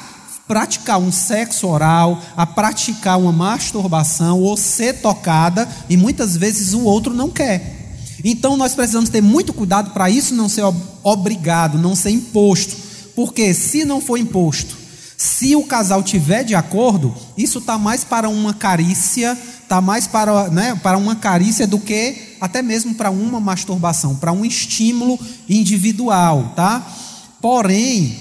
praticar 0.46 1.00
um 1.00 1.10
sexo 1.10 1.66
oral, 1.66 2.22
a 2.36 2.46
praticar 2.46 3.18
uma 3.18 3.32
masturbação 3.32 4.40
ou 4.40 4.56
ser 4.56 5.00
tocada, 5.00 5.68
e 5.90 5.96
muitas 5.96 6.36
vezes 6.36 6.72
o 6.72 6.84
outro 6.84 7.12
não 7.12 7.28
quer. 7.28 7.96
Então 8.22 8.56
nós 8.56 8.76
precisamos 8.76 9.10
ter 9.10 9.20
muito 9.20 9.52
cuidado 9.52 9.90
para 9.90 10.08
isso 10.08 10.36
não 10.36 10.48
ser 10.48 10.62
obrigado, 11.02 11.78
não 11.78 11.96
ser 11.96 12.10
imposto. 12.10 12.76
Porque 13.16 13.52
se 13.54 13.84
não 13.84 14.00
for 14.00 14.16
imposto, 14.16 14.76
se 15.16 15.56
o 15.56 15.64
casal 15.64 16.00
tiver 16.00 16.44
de 16.44 16.54
acordo, 16.54 17.12
isso 17.36 17.58
está 17.58 17.76
mais 17.76 18.04
para 18.04 18.28
uma 18.28 18.54
carícia, 18.54 19.36
está 19.66 19.80
mais 19.80 20.06
para, 20.06 20.48
né, 20.48 20.78
para 20.80 20.96
uma 20.96 21.16
carícia 21.16 21.66
do 21.66 21.78
que 21.78 22.36
até 22.40 22.62
mesmo 22.62 22.94
para 22.94 23.10
uma 23.10 23.40
masturbação, 23.40 24.14
para 24.14 24.32
um 24.32 24.44
estímulo 24.44 25.18
individual, 25.48 26.52
tá? 26.54 26.86
Porém, 27.40 28.16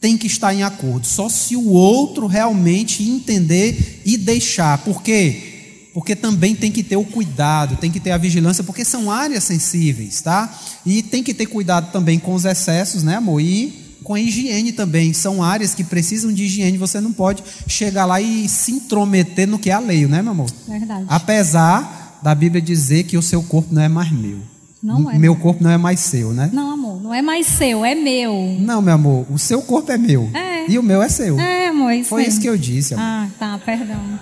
tem 0.00 0.16
que 0.16 0.26
estar 0.26 0.52
em 0.52 0.62
acordo, 0.62 1.06
só 1.06 1.28
se 1.28 1.54
o 1.54 1.68
outro 1.68 2.26
realmente 2.26 3.02
entender 3.02 4.02
e 4.04 4.16
deixar. 4.16 4.78
Por 4.78 5.02
quê? 5.02 5.90
Porque 5.94 6.16
também 6.16 6.54
tem 6.54 6.72
que 6.72 6.82
ter 6.82 6.96
o 6.96 7.04
cuidado, 7.04 7.76
tem 7.76 7.90
que 7.90 8.00
ter 8.00 8.10
a 8.10 8.18
vigilância, 8.18 8.64
porque 8.64 8.84
são 8.84 9.10
áreas 9.10 9.44
sensíveis, 9.44 10.20
tá? 10.20 10.52
E 10.84 11.02
tem 11.02 11.22
que 11.22 11.34
ter 11.34 11.46
cuidado 11.46 11.92
também 11.92 12.18
com 12.18 12.34
os 12.34 12.44
excessos, 12.44 13.02
né, 13.02 13.16
amor? 13.16 13.40
E 13.40 13.89
com 14.10 14.14
a 14.14 14.20
higiene 14.20 14.72
também. 14.72 15.12
São 15.12 15.40
áreas 15.40 15.72
que 15.72 15.84
precisam 15.84 16.32
de 16.32 16.42
higiene. 16.42 16.76
Você 16.78 17.00
não 17.00 17.12
pode 17.12 17.44
chegar 17.68 18.06
lá 18.06 18.20
e 18.20 18.48
se 18.48 18.72
intrometer 18.72 19.46
no 19.46 19.56
que 19.56 19.70
é 19.70 19.72
alheio, 19.72 20.08
né, 20.08 20.20
meu 20.20 20.32
amor? 20.32 20.50
Verdade. 20.66 21.04
Apesar 21.06 22.18
da 22.20 22.34
Bíblia 22.34 22.60
dizer 22.60 23.04
que 23.04 23.16
o 23.16 23.22
seu 23.22 23.40
corpo 23.40 23.72
não 23.72 23.80
é 23.80 23.88
mais 23.88 24.10
meu. 24.10 24.38
Não 24.82 25.08
é. 25.08 25.16
Meu 25.16 25.36
corpo 25.36 25.62
não 25.62 25.70
é 25.70 25.78
mais 25.78 26.00
seu, 26.00 26.32
né? 26.32 26.50
Não, 26.52 26.72
amor, 26.72 27.00
não 27.00 27.14
é 27.14 27.22
mais 27.22 27.46
seu, 27.46 27.84
é 27.84 27.94
meu. 27.94 28.56
Não, 28.58 28.82
meu 28.82 28.94
amor, 28.94 29.26
o 29.30 29.38
seu 29.38 29.62
corpo 29.62 29.92
é 29.92 29.96
meu. 29.96 30.28
É. 30.34 30.68
E 30.68 30.76
o 30.76 30.82
meu 30.82 31.00
é 31.00 31.08
seu. 31.08 31.38
É, 31.38 31.68
amor, 31.68 31.92
isso 31.92 32.08
Foi 32.08 32.22
mesmo. 32.22 32.32
isso 32.32 32.40
que 32.40 32.48
eu 32.48 32.58
disse, 32.58 32.94
amor. 32.94 33.06
Ah, 33.06 33.28
tá, 33.38 33.58
perdão. 33.64 34.18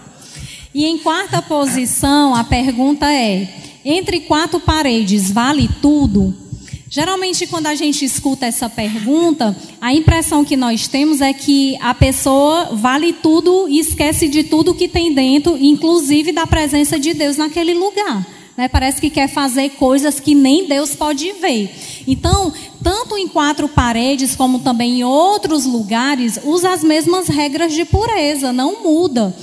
E 0.74 0.84
em 0.84 0.98
quarta 0.98 1.40
posição, 1.40 2.34
a 2.34 2.44
pergunta 2.44 3.10
é: 3.10 3.48
entre 3.82 4.20
quatro 4.20 4.60
paredes 4.60 5.30
vale 5.30 5.66
tudo? 5.80 6.47
Geralmente, 6.90 7.46
quando 7.46 7.66
a 7.66 7.74
gente 7.74 8.02
escuta 8.02 8.46
essa 8.46 8.68
pergunta, 8.68 9.54
a 9.78 9.92
impressão 9.92 10.42
que 10.42 10.56
nós 10.56 10.88
temos 10.88 11.20
é 11.20 11.34
que 11.34 11.76
a 11.82 11.92
pessoa 11.92 12.70
vale 12.72 13.12
tudo 13.12 13.68
e 13.68 13.78
esquece 13.78 14.26
de 14.26 14.42
tudo 14.44 14.74
que 14.74 14.88
tem 14.88 15.12
dentro, 15.12 15.56
inclusive 15.58 16.32
da 16.32 16.46
presença 16.46 16.98
de 16.98 17.12
Deus 17.12 17.36
naquele 17.36 17.74
lugar. 17.74 18.26
Né? 18.56 18.68
Parece 18.68 19.02
que 19.02 19.10
quer 19.10 19.28
fazer 19.28 19.68
coisas 19.70 20.18
que 20.18 20.34
nem 20.34 20.66
Deus 20.66 20.96
pode 20.96 21.30
ver. 21.32 21.70
Então, 22.06 22.52
tanto 22.82 23.18
em 23.18 23.28
quatro 23.28 23.68
paredes 23.68 24.34
como 24.34 24.60
também 24.60 25.00
em 25.00 25.04
outros 25.04 25.66
lugares, 25.66 26.40
usa 26.42 26.72
as 26.72 26.82
mesmas 26.82 27.28
regras 27.28 27.74
de 27.74 27.84
pureza, 27.84 28.50
não 28.50 28.82
muda, 28.82 29.36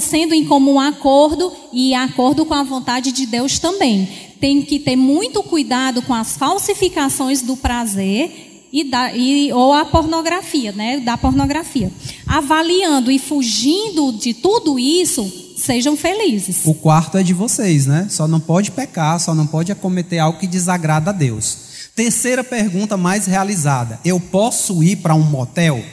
sendo 0.00 0.34
em 0.34 0.44
comum 0.44 0.78
acordo 0.78 1.50
e 1.72 1.94
acordo 1.94 2.44
com 2.44 2.54
a 2.54 2.62
vontade 2.62 3.12
de 3.12 3.24
Deus 3.24 3.58
também. 3.58 4.29
Tem 4.40 4.62
que 4.62 4.78
ter 4.78 4.96
muito 4.96 5.42
cuidado 5.42 6.00
com 6.02 6.14
as 6.14 6.36
falsificações 6.36 7.42
do 7.42 7.56
prazer 7.56 8.68
e 8.72 8.84
da, 8.84 9.12
e, 9.14 9.52
ou 9.52 9.72
a 9.72 9.84
pornografia, 9.84 10.72
né? 10.72 11.00
Da 11.00 11.18
pornografia. 11.18 11.92
Avaliando 12.26 13.10
e 13.10 13.18
fugindo 13.18 14.12
de 14.12 14.32
tudo 14.32 14.78
isso, 14.78 15.30
sejam 15.56 15.96
felizes. 15.96 16.62
O 16.64 16.74
quarto 16.74 17.18
é 17.18 17.22
de 17.22 17.34
vocês, 17.34 17.86
né? 17.86 18.06
Só 18.08 18.26
não 18.26 18.40
pode 18.40 18.70
pecar, 18.70 19.20
só 19.20 19.34
não 19.34 19.46
pode 19.46 19.74
cometer 19.74 20.18
algo 20.18 20.38
que 20.38 20.46
desagrada 20.46 21.10
a 21.10 21.12
Deus. 21.12 21.70
Terceira 21.94 22.42
pergunta 22.42 22.96
mais 22.96 23.26
realizada: 23.26 24.00
eu 24.04 24.18
posso 24.18 24.82
ir 24.82 24.96
para 24.96 25.14
um 25.14 25.22
motel? 25.22 25.84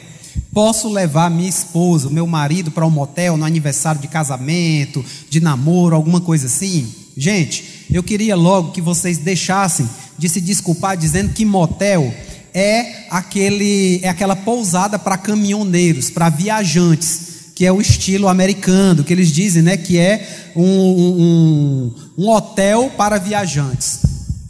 Posso 0.54 0.88
levar 0.90 1.30
minha 1.30 1.50
esposa, 1.50 2.10
meu 2.10 2.26
marido 2.26 2.72
para 2.72 2.86
um 2.86 2.90
motel 2.90 3.38
no 3.38 3.46
aniversário 3.46 4.00
de 4.00 4.08
casamento, 4.08 5.04
de 5.30 5.40
namoro, 5.40 5.96
alguma 5.96 6.22
coisa 6.22 6.46
assim? 6.48 6.88
Gente, 7.16 7.77
eu 7.96 8.04
queria 8.04 8.36
logo 8.36 8.72
que 8.72 8.82
vocês 8.82 9.18
deixassem 9.18 9.90
de 10.18 10.28
se 10.28 10.42
desculpar 10.42 10.98
dizendo 10.98 11.34
que 11.34 11.46
motel 11.46 12.14
é 12.54 13.06
aquele 13.10 14.00
é 14.04 14.10
aquela 14.10 14.36
pousada 14.36 14.98
para 14.98 15.18
caminhoneiros, 15.18 16.10
para 16.10 16.30
viajantes, 16.30 17.52
que 17.56 17.66
é 17.66 17.72
o 17.72 17.80
estilo 17.80 18.28
americano, 18.28 19.04
que 19.04 19.14
eles 19.14 19.32
dizem, 19.32 19.62
né, 19.62 19.78
que 19.78 19.98
é 19.98 20.52
um, 20.56 20.64
um, 20.64 21.96
um 22.18 22.30
hotel 22.30 22.92
para 22.98 23.18
viajantes. 23.18 24.00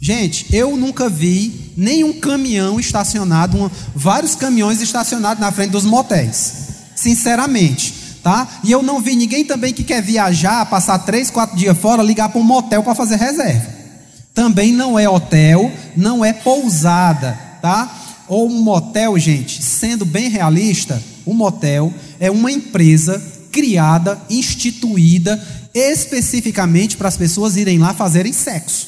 Gente, 0.00 0.46
eu 0.54 0.76
nunca 0.76 1.08
vi 1.08 1.72
nenhum 1.76 2.12
caminhão 2.14 2.78
estacionado, 2.78 3.70
vários 3.94 4.34
caminhões 4.34 4.80
estacionados 4.80 5.40
na 5.40 5.50
frente 5.50 5.72
dos 5.72 5.84
motéis. 5.84 6.52
Sinceramente, 6.94 7.94
tá? 8.22 8.60
E 8.64 8.70
eu 8.70 8.82
não 8.82 9.00
vi 9.00 9.16
ninguém 9.16 9.44
também 9.44 9.72
que 9.72 9.84
quer 9.84 10.02
viajar, 10.02 10.66
passar 10.66 10.98
três, 11.00 11.30
quatro 11.30 11.56
dias 11.56 11.76
fora, 11.76 12.02
ligar 12.02 12.28
para 12.28 12.40
um 12.40 12.44
motel 12.44 12.82
para 12.82 12.94
fazer 12.94 13.16
reserva. 13.16 13.68
Também 14.34 14.72
não 14.72 14.98
é 14.98 15.08
hotel, 15.08 15.72
não 15.96 16.24
é 16.24 16.32
pousada, 16.32 17.38
tá? 17.60 18.24
Ou 18.28 18.48
um 18.48 18.62
motel, 18.62 19.18
gente, 19.18 19.62
sendo 19.62 20.04
bem 20.04 20.28
realista, 20.28 21.02
um 21.26 21.34
motel 21.34 21.92
é 22.20 22.30
uma 22.30 22.52
empresa 22.52 23.22
criada, 23.50 24.20
instituída 24.30 25.42
especificamente 25.74 26.96
para 26.96 27.08
as 27.08 27.16
pessoas 27.16 27.56
irem 27.56 27.78
lá 27.78 27.94
fazerem 27.94 28.32
sexo. 28.32 28.86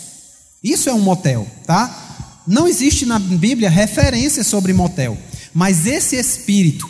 Isso 0.62 0.88
é 0.88 0.94
um 0.94 1.00
motel, 1.00 1.46
tá? 1.66 2.42
Não 2.46 2.66
existe 2.68 3.06
na 3.06 3.18
Bíblia 3.18 3.70
referência 3.70 4.42
sobre 4.44 4.72
motel, 4.72 5.16
mas 5.54 5.86
esse 5.86 6.16
espírito, 6.16 6.88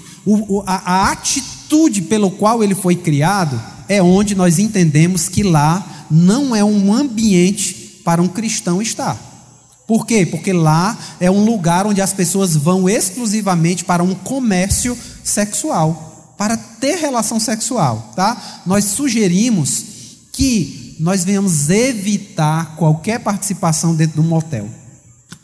a, 0.66 0.92
a 0.92 1.12
atitude 1.12 1.59
pelo 2.08 2.30
qual 2.30 2.62
ele 2.62 2.74
foi 2.74 2.96
criado, 2.96 3.60
é 3.88 4.02
onde 4.02 4.34
nós 4.34 4.58
entendemos 4.58 5.28
que 5.28 5.42
lá 5.42 6.06
não 6.10 6.54
é 6.54 6.64
um 6.64 6.92
ambiente 6.92 8.00
para 8.04 8.20
um 8.20 8.28
cristão 8.28 8.82
estar. 8.82 9.16
Por 9.86 10.06
quê? 10.06 10.24
Porque 10.24 10.52
lá 10.52 10.96
é 11.18 11.30
um 11.30 11.44
lugar 11.44 11.86
onde 11.86 12.00
as 12.00 12.12
pessoas 12.12 12.56
vão 12.56 12.88
exclusivamente 12.88 13.84
para 13.84 14.02
um 14.02 14.14
comércio 14.14 14.96
sexual, 15.24 16.34
para 16.38 16.56
ter 16.56 16.96
relação 16.96 17.40
sexual, 17.40 18.12
tá? 18.14 18.62
Nós 18.64 18.84
sugerimos 18.84 19.84
que 20.32 20.96
nós 21.00 21.24
venhamos 21.24 21.70
evitar 21.70 22.76
qualquer 22.76 23.20
participação 23.20 23.94
dentro 23.94 24.22
do 24.22 24.28
motel. 24.28 24.68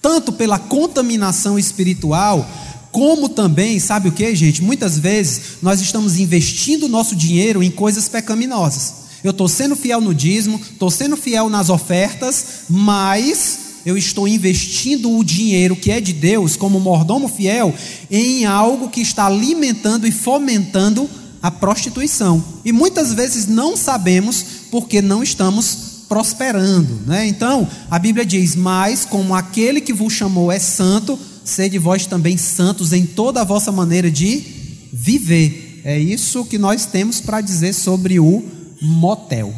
Tanto 0.00 0.32
pela 0.32 0.58
contaminação 0.58 1.58
espiritual, 1.58 2.48
como 2.92 3.28
também, 3.28 3.78
sabe 3.78 4.08
o 4.08 4.12
que, 4.12 4.34
gente? 4.34 4.62
Muitas 4.62 4.98
vezes 4.98 5.58
nós 5.62 5.80
estamos 5.80 6.18
investindo 6.18 6.88
nosso 6.88 7.14
dinheiro 7.14 7.62
em 7.62 7.70
coisas 7.70 8.08
pecaminosas. 8.08 9.06
Eu 9.22 9.30
estou 9.30 9.48
sendo 9.48 9.74
fiel 9.74 10.00
no 10.00 10.14
dízimo, 10.14 10.60
estou 10.60 10.90
sendo 10.90 11.16
fiel 11.16 11.48
nas 11.48 11.68
ofertas, 11.68 12.44
mas 12.68 13.58
eu 13.84 13.96
estou 13.96 14.26
investindo 14.26 15.16
o 15.16 15.24
dinheiro 15.24 15.76
que 15.76 15.90
é 15.90 16.00
de 16.00 16.12
Deus, 16.12 16.56
como 16.56 16.80
mordomo 16.80 17.28
fiel, 17.28 17.74
em 18.10 18.44
algo 18.44 18.88
que 18.88 19.00
está 19.00 19.26
alimentando 19.26 20.06
e 20.06 20.12
fomentando 20.12 21.08
a 21.42 21.50
prostituição. 21.50 22.42
E 22.64 22.72
muitas 22.72 23.12
vezes 23.12 23.46
não 23.46 23.76
sabemos 23.76 24.44
porque 24.70 25.00
não 25.00 25.22
estamos 25.22 26.04
prosperando. 26.08 27.00
Né? 27.06 27.26
Então, 27.26 27.68
a 27.90 27.98
Bíblia 27.98 28.26
diz: 28.26 28.56
Mas 28.56 29.04
como 29.04 29.34
aquele 29.34 29.80
que 29.80 29.92
vos 29.92 30.12
chamou 30.12 30.50
é 30.50 30.58
santo, 30.58 31.18
sede 31.46 31.78
vós 31.78 32.06
também 32.06 32.36
santos 32.36 32.92
em 32.92 33.06
toda 33.06 33.40
a 33.40 33.44
vossa 33.44 33.72
maneira 33.72 34.10
de 34.10 34.44
viver. 34.92 35.80
É 35.84 35.98
isso 35.98 36.44
que 36.44 36.58
nós 36.58 36.84
temos 36.84 37.20
para 37.20 37.40
dizer 37.40 37.72
sobre 37.72 38.18
o 38.18 38.42
motel. 38.82 39.54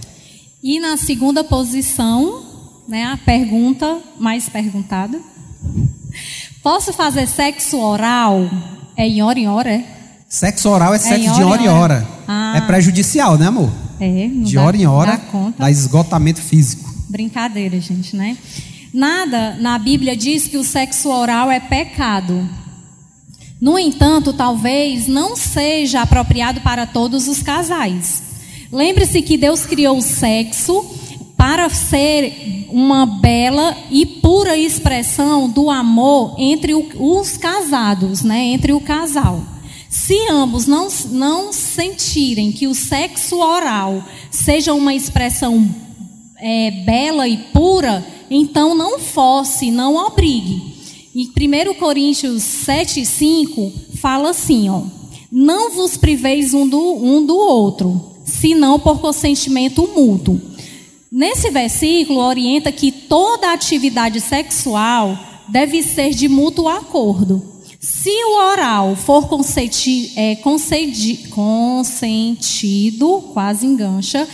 E 0.62 0.78
na 0.78 0.96
segunda 0.96 1.42
posição, 1.42 2.42
né, 2.86 3.04
a 3.04 3.16
pergunta 3.16 3.98
mais 4.18 4.48
perguntada: 4.48 5.18
Posso 6.62 6.92
fazer 6.92 7.26
sexo 7.26 7.78
oral? 7.78 8.48
É 8.96 9.06
em 9.06 9.22
hora 9.22 9.38
em 9.38 9.48
hora, 9.48 9.70
é? 9.70 9.84
Sexo 10.28 10.68
oral 10.68 10.92
é 10.92 10.98
sexo 10.98 11.30
é 11.30 11.32
de 11.32 11.42
hora 11.42 11.62
em 11.62 11.68
hora. 11.68 11.94
hora. 11.94 12.08
Ah. 12.26 12.54
É 12.56 12.60
prejudicial, 12.60 13.38
né, 13.38 13.46
amor? 13.46 13.72
É, 13.98 14.28
de 14.28 14.54
dá, 14.54 14.62
hora 14.62 14.76
em 14.76 14.86
hora, 14.86 15.12
dá, 15.12 15.18
conta. 15.18 15.58
dá 15.58 15.70
esgotamento 15.70 16.40
físico. 16.40 16.92
Brincadeira, 17.08 17.80
gente, 17.80 18.14
né? 18.14 18.36
Nada 18.92 19.56
na 19.60 19.78
Bíblia 19.78 20.16
diz 20.16 20.46
que 20.46 20.56
o 20.56 20.64
sexo 20.64 21.10
oral 21.10 21.50
é 21.50 21.60
pecado. 21.60 22.48
No 23.60 23.78
entanto, 23.78 24.32
talvez 24.32 25.06
não 25.08 25.34
seja 25.36 26.02
apropriado 26.02 26.60
para 26.60 26.86
todos 26.86 27.26
os 27.28 27.42
casais. 27.42 28.22
Lembre-se 28.72 29.20
que 29.22 29.36
Deus 29.36 29.66
criou 29.66 29.98
o 29.98 30.02
sexo 30.02 30.84
para 31.36 31.68
ser 31.68 32.66
uma 32.70 33.06
bela 33.06 33.76
e 33.90 34.04
pura 34.04 34.56
expressão 34.56 35.48
do 35.48 35.70
amor 35.70 36.34
entre 36.38 36.74
os 36.74 37.36
casados, 37.36 38.22
né? 38.22 38.44
Entre 38.46 38.72
o 38.72 38.80
casal. 38.80 39.42
Se 39.88 40.28
ambos 40.30 40.66
não, 40.66 40.88
não 41.10 41.52
sentirem 41.52 42.52
que 42.52 42.66
o 42.66 42.74
sexo 42.74 43.38
oral 43.38 44.04
seja 44.30 44.74
uma 44.74 44.94
expressão 44.94 45.68
é, 46.36 46.70
bela 46.84 47.26
e 47.26 47.38
pura, 47.38 48.04
então 48.30 48.74
não 48.74 48.98
force, 48.98 49.70
não 49.70 49.96
obrigue. 49.96 50.76
E 51.14 51.24
1 51.26 51.74
Coríntios 51.74 52.42
7, 52.42 53.04
5 53.04 53.72
fala 54.00 54.30
assim: 54.30 54.68
ó, 54.68 54.82
Não 55.30 55.70
vos 55.72 55.96
priveis 55.96 56.54
um 56.54 56.68
do, 56.68 56.78
um 56.78 57.24
do 57.24 57.36
outro, 57.36 58.00
senão 58.24 58.78
por 58.78 59.00
consentimento 59.00 59.88
mútuo. 59.94 60.40
Nesse 61.10 61.50
versículo, 61.50 62.20
orienta 62.20 62.70
que 62.70 62.92
toda 62.92 63.52
atividade 63.52 64.20
sexual 64.20 65.18
deve 65.48 65.82
ser 65.82 66.10
de 66.10 66.28
mútuo 66.28 66.68
acordo. 66.68 67.42
Se 67.80 68.10
o 68.10 68.50
oral 68.50 68.94
for 68.94 69.26
consenti, 69.28 70.12
é, 70.16 70.36
consentido, 71.30 73.22
quase 73.32 73.66
engancha, 73.66 74.28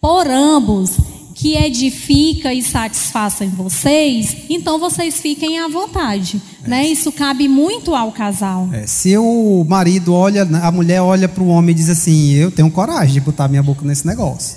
por 0.00 0.26
ambos, 0.28 0.98
que 1.36 1.54
edifica 1.54 2.54
e 2.54 2.62
satisfaça 2.62 3.44
em 3.44 3.50
vocês, 3.50 4.34
então 4.48 4.78
vocês 4.78 5.20
fiquem 5.20 5.58
à 5.58 5.68
vontade. 5.68 6.40
É. 6.64 6.68
Né? 6.68 6.86
Isso 6.86 7.12
cabe 7.12 7.46
muito 7.46 7.94
ao 7.94 8.10
casal. 8.10 8.70
É, 8.72 8.86
se 8.86 9.16
o 9.18 9.62
marido 9.68 10.14
olha, 10.14 10.48
a 10.62 10.72
mulher 10.72 11.02
olha 11.02 11.28
para 11.28 11.42
o 11.42 11.48
homem 11.48 11.72
e 11.72 11.74
diz 11.74 11.90
assim: 11.90 12.32
Eu 12.32 12.50
tenho 12.50 12.70
coragem 12.70 13.12
de 13.12 13.20
botar 13.20 13.48
minha 13.48 13.62
boca 13.62 13.84
nesse 13.84 14.06
negócio. 14.06 14.56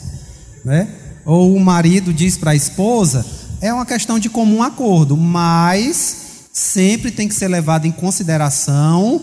Né? 0.63 0.88
Ou 1.25 1.53
o 1.53 1.59
marido 1.59 2.13
diz 2.13 2.38
para 2.38 2.51
a 2.51 2.55
esposa: 2.55 3.25
É 3.59 3.73
uma 3.73 3.86
questão 3.86 4.17
de 4.17 4.30
comum 4.30 4.63
acordo, 4.63 5.17
mas 5.17 6.47
sempre 6.53 7.11
tem 7.11 7.27
que 7.27 7.36
ser 7.36 7.49
levado 7.49 7.88
em 7.88 7.91
consideração 7.91 9.21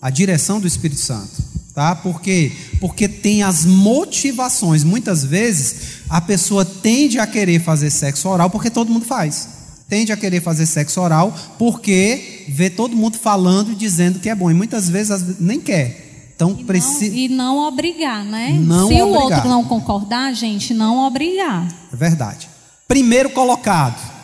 a 0.00 0.08
direção 0.08 0.58
do 0.58 0.66
Espírito 0.66 1.00
Santo, 1.00 1.42
tá? 1.74 1.94
Por 1.94 2.20
quê? 2.20 2.52
Porque 2.80 3.08
tem 3.08 3.42
as 3.42 3.64
motivações. 3.64 4.84
Muitas 4.84 5.24
vezes 5.24 6.02
a 6.08 6.20
pessoa 6.20 6.64
tende 6.64 7.18
a 7.18 7.26
querer 7.26 7.60
fazer 7.60 7.90
sexo 7.90 8.28
oral 8.28 8.48
porque 8.48 8.70
todo 8.70 8.92
mundo 8.92 9.04
faz. 9.04 9.48
Tende 9.88 10.12
a 10.12 10.16
querer 10.16 10.40
fazer 10.40 10.66
sexo 10.66 11.00
oral 11.00 11.34
porque 11.58 12.44
vê 12.48 12.70
todo 12.70 12.96
mundo 12.96 13.18
falando 13.18 13.72
e 13.72 13.74
dizendo 13.74 14.18
que 14.18 14.30
é 14.30 14.34
bom. 14.34 14.50
E 14.50 14.54
muitas 14.54 14.88
vezes 14.88 15.40
nem 15.40 15.60
quer. 15.60 16.30
Então 16.34 16.56
e 16.58 16.64
precisa. 16.64 17.10
Não, 17.10 17.18
e 17.18 17.28
não 17.28 17.58
obrigar, 17.68 18.24
né? 18.24 18.56
Não 18.58 18.88
Se 18.88 19.02
obrigar. 19.02 19.06
o 19.06 19.22
outro 19.24 19.48
não 19.48 19.64
concordar, 19.64 20.32
gente, 20.34 20.72
não 20.72 21.06
obrigar. 21.06 21.68
É 21.92 21.96
verdade. 21.96 22.48
Primeiro 22.88 23.30
colocado 23.30 24.14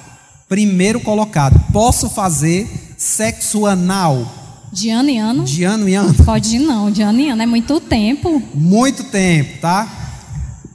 primeiro 0.51 0.99
colocado. 0.99 1.61
Posso 1.73 2.11
fazer 2.11 2.69
sexo 2.99 3.67
anal? 3.67 4.40
De 4.73 4.89
ano 4.91 5.09
em 5.09 5.21
ano? 5.21 5.45
De 5.45 5.65
ano 5.65 5.89
em 5.89 5.95
ano? 5.95 6.15
Pode 6.25 6.59
não, 6.59 6.91
de 6.91 7.03
ano 7.03 7.21
em 7.21 7.31
ano. 7.31 7.43
É 7.43 7.47
muito 7.47 7.81
tempo. 7.81 8.43
Muito 8.55 9.05
tempo, 9.05 9.61
tá? 9.61 9.89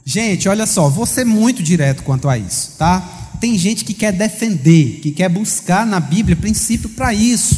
Gente, 0.04 0.48
olha 0.48 0.66
só, 0.66 0.88
vou 0.88 1.06
ser 1.06 1.24
muito 1.24 1.62
direto 1.62 2.02
quanto 2.02 2.28
a 2.28 2.38
isso, 2.38 2.72
tá? 2.78 3.00
Tem 3.40 3.58
gente 3.58 3.84
que 3.84 3.92
quer 3.92 4.12
defender, 4.12 5.00
que 5.00 5.10
quer 5.10 5.28
buscar 5.28 5.84
na 5.86 5.98
Bíblia 5.98 6.36
princípio 6.36 6.90
para 6.90 7.12
isso. 7.12 7.56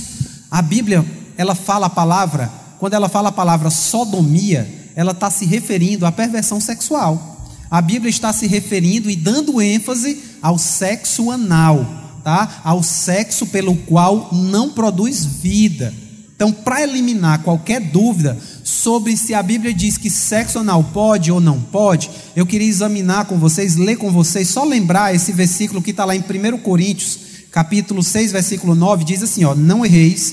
A 0.51 0.63
Bíblia, 0.63 1.05
ela 1.37 1.55
fala 1.55 1.87
a 1.87 1.91
palavra, 1.91 2.51
quando 2.79 2.95
ela 2.95 3.09
fala 3.09 3.29
a 3.29 3.33
palavra 3.33 3.71
sodomia, 3.71 4.67
ela 4.97 5.13
está 5.13 5.31
se 5.31 5.45
referindo 5.45 6.07
à 6.07 6.13
perversão 6.13 6.61
sexual. 6.61 7.47
A 7.71 7.83
Bíblia 7.83 8.11
está 8.11 8.33
se 8.33 8.47
referindo 8.47 9.11
e 9.11 9.17
dando 9.17 9.61
ênfase 9.61 10.19
ao 10.41 10.57
sexo 10.57 11.31
anal 11.31 11.99
tá? 12.29 12.61
ao 12.63 12.83
sexo 12.83 13.47
pelo 13.47 13.75
qual 13.75 14.29
não 14.33 14.71
produz 14.71 15.25
vida. 15.25 15.95
Então, 16.39 16.53
para 16.53 16.85
eliminar 16.85 17.43
qualquer 17.43 17.81
dúvida 17.81 18.39
sobre 18.63 19.17
se 19.17 19.35
a 19.35 19.43
Bíblia 19.43 19.75
diz 19.75 19.99
que 19.99 20.09
sexo 20.09 20.61
anal 20.61 20.85
pode 20.85 21.33
ou 21.33 21.41
não 21.41 21.61
pode, 21.61 22.09
eu 22.37 22.47
queria 22.47 22.69
examinar 22.69 23.25
com 23.25 23.37
vocês, 23.37 23.75
ler 23.75 23.97
com 23.97 24.13
vocês, 24.13 24.49
só 24.49 24.63
lembrar 24.63 25.13
esse 25.13 25.33
versículo 25.33 25.83
que 25.83 25.91
está 25.91 26.05
lá 26.05 26.15
em 26.15 26.21
1 26.21 26.59
Coríntios, 26.59 27.19
capítulo 27.51 28.05
6, 28.05 28.31
versículo 28.31 28.77
9, 28.77 29.03
diz 29.03 29.21
assim: 29.21 29.43
ó, 29.43 29.53
não 29.53 29.85
erreis, 29.85 30.33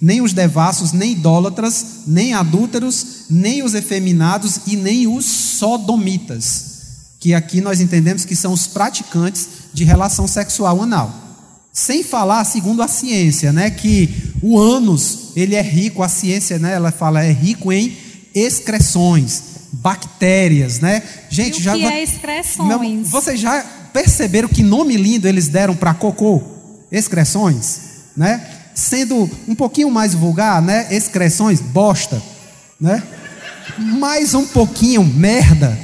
nem 0.00 0.20
os 0.20 0.32
devassos, 0.32 0.90
nem 0.90 1.12
idólatras, 1.12 1.86
nem 2.04 2.34
adúlteros, 2.34 3.26
nem 3.30 3.62
os 3.62 3.74
efeminados 3.74 4.62
e 4.66 4.74
nem 4.74 5.06
os 5.06 5.24
sodomitas, 5.24 6.64
que 7.20 7.32
aqui 7.32 7.60
nós 7.60 7.80
entendemos 7.80 8.24
que 8.24 8.34
são 8.34 8.52
os 8.52 8.66
praticantes 8.66 9.48
de 9.72 9.84
relação 9.84 10.26
sexual 10.26 10.82
anal. 10.82 11.23
Sem 11.76 12.04
falar, 12.04 12.44
segundo 12.44 12.84
a 12.84 12.86
ciência, 12.86 13.52
né, 13.52 13.68
que 13.68 14.08
o 14.40 14.56
ânus, 14.56 15.32
ele 15.34 15.56
é 15.56 15.60
rico, 15.60 16.04
a 16.04 16.08
ciência, 16.08 16.56
né, 16.56 16.72
ela 16.72 16.92
fala, 16.92 17.24
é 17.24 17.32
rico 17.32 17.72
em 17.72 17.96
excreções, 18.32 19.42
bactérias, 19.72 20.78
né? 20.78 21.02
Gente, 21.28 21.56
e 21.56 21.60
o 21.60 21.62
já 21.64 21.74
que 21.74 21.84
é 21.84 22.00
excreções? 22.00 22.68
Meu, 22.68 23.04
vocês 23.04 23.40
já 23.40 23.60
perceberam 23.92 24.48
que 24.48 24.62
nome 24.62 24.96
lindo 24.96 25.26
eles 25.26 25.48
deram 25.48 25.74
para 25.74 25.92
cocô? 25.92 26.40
Excreções, 26.92 27.80
né? 28.16 28.46
Sendo 28.72 29.28
um 29.48 29.54
pouquinho 29.56 29.90
mais 29.90 30.14
vulgar, 30.14 30.62
né? 30.62 30.86
Excreções, 30.92 31.60
bosta, 31.60 32.22
né? 32.80 33.02
Mais 33.78 34.32
um 34.32 34.46
pouquinho 34.46 35.02
merda, 35.02 35.76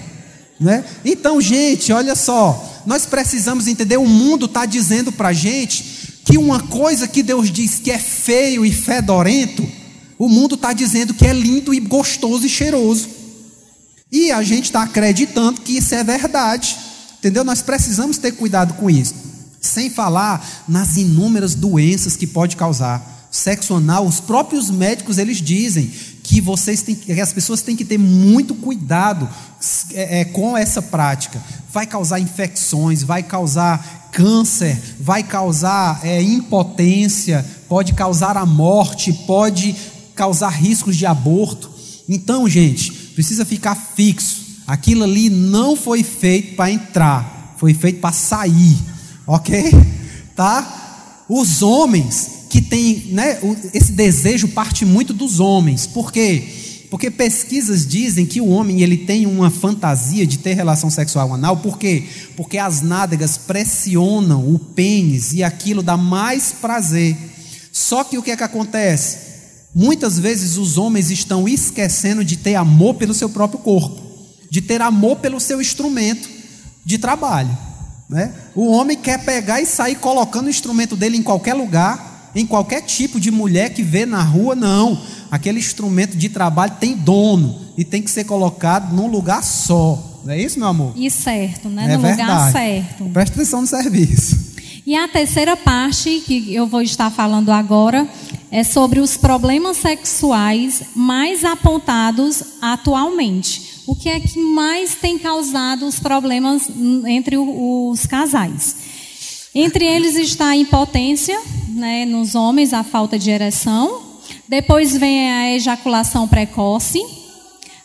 né? 0.61 0.85
Então, 1.05 1.41
gente, 1.41 1.93
olha 1.93 2.15
só, 2.15 2.70
nós 2.91 3.07
precisamos 3.07 3.69
entender, 3.69 3.99
o 3.99 4.05
mundo 4.05 4.47
está 4.47 4.67
dizendo 4.67 5.13
para 5.13 5.29
a 5.29 5.33
gente 5.33 6.19
que 6.25 6.37
uma 6.37 6.59
coisa 6.59 7.07
que 7.07 7.23
Deus 7.23 7.49
diz 7.49 7.79
que 7.79 7.89
é 7.89 8.01
feio 8.01 8.67
e 8.67 8.73
fedorento, 8.73 9.65
o 10.19 10.29
mundo 10.29 10.57
está 10.57 10.73
dizendo 10.73 11.15
que 11.15 11.25
é 11.25 11.33
lindo 11.33 11.73
e 11.73 11.79
gostoso 11.79 12.45
e 12.45 12.49
cheiroso. 12.49 13.09
E 14.11 14.33
a 14.33 14.43
gente 14.43 14.65
está 14.65 14.83
acreditando 14.83 15.61
que 15.61 15.77
isso 15.77 15.95
é 15.95 16.03
verdade. 16.03 16.77
Entendeu? 17.21 17.45
Nós 17.45 17.63
precisamos 17.63 18.19
ter 18.19 18.33
cuidado 18.33 18.75
com 18.75 18.91
isso. 18.91 19.15
Sem 19.61 19.89
falar 19.89 20.65
nas 20.67 20.97
inúmeras 20.97 21.55
doenças 21.55 22.17
que 22.17 22.27
pode 22.27 22.57
causar. 22.57 23.29
Sexo 23.31 23.77
anal, 23.77 24.05
os 24.05 24.19
próprios 24.19 24.69
médicos 24.69 25.17
eles 25.17 25.41
dizem 25.41 25.89
que 26.31 26.41
vocês 26.41 26.81
têm, 26.83 26.95
que 26.95 27.21
as 27.21 27.33
pessoas 27.33 27.61
têm 27.61 27.75
que 27.75 27.85
ter 27.85 27.99
muito 27.99 28.55
cuidado 28.55 29.29
é, 29.93 30.21
é, 30.21 30.25
com 30.27 30.57
essa 30.57 30.81
prática. 30.81 31.43
Vai 31.73 31.89
causar 31.89 32.21
infecções, 32.21 33.03
vai 33.03 33.25
causar 33.25 34.09
câncer, 34.13 34.81
vai 35.01 35.25
causar 35.25 35.99
é, 36.05 36.23
impotência, 36.23 37.45
pode 37.69 37.95
causar 37.95 38.37
a 38.37 38.47
morte, 38.47 39.13
pode 39.13 39.75
causar 40.15 40.51
riscos 40.51 40.97
de 40.97 41.05
aborto. 41.05 41.69
Então, 42.09 42.49
gente, 42.49 42.93
precisa 42.93 43.45
ficar 43.45 43.75
fixo. 43.75 44.63
Aquilo 44.69 45.03
ali 45.03 45.29
não 45.29 45.75
foi 45.75 46.05
feito 46.05 46.55
para 46.55 46.71
entrar, 46.71 47.57
foi 47.59 47.75
feito 47.75 47.99
para 47.99 48.13
sair, 48.13 48.79
ok? 49.27 49.73
Tá? 50.37 51.25
Os 51.29 51.61
homens 51.61 52.40
que 52.51 52.61
tem, 52.61 53.05
né, 53.13 53.39
esse 53.73 53.93
desejo 53.93 54.49
parte 54.49 54.85
muito 54.85 55.15
dos 55.15 55.39
homens. 55.39 55.87
Por 55.87 56.13
quê? 56.13 56.49
Porque 56.91 57.09
pesquisas 57.09 57.87
dizem 57.87 58.27
que 58.27 58.41
o 58.41 58.49
homem 58.49 58.83
ele 58.83 58.97
tem 58.97 59.25
uma 59.25 59.49
fantasia 59.49 60.27
de 60.27 60.39
ter 60.39 60.55
relação 60.55 60.91
sexual 60.91 61.33
anal, 61.33 61.59
por 61.59 61.79
quê? 61.79 62.05
Porque 62.37 62.59
as 62.59 62.83
nádegas 62.83 63.39
pressionam 63.39 64.53
o 64.53 64.59
pênis 64.59 65.33
e 65.33 65.45
aquilo 65.45 65.81
dá 65.81 65.97
mais 65.97 66.51
prazer. 66.51 67.17
Só 67.73 68.03
que 68.03 68.19
o 68.19 68.23
que 68.23 68.33
é 68.33 68.37
que 68.37 68.43
acontece? 68.43 69.31
Muitas 69.73 70.19
vezes 70.19 70.57
os 70.57 70.77
homens 70.77 71.13
estão 71.13 71.49
esquecendo 71.49 72.25
de 72.25 72.37
ter 72.37 72.57
amor 72.57 72.95
pelo 72.95 73.15
seu 73.15 73.31
próprio 73.31 73.61
corpo, 73.61 74.03
de 74.51 74.61
ter 74.61 74.83
amor 74.83 75.19
pelo 75.19 75.39
seu 75.39 75.61
instrumento 75.61 76.29
de 76.85 76.99
trabalho. 76.99 77.57
Né? 78.09 78.35
O 78.57 78.67
homem 78.73 78.97
quer 78.97 79.25
pegar 79.25 79.61
e 79.61 79.67
sair 79.67 79.95
colocando 79.95 80.47
o 80.47 80.51
instrumento 80.51 80.97
dele 80.97 81.17
em 81.17 81.23
qualquer 81.23 81.55
lugar, 81.55 82.10
em 82.35 82.47
qualquer 82.47 82.83
tipo 82.83 83.19
de 83.19 83.31
mulher 83.31 83.73
que 83.73 83.83
vê 83.83 84.07
na 84.07 84.23
rua, 84.23 84.55
não. 84.55 85.01
Aquele 85.31 85.59
instrumento 85.59 86.17
de 86.17 86.29
trabalho 86.29 86.73
tem 86.79 86.97
dono 86.97 87.59
e 87.77 87.85
tem 87.85 88.03
que 88.03 88.11
ser 88.11 88.25
colocado 88.25 88.95
num 88.95 89.07
lugar 89.09 89.43
só. 89.43 90.21
Não 90.25 90.33
é 90.33 90.41
isso, 90.41 90.59
meu 90.59 90.69
amor? 90.69 90.93
E 90.97 91.11
certo, 91.11 91.69
né? 91.69 91.93
É 91.93 91.97
no 91.97 92.03
verdade. 92.03 92.31
lugar 92.31 92.53
certo. 92.53 93.05
Presta 93.13 93.35
atenção 93.35 93.61
no 93.63 93.67
serviço. 93.67 94.51
E 94.87 94.97
a 94.97 95.07
terceira 95.09 95.57
parte 95.57 96.23
que 96.27 96.55
eu 96.55 96.67
vou 96.67 96.83
estar 96.83 97.11
falando 97.11 97.51
agora 97.51 98.09
é 98.51 98.65
sobre 98.65 99.01
os 99.01 99.17
problemas 99.17 99.77
sexuais 99.77 100.83
mais 100.95 101.45
apontados 101.45 102.43
atualmente. 102.61 103.83
O 103.87 103.95
que 103.95 104.09
é 104.09 104.21
que 104.21 104.39
mais 104.39 104.95
tem 104.95 105.19
causado 105.19 105.87
os 105.87 105.99
problemas 105.99 106.69
entre 107.07 107.37
os 107.37 108.07
casais? 108.07 108.77
Entre 109.55 109.85
eles 109.85 110.17
está 110.17 110.49
a 110.49 110.57
impotência, 110.57 111.41
né, 111.81 112.05
nos 112.05 112.35
homens, 112.35 112.73
a 112.73 112.85
falta 112.85 113.19
de 113.19 113.31
ereção. 113.31 114.03
Depois 114.47 114.97
vem 114.97 115.33
a 115.33 115.55
ejaculação 115.55 116.29
precoce, 116.29 117.01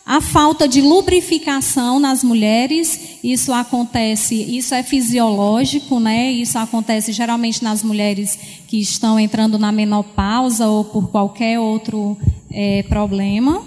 a 0.04 0.20
falta 0.20 0.68
de 0.68 0.80
lubrificação 0.80 1.98
nas 1.98 2.22
mulheres, 2.22 3.18
isso 3.24 3.52
acontece, 3.52 4.36
isso 4.36 4.72
é 4.72 4.84
fisiológico, 4.84 5.98
né? 5.98 6.30
Isso 6.30 6.56
acontece 6.56 7.10
geralmente 7.10 7.64
nas 7.64 7.82
mulheres 7.82 8.38
que 8.68 8.78
estão 8.78 9.18
entrando 9.18 9.58
na 9.58 9.72
menopausa 9.72 10.68
ou 10.68 10.84
por 10.84 11.08
qualquer 11.08 11.58
outro 11.58 12.16
é, 12.52 12.84
problema. 12.84 13.60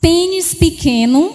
Pênis 0.00 0.54
pequeno, 0.54 1.34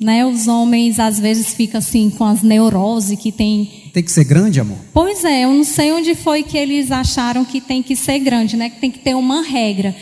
né? 0.00 0.24
Os 0.24 0.46
homens 0.46 1.00
às 1.00 1.18
vezes 1.18 1.52
ficam 1.52 1.78
assim 1.78 2.10
com 2.10 2.24
as 2.24 2.42
neuroses 2.42 3.18
que 3.18 3.32
tem. 3.32 3.77
Tem 3.92 4.02
que 4.02 4.10
ser 4.10 4.24
grande, 4.24 4.60
amor? 4.60 4.78
Pois 4.92 5.24
é, 5.24 5.44
eu 5.44 5.52
não 5.52 5.64
sei 5.64 5.92
onde 5.92 6.14
foi 6.14 6.42
que 6.42 6.56
eles 6.56 6.90
acharam 6.90 7.44
que 7.44 7.60
tem 7.60 7.82
que 7.82 7.96
ser 7.96 8.18
grande, 8.18 8.56
né? 8.56 8.70
Que 8.70 8.80
tem 8.80 8.90
que 8.90 8.98
ter 8.98 9.14
uma 9.14 9.42
regra. 9.42 9.94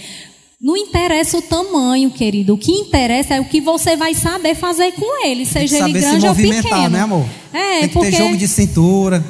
Não 0.61 0.77
interessa 0.77 1.37
o 1.37 1.43
tamanho, 1.43 2.11
querido. 2.11 2.55
O 2.55 2.59
que 2.59 2.73
interessa 2.73 3.35
é 3.35 3.41
o 3.41 3.45
que 3.45 3.61
você 3.61 3.95
vai 3.95 4.15
saber 4.15 4.55
fazer 4.55 4.93
com 4.93 5.25
ele, 5.27 5.45
seja 5.45 5.79
ele 5.79 5.93
grande 5.93 6.27
ou 6.27 6.35
pequeno. 6.35 6.89
né, 6.89 7.01
amor? 7.01 7.27
É, 7.53 7.81
tem 7.81 7.89
que 7.89 7.95
porque... 7.95 8.11
ter 8.11 8.17
jogo 8.17 8.37
de 8.37 8.49
cintura. 8.49 9.25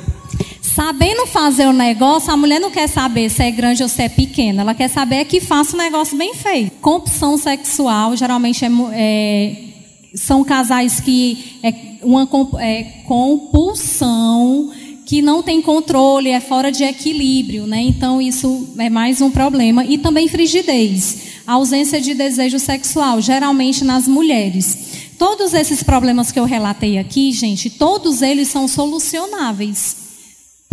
Sabendo 0.62 1.26
fazer 1.26 1.66
o 1.66 1.72
negócio, 1.72 2.30
a 2.30 2.36
mulher 2.36 2.60
não 2.60 2.70
quer 2.70 2.86
saber 2.86 3.30
se 3.30 3.42
é 3.42 3.50
grande 3.50 3.82
ou 3.82 3.88
se 3.88 4.02
é 4.02 4.08
pequeno. 4.08 4.60
Ela 4.60 4.74
quer 4.74 4.88
saber 4.88 5.24
que 5.24 5.40
faça 5.40 5.74
o 5.74 5.78
negócio 5.78 6.16
bem 6.16 6.34
feito. 6.34 6.70
Compulsão 6.80 7.36
sexual, 7.38 8.14
geralmente 8.14 8.64
é, 8.64 8.68
é 8.92 9.65
são 10.16 10.42
casais 10.42 10.98
que 10.98 11.58
é 11.62 11.72
uma 12.02 12.28
é, 12.58 12.82
compulsão 13.04 14.72
que 15.04 15.22
não 15.22 15.42
tem 15.42 15.62
controle, 15.62 16.30
é 16.30 16.40
fora 16.40 16.72
de 16.72 16.82
equilíbrio, 16.82 17.66
né? 17.66 17.80
Então 17.80 18.20
isso 18.20 18.68
é 18.78 18.90
mais 18.90 19.20
um 19.20 19.30
problema 19.30 19.84
e 19.84 19.98
também 19.98 20.26
frigidez, 20.26 21.18
ausência 21.46 22.00
de 22.00 22.12
desejo 22.14 22.58
sexual, 22.58 23.20
geralmente 23.20 23.84
nas 23.84 24.08
mulheres. 24.08 24.78
Todos 25.16 25.54
esses 25.54 25.82
problemas 25.82 26.32
que 26.32 26.40
eu 26.40 26.44
relatei 26.44 26.98
aqui, 26.98 27.30
gente, 27.30 27.70
todos 27.70 28.20
eles 28.20 28.48
são 28.48 28.66
solucionáveis 28.66 30.05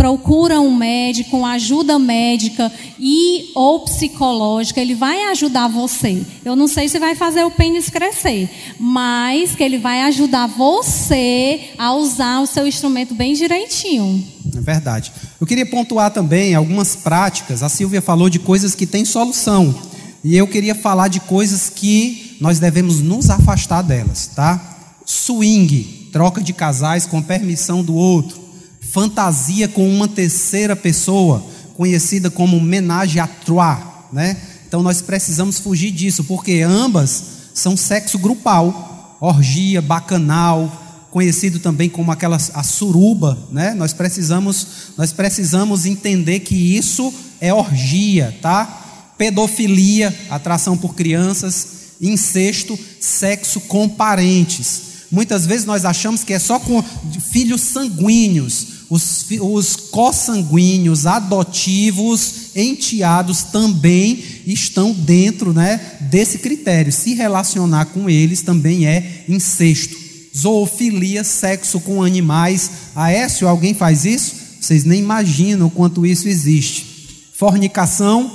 procura 0.04 0.60
um 0.60 0.76
médico, 0.76 1.38
uma 1.38 1.54
ajuda 1.54 1.98
médica 1.98 2.70
e 3.00 3.52
ou 3.56 3.86
psicológica, 3.86 4.82
ele 4.82 4.96
vai 4.96 5.32
ajudar 5.32 5.70
você. 5.70 6.22
Eu 6.44 6.58
não 6.58 6.68
sei 6.68 6.90
se 6.90 7.00
vai 7.00 7.16
fazer 7.16 7.46
o 7.46 7.52
pênis 7.52 7.90
crescer, 7.90 8.50
mas 8.78 9.56
que 9.56 9.64
ele 9.64 9.78
vai 9.78 10.02
ajudar 10.02 10.48
você 10.48 11.70
a 11.78 11.94
usar 11.94 12.42
o 12.42 12.46
seu 12.46 12.68
instrumento 12.68 13.16
bem 13.16 13.34
direitinho. 13.34 14.22
É 14.54 14.60
verdade. 14.60 15.10
Eu 15.40 15.48
queria 15.48 15.66
pontuar 15.66 16.12
também 16.12 16.54
algumas 16.54 16.98
práticas. 16.98 17.64
A 17.64 17.70
Silvia 17.70 18.02
falou 18.02 18.30
de 18.30 18.40
coisas 18.40 18.76
que 18.76 18.86
têm 18.86 19.06
solução. 19.06 19.74
E 20.22 20.36
eu 20.36 20.50
queria 20.50 20.76
falar 20.76 21.08
de 21.08 21.22
coisas 21.22 21.70
que 21.70 22.36
nós 22.42 22.60
devemos 22.60 23.00
nos 23.00 23.30
afastar 23.30 23.82
delas, 23.82 24.28
tá? 24.36 25.00
Swing, 25.06 26.10
troca 26.12 26.42
de 26.42 26.52
casais 26.52 27.06
com 27.06 27.22
permissão 27.22 27.82
do 27.82 27.96
outro 27.96 28.43
fantasia 28.94 29.68
com 29.68 29.90
uma 29.90 30.08
terceira 30.08 30.76
pessoa, 30.76 31.44
conhecida 31.76 32.30
como 32.30 32.62
menage 32.62 33.20
à 33.20 33.26
trois, 33.26 33.80
né? 34.12 34.38
Então 34.68 34.84
nós 34.84 35.02
precisamos 35.02 35.58
fugir 35.58 35.90
disso, 35.90 36.24
porque 36.26 36.62
ambas 36.62 37.24
são 37.56 37.76
sexo 37.76 38.20
grupal, 38.20 39.18
orgia, 39.20 39.82
bacanal, 39.82 41.08
conhecido 41.10 41.58
também 41.58 41.90
como 41.90 42.12
aquela 42.12 42.38
a 42.54 42.62
suruba, 42.62 43.36
né? 43.52 43.74
Nós 43.74 43.94
precisamos 43.94 44.68
nós 44.96 45.12
precisamos 45.12 45.88
entender 45.88 46.42
que 46.42 46.54
isso 46.56 47.12
é 47.42 47.52
orgia, 47.52 48.38
tá? 48.44 49.14
Pedofilia, 49.18 50.16
atração 50.30 50.78
por 50.78 50.94
crianças, 50.94 51.96
incesto, 52.00 52.78
sexo 53.02 53.60
com 53.62 53.90
parentes. 53.90 54.94
Muitas 55.10 55.48
vezes 55.48 55.66
nós 55.66 55.84
achamos 55.84 56.24
que 56.24 56.34
é 56.34 56.40
só 56.40 56.60
com 56.60 56.84
filhos 57.32 57.62
sanguíneos, 57.62 58.73
os, 58.94 59.26
os 59.42 59.76
consanguíneos, 59.76 61.08
adotivos, 61.08 62.52
enteados 62.56 63.42
também 63.42 64.24
estão 64.46 64.94
dentro 64.94 65.52
né, 65.52 65.98
desse 66.02 66.38
critério. 66.38 66.92
Se 66.92 67.16
relacionar 67.16 67.86
com 67.86 68.08
eles 68.08 68.44
também 68.44 68.86
é 68.86 69.26
incesto. 69.28 69.98
Zoofilia, 70.38 71.24
sexo 71.24 71.80
com 71.80 72.04
animais. 72.04 72.70
Aécio, 72.96 73.48
alguém 73.48 73.74
faz 73.74 74.06
isso? 74.06 74.36
Vocês 74.62 74.84
nem 74.84 75.00
imaginam 75.00 75.68
o 75.68 75.72
quanto 75.72 76.06
isso 76.06 76.28
existe. 76.28 77.32
Fornicação, 77.34 78.32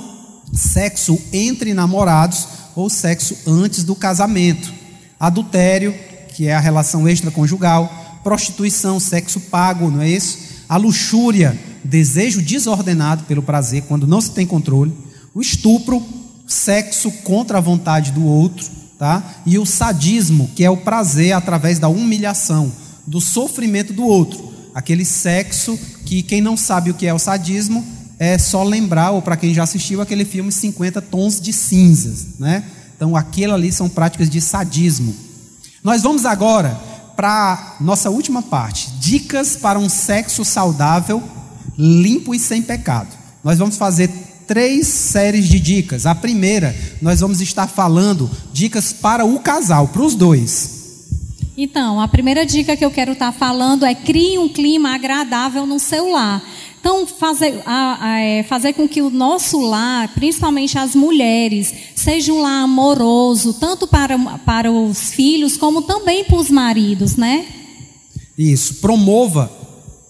sexo 0.53 1.17
entre 1.31 1.73
namorados 1.73 2.47
ou 2.75 2.89
sexo 2.89 3.37
antes 3.47 3.85
do 3.85 3.95
casamento. 3.95 4.73
Adultério, 5.17 5.95
que 6.35 6.47
é 6.47 6.53
a 6.53 6.59
relação 6.59 7.07
extraconjugal. 7.07 8.19
Prostituição, 8.25 8.99
sexo 8.99 9.39
pago, 9.39 9.89
não 9.89 10.01
é 10.01 10.09
isso? 10.09 10.48
A 10.69 10.77
luxúria, 10.77 11.59
desejo 11.83 12.43
desordenado 12.43 13.23
pelo 13.23 13.41
prazer, 13.41 13.81
quando 13.87 14.05
não 14.05 14.21
se 14.21 14.29
tem 14.29 14.45
controle. 14.45 14.93
O 15.33 15.41
estupro, 15.41 16.05
sexo 16.47 17.11
contra 17.23 17.57
a 17.57 17.61
vontade 17.61 18.11
do 18.11 18.23
outro, 18.23 18.69
tá? 18.97 19.41
E 19.47 19.57
o 19.57 19.65
sadismo, 19.65 20.51
que 20.55 20.63
é 20.63 20.69
o 20.69 20.77
prazer 20.77 21.33
através 21.33 21.79
da 21.79 21.87
humilhação, 21.87 22.71
do 23.07 23.19
sofrimento 23.19 23.93
do 23.93 24.03
outro. 24.03 24.53
Aquele 24.75 25.03
sexo 25.03 25.77
que 26.05 26.21
quem 26.21 26.39
não 26.39 26.55
sabe 26.55 26.91
o 26.91 26.93
que 26.93 27.07
é 27.07 27.13
o 27.13 27.19
sadismo 27.19 27.83
é 28.19 28.37
só 28.37 28.63
lembrar, 28.63 29.11
ou 29.11 29.23
para 29.23 29.37
quem 29.37 29.53
já 29.53 29.63
assistiu 29.63 30.01
aquele 30.01 30.23
filme 30.23 30.51
50 30.51 31.01
Tons 31.01 31.41
de 31.41 31.51
Cinzas, 31.51 32.37
né? 32.37 32.63
Então, 32.95 33.15
aquilo 33.15 33.53
ali 33.53 33.71
são 33.71 33.89
práticas 33.89 34.29
de 34.29 34.39
sadismo. 34.39 35.15
Nós 35.83 36.03
vamos 36.03 36.25
agora 36.25 36.77
para 37.19 37.75
nossa 37.81 38.09
última 38.09 38.41
parte: 38.41 38.91
dicas 38.91 39.57
para 39.57 39.77
um 39.77 39.89
sexo 39.89 40.45
saudável, 40.45 41.21
limpo 41.77 42.33
e 42.33 42.39
sem 42.39 42.61
pecado. 42.61 43.09
Nós 43.43 43.57
vamos 43.57 43.75
fazer 43.75 44.09
três 44.47 44.87
séries 44.87 45.49
de 45.49 45.59
dicas. 45.59 46.05
A 46.05 46.15
primeira, 46.15 46.73
nós 47.01 47.19
vamos 47.19 47.41
estar 47.41 47.67
falando 47.67 48.31
dicas 48.53 48.93
para 48.93 49.25
o 49.25 49.37
casal, 49.41 49.89
para 49.89 50.01
os 50.01 50.15
dois. 50.15 50.79
Então, 51.57 51.99
a 51.99 52.07
primeira 52.07 52.45
dica 52.45 52.77
que 52.77 52.85
eu 52.85 52.91
quero 52.91 53.11
estar 53.11 53.33
falando 53.33 53.85
é 53.85 53.93
crie 53.93 54.39
um 54.39 54.47
clima 54.47 54.95
agradável 54.95 55.65
no 55.65 55.77
seu 55.77 56.11
lar. 56.11 56.41
Então, 56.79 57.05
fazer, 57.05 57.61
a, 57.65 57.97
a, 57.99 58.19
é, 58.19 58.43
fazer 58.43 58.73
com 58.73 58.87
que 58.87 59.01
o 59.01 59.09
nosso 59.09 59.59
lar, 59.59 60.07
principalmente 60.13 60.77
as 60.77 60.95
mulheres, 60.95 61.73
seja 61.95 62.31
um 62.31 62.41
lar 62.41 62.63
amoroso, 62.63 63.53
tanto 63.53 63.85
para, 63.85 64.17
para 64.39 64.71
os 64.71 65.11
filhos, 65.11 65.57
como 65.57 65.81
também 65.81 66.23
para 66.23 66.37
os 66.37 66.49
maridos, 66.49 67.15
né? 67.15 67.45
Isso. 68.37 68.75
Promova 68.75 69.51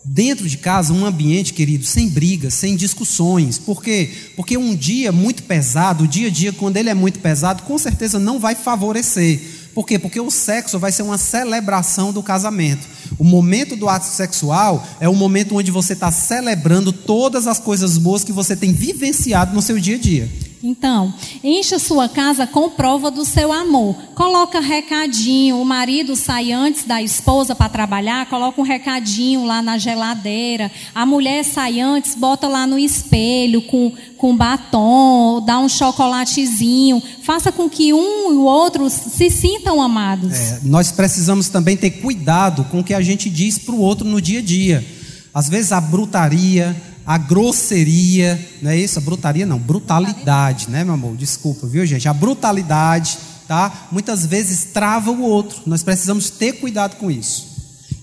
dentro 0.06 0.48
de 0.48 0.58
casa 0.58 0.94
um 0.94 1.06
ambiente, 1.06 1.54
querido, 1.54 1.86
sem 1.86 2.10
brigas, 2.10 2.54
sem 2.54 2.76
discussões. 2.76 3.58
Por 3.58 3.82
quê? 3.82 4.12
Porque 4.36 4.58
um 4.58 4.76
dia 4.76 5.12
muito 5.12 5.44
pesado, 5.44 6.04
o 6.04 6.08
dia 6.08 6.28
a 6.28 6.32
dia, 6.32 6.54
quando 6.54 6.78
ele 6.78 6.90
é 6.90 6.94
muito 6.94 7.20
pesado, 7.20 7.64
com 7.64 7.78
certeza 7.78 8.20
não 8.20 8.40
vai 8.40 8.56
favorecer. 8.56 9.40
Por 9.74 9.86
quê? 9.86 10.00
Porque 10.00 10.20
o 10.20 10.32
sexo 10.32 10.80
vai 10.80 10.92
ser 10.92 11.04
uma 11.04 11.18
celebração 11.18 12.12
do 12.12 12.24
casamento. 12.24 12.88
O 13.20 13.24
momento 13.26 13.76
do 13.76 13.90
ato 13.90 14.06
sexual 14.06 14.88
é 14.98 15.10
o 15.10 15.14
momento 15.14 15.58
onde 15.58 15.70
você 15.72 15.92
está 15.92 16.10
celebrando 16.10 16.94
todas 16.94 17.48
as 17.48 17.60
coisas 17.60 17.98
boas 17.98 18.24
que 18.24 18.32
você 18.32 18.56
tem 18.56 18.72
vivenciado 18.72 19.54
no 19.54 19.62
seu 19.62 19.78
dia 19.78 19.98
a 19.98 20.00
dia. 20.00 20.49
Então, 20.62 21.14
encha 21.42 21.80
sua 21.80 22.10
casa 22.10 22.46
com 22.46 22.70
prova 22.70 23.10
do 23.10 23.24
seu 23.24 23.52
amor. 23.52 23.96
Coloca 24.14 24.60
recadinho. 24.60 25.58
O 25.58 25.64
marido 25.64 26.18
sai 26.18 26.52
antes 26.52 26.84
da 26.84 27.02
esposa 27.02 27.56
para 27.56 27.70
trabalhar, 27.70 28.26
coloca 28.26 28.60
um 28.60 28.64
recadinho 28.64 29.46
lá 29.46 29.62
na 29.62 29.78
geladeira. 29.78 30.70
A 30.94 31.06
mulher 31.06 31.46
sai 31.46 31.80
antes, 31.80 32.14
bota 32.14 32.48
lá 32.48 32.68
no 32.68 32.78
espelho 32.78 33.62
com, 33.62 33.94
com 34.18 34.36
batom, 34.36 35.42
dá 35.46 35.60
um 35.60 35.70
chocolatezinho. 35.70 37.02
Faça 37.24 37.54
com 37.54 37.70
que 37.70 37.94
um 37.94 38.34
e 38.34 38.36
o 38.36 38.44
outro 38.44 38.90
se 38.90 39.30
sintam 39.30 39.82
amados. 39.82 40.34
É, 40.34 40.60
nós 40.64 40.92
precisamos 40.92 41.48
também 41.48 41.78
ter 41.78 41.92
cuidado 41.92 42.66
com 42.66 42.82
o 42.82 42.84
que 42.84 42.94
a 42.94 43.02
gente 43.02 43.30
diz 43.30 43.58
para 43.58 43.76
o 43.76 43.80
outro 43.80 44.06
no 44.06 44.22
dia 44.22 44.40
a 44.40 44.44
dia. 44.44 44.86
Às 45.34 45.48
vezes 45.48 45.72
a 45.72 45.80
brutaria, 45.80 46.76
a 47.10 47.18
grosseria, 47.18 48.40
não 48.62 48.70
é 48.70 48.78
isso? 48.78 49.00
A 49.00 49.02
brutaria 49.02 49.44
não, 49.44 49.58
brutalidade, 49.58 50.70
né, 50.70 50.84
meu 50.84 50.94
amor? 50.94 51.18
Desculpa, 51.18 51.66
viu, 51.66 51.84
gente? 51.84 52.08
A 52.08 52.14
brutalidade, 52.14 53.18
tá? 53.48 53.88
Muitas 53.92 54.28
vezes 54.28 54.66
trava 54.66 55.10
o 55.10 55.24
outro. 55.24 55.64
Nós 55.66 55.82
precisamos 55.82 56.30
ter 56.30 56.60
cuidado 56.60 56.98
com 56.98 57.10
isso. 57.10 57.48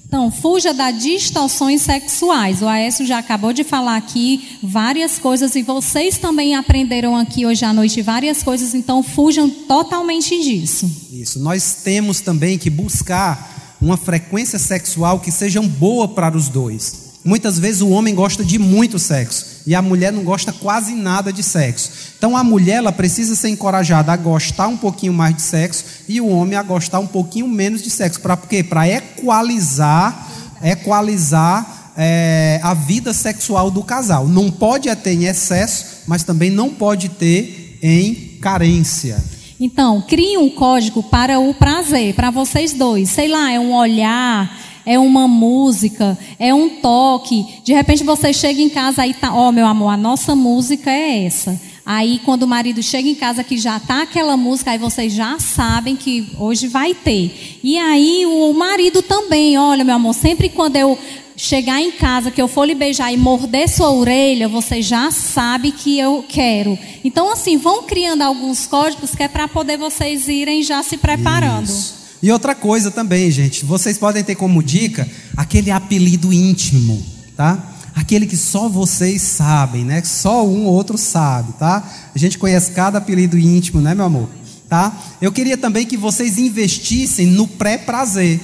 Então, 0.09 0.29
fuja 0.29 0.75
das 0.75 1.01
distorções 1.01 1.83
sexuais. 1.83 2.61
O 2.63 2.67
Aécio 2.67 3.07
já 3.07 3.19
acabou 3.19 3.53
de 3.53 3.63
falar 3.63 3.97
aqui 3.97 4.59
várias 4.61 5.21
coisas 5.21 5.55
e 5.55 5.63
vocês 5.63 6.19
também 6.19 6.57
aprenderam 6.57 7.15
aqui 7.15 7.47
hoje 7.47 7.65
à 7.65 7.73
noite 7.73 8.03
várias 8.03 8.43
coisas, 8.43 8.75
então 8.75 9.05
fujam 9.05 9.49
totalmente 9.49 10.31
disso. 10.43 10.91
Isso. 11.13 11.39
Nós 11.39 11.77
temos 11.85 12.19
também 12.21 12.59
que 12.59 12.69
buscar 12.69 13.77
uma 13.81 13.97
frequência 13.97 14.59
sexual 14.59 15.21
que 15.21 15.31
seja 15.31 15.63
boa 15.63 16.09
para 16.09 16.37
os 16.37 16.49
dois. 16.49 17.06
Muitas 17.27 17.59
vezes 17.59 17.83
o 17.83 17.89
homem 17.89 18.15
gosta 18.15 18.45
de 18.45 18.57
muito 18.57 19.01
sexo 19.01 19.63
e 19.67 19.75
a 19.75 19.83
mulher 19.83 20.13
não 20.13 20.23
gosta 20.23 20.53
quase 20.53 20.95
nada 20.95 21.33
de 21.33 21.43
sexo. 21.43 21.91
Então 22.17 22.37
a 22.37 22.45
mulher 22.45 22.77
ela 22.77 22.93
precisa 22.93 23.35
ser 23.35 23.49
encorajada 23.49 24.13
a 24.13 24.17
gostar 24.17 24.69
um 24.69 24.77
pouquinho 24.77 25.13
mais 25.13 25.35
de 25.35 25.43
sexo 25.43 25.85
e 26.09 26.21
o 26.21 26.29
homem 26.29 26.57
a 26.57 26.63
gostar 26.63 27.01
um 27.01 27.07
pouquinho 27.07 27.49
menos 27.49 27.83
de 27.83 27.91
sexo. 27.91 28.21
Para 28.21 28.37
quê? 28.37 28.63
Para 28.63 28.89
equalizar, 28.89 30.31
equalizar 30.63 31.93
é, 31.97 32.61
a 32.63 32.75
vida 32.75 33.13
sexual 33.13 33.73
do 33.73 33.83
casal. 33.83 34.29
Não 34.29 34.49
pode 34.49 34.95
ter 34.95 35.15
em 35.15 35.25
excesso, 35.25 36.03
mas 36.07 36.23
também 36.23 36.49
não 36.49 36.71
pode 36.71 37.09
ter 37.09 37.77
em 37.83 38.39
carência. 38.41 39.23
Então, 39.59 40.03
crie 40.03 40.37
um 40.37 40.51
código 40.51 41.03
para 41.03 41.41
o 41.41 41.55
prazer, 41.55 42.15
para 42.15 42.31
vocês 42.31 42.75
dois. 42.75 43.09
Sei 43.09 43.27
lá, 43.27 43.51
é 43.51 43.59
um 43.59 43.75
olhar, 43.75 44.66
é 44.87 44.99
uma 44.99 45.27
música, 45.27 46.17
é 46.39 46.55
um 46.55 46.81
toque. 46.81 47.45
De 47.65 47.75
repente 47.75 48.05
você 48.05 48.33
chega 48.33 48.63
em 48.63 48.69
casa 48.69 49.05
e 49.05 49.13
tá, 49.13 49.35
ó, 49.35 49.49
oh, 49.49 49.53
meu 49.53 49.67
amor, 49.67 49.89
a 49.89 49.97
nossa 49.97 50.37
música 50.37 50.91
é 50.91 51.25
essa. 51.25 51.61
Aí 51.85 52.21
quando 52.25 52.45
o 52.45 52.49
marido 52.49 52.83
chega 52.83 53.09
em 53.09 53.15
casa 53.15 53.45
que 53.45 53.59
já 53.59 53.79
tá 53.79 54.03
aquela 54.03 54.37
música, 54.37 54.71
aí 54.71 54.79
vocês 54.79 55.13
já 55.13 55.39
sabem 55.39 55.97
que 55.97 56.29
hoje 56.39 56.69
vai 56.69 56.95
ter. 56.95 57.59
E 57.63 57.77
aí 57.77 58.25
o 58.27 58.53
marido 58.53 59.03
também, 59.03 59.59
olha, 59.59 59.85
meu 59.85 59.97
amor, 59.97 60.15
sempre 60.15 60.49
quando 60.49 60.77
eu 60.77 60.99
chegar 61.37 61.81
em 61.81 61.93
casa, 61.93 62.31
que 62.31 62.41
eu 62.41 62.49
for 62.49 62.65
lhe 62.65 62.75
beijar 62.75 63.13
e 63.13 63.17
morder 63.17 63.69
sua 63.69 63.93
orelha, 63.93 64.49
você 64.49 64.81
já 64.81 65.11
sabe 65.11 65.71
que 65.71 65.99
eu 65.99 66.25
quero. 66.27 66.79
Então, 67.05 67.31
assim, 67.31 67.57
vão 67.57 67.83
criando 67.83 68.23
alguns 68.23 68.67
códigos 68.67 69.15
que 69.15 69.23
é 69.23 69.29
para 69.29 69.47
poder 69.47 69.77
vocês 69.77 70.29
irem 70.29 70.63
já 70.63 70.83
se 70.83 70.97
preparando. 70.97 71.67
Isso. 71.67 72.06
E 72.23 72.31
outra 72.33 72.55
coisa 72.55 72.91
também, 72.91 73.31
gente, 73.31 73.65
vocês 73.65 73.99
podem 73.99 74.25
ter 74.25 74.35
como 74.35 74.63
dica 74.63 75.09
aquele 75.37 75.71
apelido 75.71 76.33
íntimo, 76.33 77.03
tá? 77.37 77.75
Aquele 77.95 78.27
que 78.27 78.37
só 78.37 78.69
vocês 78.69 79.23
sabem, 79.23 79.85
né? 79.85 80.03
Só 80.03 80.47
um 80.47 80.65
ou 80.65 80.75
outro 80.75 80.99
sabe, 80.99 81.53
tá? 81.55 81.83
A 82.15 82.19
gente 82.19 82.39
conhece 82.39 82.73
cada 82.73 82.99
apelido 82.99 83.39
íntimo, 83.39 83.81
né, 83.81 83.95
meu 83.95 84.05
amor? 84.05 84.29
Tá? 84.69 84.93
Eu 85.21 85.31
queria 85.31 85.57
também 85.57 85.87
que 85.87 85.97
vocês 85.97 86.39
investissem 86.39 87.27
no 87.27 87.47
pré-prazer. 87.47 88.41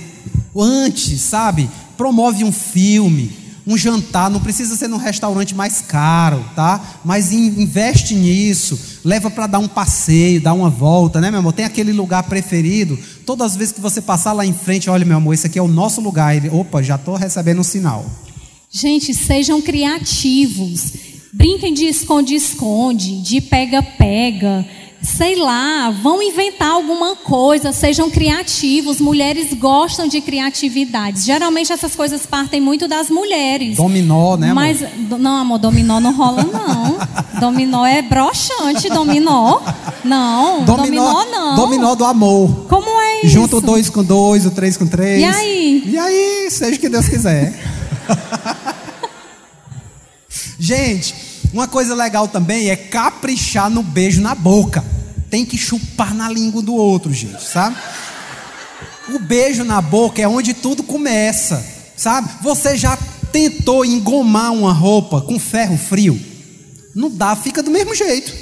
Antes, 0.56 1.20
sabe? 1.20 1.68
Promove 1.96 2.44
um 2.44 2.52
filme, 2.52 3.30
um 3.66 3.76
jantar, 3.76 4.30
não 4.30 4.40
precisa 4.40 4.76
ser 4.76 4.88
num 4.88 4.96
restaurante 4.96 5.54
mais 5.54 5.80
caro, 5.80 6.44
tá? 6.54 6.98
Mas 7.04 7.32
investe 7.32 8.14
nisso, 8.14 8.78
leva 9.04 9.30
para 9.30 9.46
dar 9.46 9.58
um 9.58 9.68
passeio, 9.68 10.40
dar 10.40 10.52
uma 10.52 10.70
volta, 10.70 11.20
né, 11.20 11.30
meu 11.30 11.40
amor? 11.40 11.52
Tem 11.52 11.64
aquele 11.64 11.92
lugar 11.92 12.24
preferido. 12.24 12.98
Todas 13.24 13.52
as 13.52 13.56
vezes 13.56 13.72
que 13.72 13.80
você 13.80 14.00
passar 14.00 14.32
lá 14.32 14.44
em 14.44 14.52
frente, 14.52 14.90
olha, 14.90 15.04
meu 15.04 15.16
amor, 15.16 15.34
esse 15.34 15.46
aqui 15.46 15.58
é 15.58 15.62
o 15.62 15.68
nosso 15.68 16.00
lugar. 16.00 16.36
Ele, 16.36 16.48
opa, 16.48 16.82
já 16.82 16.96
estou 16.96 17.14
recebendo 17.14 17.60
um 17.60 17.64
sinal. 17.64 18.04
Gente, 18.70 19.14
sejam 19.14 19.60
criativos. 19.60 20.92
Brinquem 21.32 21.72
de 21.72 21.84
esconde-esconde, 21.84 23.22
de 23.22 23.40
pega-pega 23.40 24.66
sei 25.02 25.34
lá, 25.34 25.90
vão 25.90 26.22
inventar 26.22 26.70
alguma 26.70 27.16
coisa, 27.16 27.72
sejam 27.72 28.08
criativos. 28.08 29.00
Mulheres 29.00 29.52
gostam 29.52 30.06
de 30.06 30.20
criatividades. 30.20 31.24
Geralmente 31.24 31.72
essas 31.72 31.96
coisas 31.96 32.24
partem 32.24 32.60
muito 32.60 32.86
das 32.86 33.10
mulheres. 33.10 33.76
Dominó, 33.76 34.36
né, 34.36 34.50
amor? 34.50 34.54
Mas 34.54 34.84
não, 35.18 35.36
amor, 35.36 35.58
dominó 35.58 36.00
não 36.00 36.14
rola 36.14 36.44
não. 36.44 36.98
dominó 37.40 37.84
é 37.84 38.00
broxante, 38.00 38.88
dominó. 38.88 39.60
Não, 40.04 40.64
dominó, 40.64 40.84
dominó 40.84 41.24
não. 41.26 41.56
Dominó 41.56 41.94
do 41.96 42.04
amor. 42.04 42.66
Como 42.68 42.88
é 43.00 43.22
isso? 43.22 43.28
Junto 43.28 43.56
o 43.56 43.60
dois 43.60 43.90
com 43.90 44.04
dois, 44.04 44.46
o 44.46 44.50
três 44.52 44.76
com 44.76 44.86
três. 44.86 45.20
E 45.20 45.24
aí? 45.24 45.82
E 45.86 45.98
aí, 45.98 46.48
seja 46.50 46.76
o 46.76 46.78
que 46.78 46.88
Deus 46.88 47.08
quiser. 47.08 47.58
Gente, 50.58 51.31
uma 51.52 51.68
coisa 51.68 51.94
legal 51.94 52.26
também 52.26 52.70
é 52.70 52.76
caprichar 52.76 53.68
no 53.68 53.82
beijo 53.82 54.20
na 54.20 54.34
boca. 54.34 54.84
Tem 55.28 55.44
que 55.44 55.58
chupar 55.58 56.14
na 56.14 56.28
língua 56.28 56.62
do 56.62 56.74
outro, 56.74 57.12
gente, 57.12 57.42
sabe? 57.42 57.76
O 59.14 59.18
beijo 59.18 59.64
na 59.64 59.80
boca 59.80 60.22
é 60.22 60.28
onde 60.28 60.54
tudo 60.54 60.82
começa, 60.82 61.64
sabe? 61.96 62.30
Você 62.42 62.76
já 62.76 62.96
tentou 63.30 63.84
engomar 63.84 64.52
uma 64.52 64.72
roupa 64.72 65.20
com 65.20 65.38
ferro 65.38 65.76
frio? 65.76 66.18
Não 66.94 67.10
dá, 67.10 67.34
fica 67.34 67.62
do 67.62 67.70
mesmo 67.70 67.94
jeito. 67.94 68.32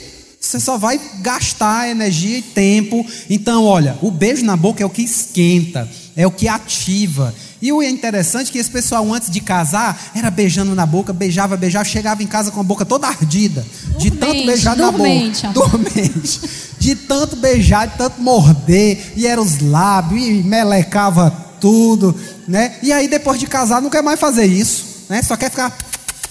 Você 0.41 0.59
só 0.59 0.79
vai 0.79 1.01
gastar 1.21 1.89
energia 1.89 2.39
e 2.39 2.43
tempo. 2.43 3.07
Então, 3.29 3.65
olha, 3.65 3.99
o 4.01 4.11
beijo 4.11 4.45
na 4.45 4.57
boca 4.57 4.83
é 4.83 4.87
o 4.87 4.91
que 4.91 5.03
esquenta, 5.03 5.89
é 6.17 6.27
o 6.27 6.31
que 6.31 6.49
ativa. 6.49 7.35
E 7.63 7.73
o 7.73 7.83
interessante 7.83 8.49
é 8.49 8.53
que 8.53 8.59
esse 8.59 8.71
pessoal, 8.71 9.13
antes 9.13 9.31
de 9.31 9.41
casar, 9.41 10.11
era 10.15 10.31
beijando 10.31 10.75
na 10.75 10.87
boca, 10.87 11.13
beijava, 11.13 11.57
beijava, 11.57 11.85
chegava 11.85 12.23
em 12.23 12.27
casa 12.27 12.51
com 12.51 12.61
a 12.61 12.63
boca 12.63 12.85
toda 12.85 13.07
ardida. 13.07 13.65
de 13.99 14.11
tanto 14.11 14.47
beijar 14.47 14.75
dormente, 14.75 15.45
na 15.45 15.53
boca. 15.53 15.69
Dormente. 15.69 16.41
De 16.79 16.95
tanto 16.95 17.37
beijar, 17.37 17.89
de 17.89 17.99
tanto 17.99 18.21
morder. 18.21 19.13
E 19.15 19.27
eram 19.27 19.43
os 19.43 19.61
lábios, 19.61 20.23
e 20.23 20.43
melecava 20.43 21.31
tudo. 21.61 22.17
Né? 22.49 22.77
E 22.83 22.93
aí, 22.93 23.09
depois 23.09 23.39
de 23.39 23.47
casar, 23.47 23.83
não 23.83 23.91
quer 23.91 24.03
mais 24.03 24.19
fazer 24.19 24.47
isso. 24.47 25.05
Né? 25.09 25.23
Só 25.23 25.37
quer 25.37 25.51
ficar 25.51 25.77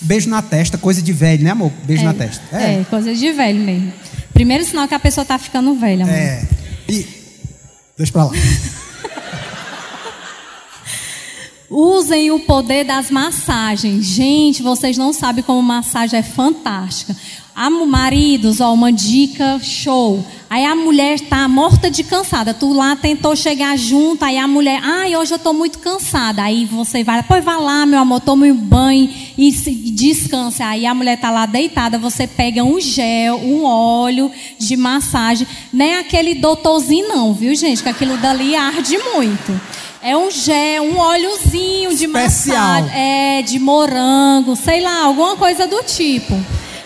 beijo 0.01 0.29
na 0.29 0.41
testa, 0.41 0.77
coisa 0.77 1.01
de 1.01 1.13
velho, 1.13 1.43
né, 1.43 1.51
amor? 1.51 1.71
Beijo 1.83 2.01
é, 2.01 2.05
na 2.05 2.13
testa. 2.13 2.41
É. 2.51 2.79
é, 2.79 2.85
coisa 2.89 3.13
de 3.13 3.31
velho 3.31 3.59
mesmo. 3.59 3.93
Primeiro 4.33 4.65
sinal 4.65 4.87
que 4.87 4.95
a 4.95 4.99
pessoa 4.99 5.23
está 5.23 5.37
ficando 5.37 5.75
velha, 5.75 6.05
amor. 6.05 6.15
É. 6.15 6.47
E. 6.87 7.05
Deixa 7.95 8.11
pra 8.11 8.23
lá. 8.23 8.31
Usem 11.69 12.31
o 12.31 12.39
poder 12.39 12.83
das 12.83 13.11
massagens. 13.11 14.03
Gente, 14.05 14.63
vocês 14.63 14.97
não 14.97 15.13
sabem 15.13 15.43
como 15.43 15.61
massagem 15.61 16.19
é 16.19 16.23
fantástica. 16.23 17.15
A 17.55 17.69
maridos, 17.69 18.61
ó, 18.61 18.73
uma 18.73 18.91
dica 18.91 19.59
show. 19.61 20.25
Aí 20.49 20.65
a 20.65 20.75
mulher 20.75 21.19
tá 21.19 21.47
morta 21.47 21.91
de 21.91 22.03
cansada. 22.03 22.53
Tu 22.53 22.71
lá 22.73 22.95
tentou 22.95 23.35
chegar 23.35 23.77
junto, 23.77 24.23
aí 24.23 24.37
a 24.37 24.47
mulher, 24.47 24.79
ai, 24.81 25.15
hoje 25.15 25.33
eu 25.33 25.37
tô 25.37 25.53
muito 25.53 25.77
cansada. 25.77 26.41
Aí 26.41 26.65
você 26.65 27.03
vai, 27.03 27.21
pois 27.21 27.43
vai 27.43 27.61
lá, 27.61 27.85
meu 27.85 27.99
amor, 27.99 28.21
tome 28.21 28.51
um 28.51 28.55
banho 28.55 29.13
e 29.37 29.51
descanse. 29.51 30.63
Aí 30.63 30.85
a 30.85 30.93
mulher 30.95 31.19
tá 31.19 31.29
lá 31.29 31.45
deitada, 31.45 31.99
você 31.99 32.25
pega 32.25 32.63
um 32.63 32.79
gel, 32.79 33.35
um 33.35 33.65
óleo 33.65 34.31
de 34.57 34.75
massagem. 34.75 35.45
Nem 35.71 35.97
aquele 35.97 36.35
doutorzinho 36.35 37.09
não, 37.09 37.33
viu, 37.33 37.53
gente? 37.53 37.83
Que 37.83 37.89
aquilo 37.89 38.17
dali 38.17 38.55
arde 38.55 38.97
muito. 39.13 39.61
É 40.01 40.15
um 40.15 40.31
gel, 40.31 40.83
um 40.83 40.97
óleozinho 40.97 41.93
de 41.93 42.05
Especial. 42.05 42.57
massagem. 42.57 42.91
É, 42.97 43.41
de 43.41 43.59
morango, 43.59 44.55
sei 44.55 44.79
lá, 44.79 45.03
alguma 45.03 45.35
coisa 45.35 45.67
do 45.67 45.83
tipo. 45.83 46.33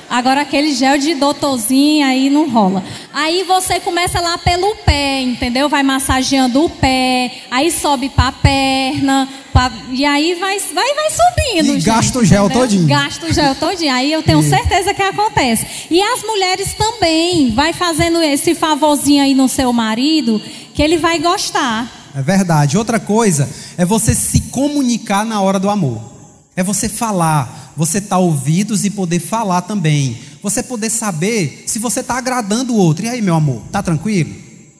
Agora 0.10 0.42
aquele 0.42 0.74
gel 0.74 0.98
de 0.98 1.16
doutorzinho 1.16 2.06
aí 2.06 2.30
não 2.30 2.50
rola. 2.50 2.84
Aí 3.14 3.44
você 3.44 3.80
começa 3.80 4.20
lá 4.20 4.38
pelo 4.38 4.76
pé, 4.78 5.22
entendeu? 5.22 5.70
Vai 5.70 5.84
massageando 5.84 6.66
o 6.66 6.70
pé, 6.70 7.32
aí 7.50 7.72
sobe 7.72 8.10
para 8.10 8.28
a 8.28 8.32
perna, 8.32 9.28
pra... 9.52 9.72
e 9.92 10.06
aí 10.06 10.36
vai, 10.36 10.60
vai, 10.60 10.94
vai 10.94 11.10
subindo. 11.10 11.66
E 11.66 11.74
gente, 11.74 11.86
gasta 11.86 12.20
o 12.20 12.26
gel 12.26 12.46
entendeu? 12.46 12.62
todinho. 12.62 12.88
Gasta 12.88 13.26
o 13.28 13.34
gel 13.34 13.56
todinho. 13.56 13.94
Aí 13.94 14.12
eu 14.12 14.22
tenho 14.22 14.42
certeza 14.44 14.94
que 14.94 15.02
acontece. 15.02 15.88
E 15.90 16.02
as 16.02 16.24
mulheres 16.24 16.74
também, 16.74 17.52
vai 17.52 17.74
fazendo 17.74 18.22
esse 18.22 18.56
favorzinho 18.56 19.24
aí 19.24 19.34
no 19.36 19.48
seu 19.48 19.72
marido, 19.72 20.42
que 20.74 20.82
ele 20.82 20.98
vai 20.98 21.20
gostar. 21.20 22.03
É 22.16 22.22
verdade. 22.22 22.78
Outra 22.78 23.00
coisa 23.00 23.50
é 23.78 23.86
você 23.86 24.14
se 24.14 24.42
comunicar 24.42 25.26
na 25.26 25.42
hora 25.42 25.60
do 25.60 25.70
amor. 25.70 26.14
É 26.56 26.62
você 26.62 26.88
falar, 26.88 27.74
você 27.76 27.98
estar 27.98 28.18
tá 28.18 28.20
ouvidos 28.20 28.86
e 28.86 28.90
poder 28.90 29.20
falar 29.20 29.62
também. 29.62 30.20
Você 30.42 30.62
poder 30.62 30.90
saber 30.90 31.64
se 31.66 31.80
você 31.80 32.02
está 32.02 32.18
agradando 32.18 32.74
o 32.74 32.78
outro. 32.78 33.06
E 33.06 33.10
aí, 33.10 33.22
meu 33.22 33.36
amor, 33.36 33.64
tá 33.72 33.82
tranquilo? 33.82 34.34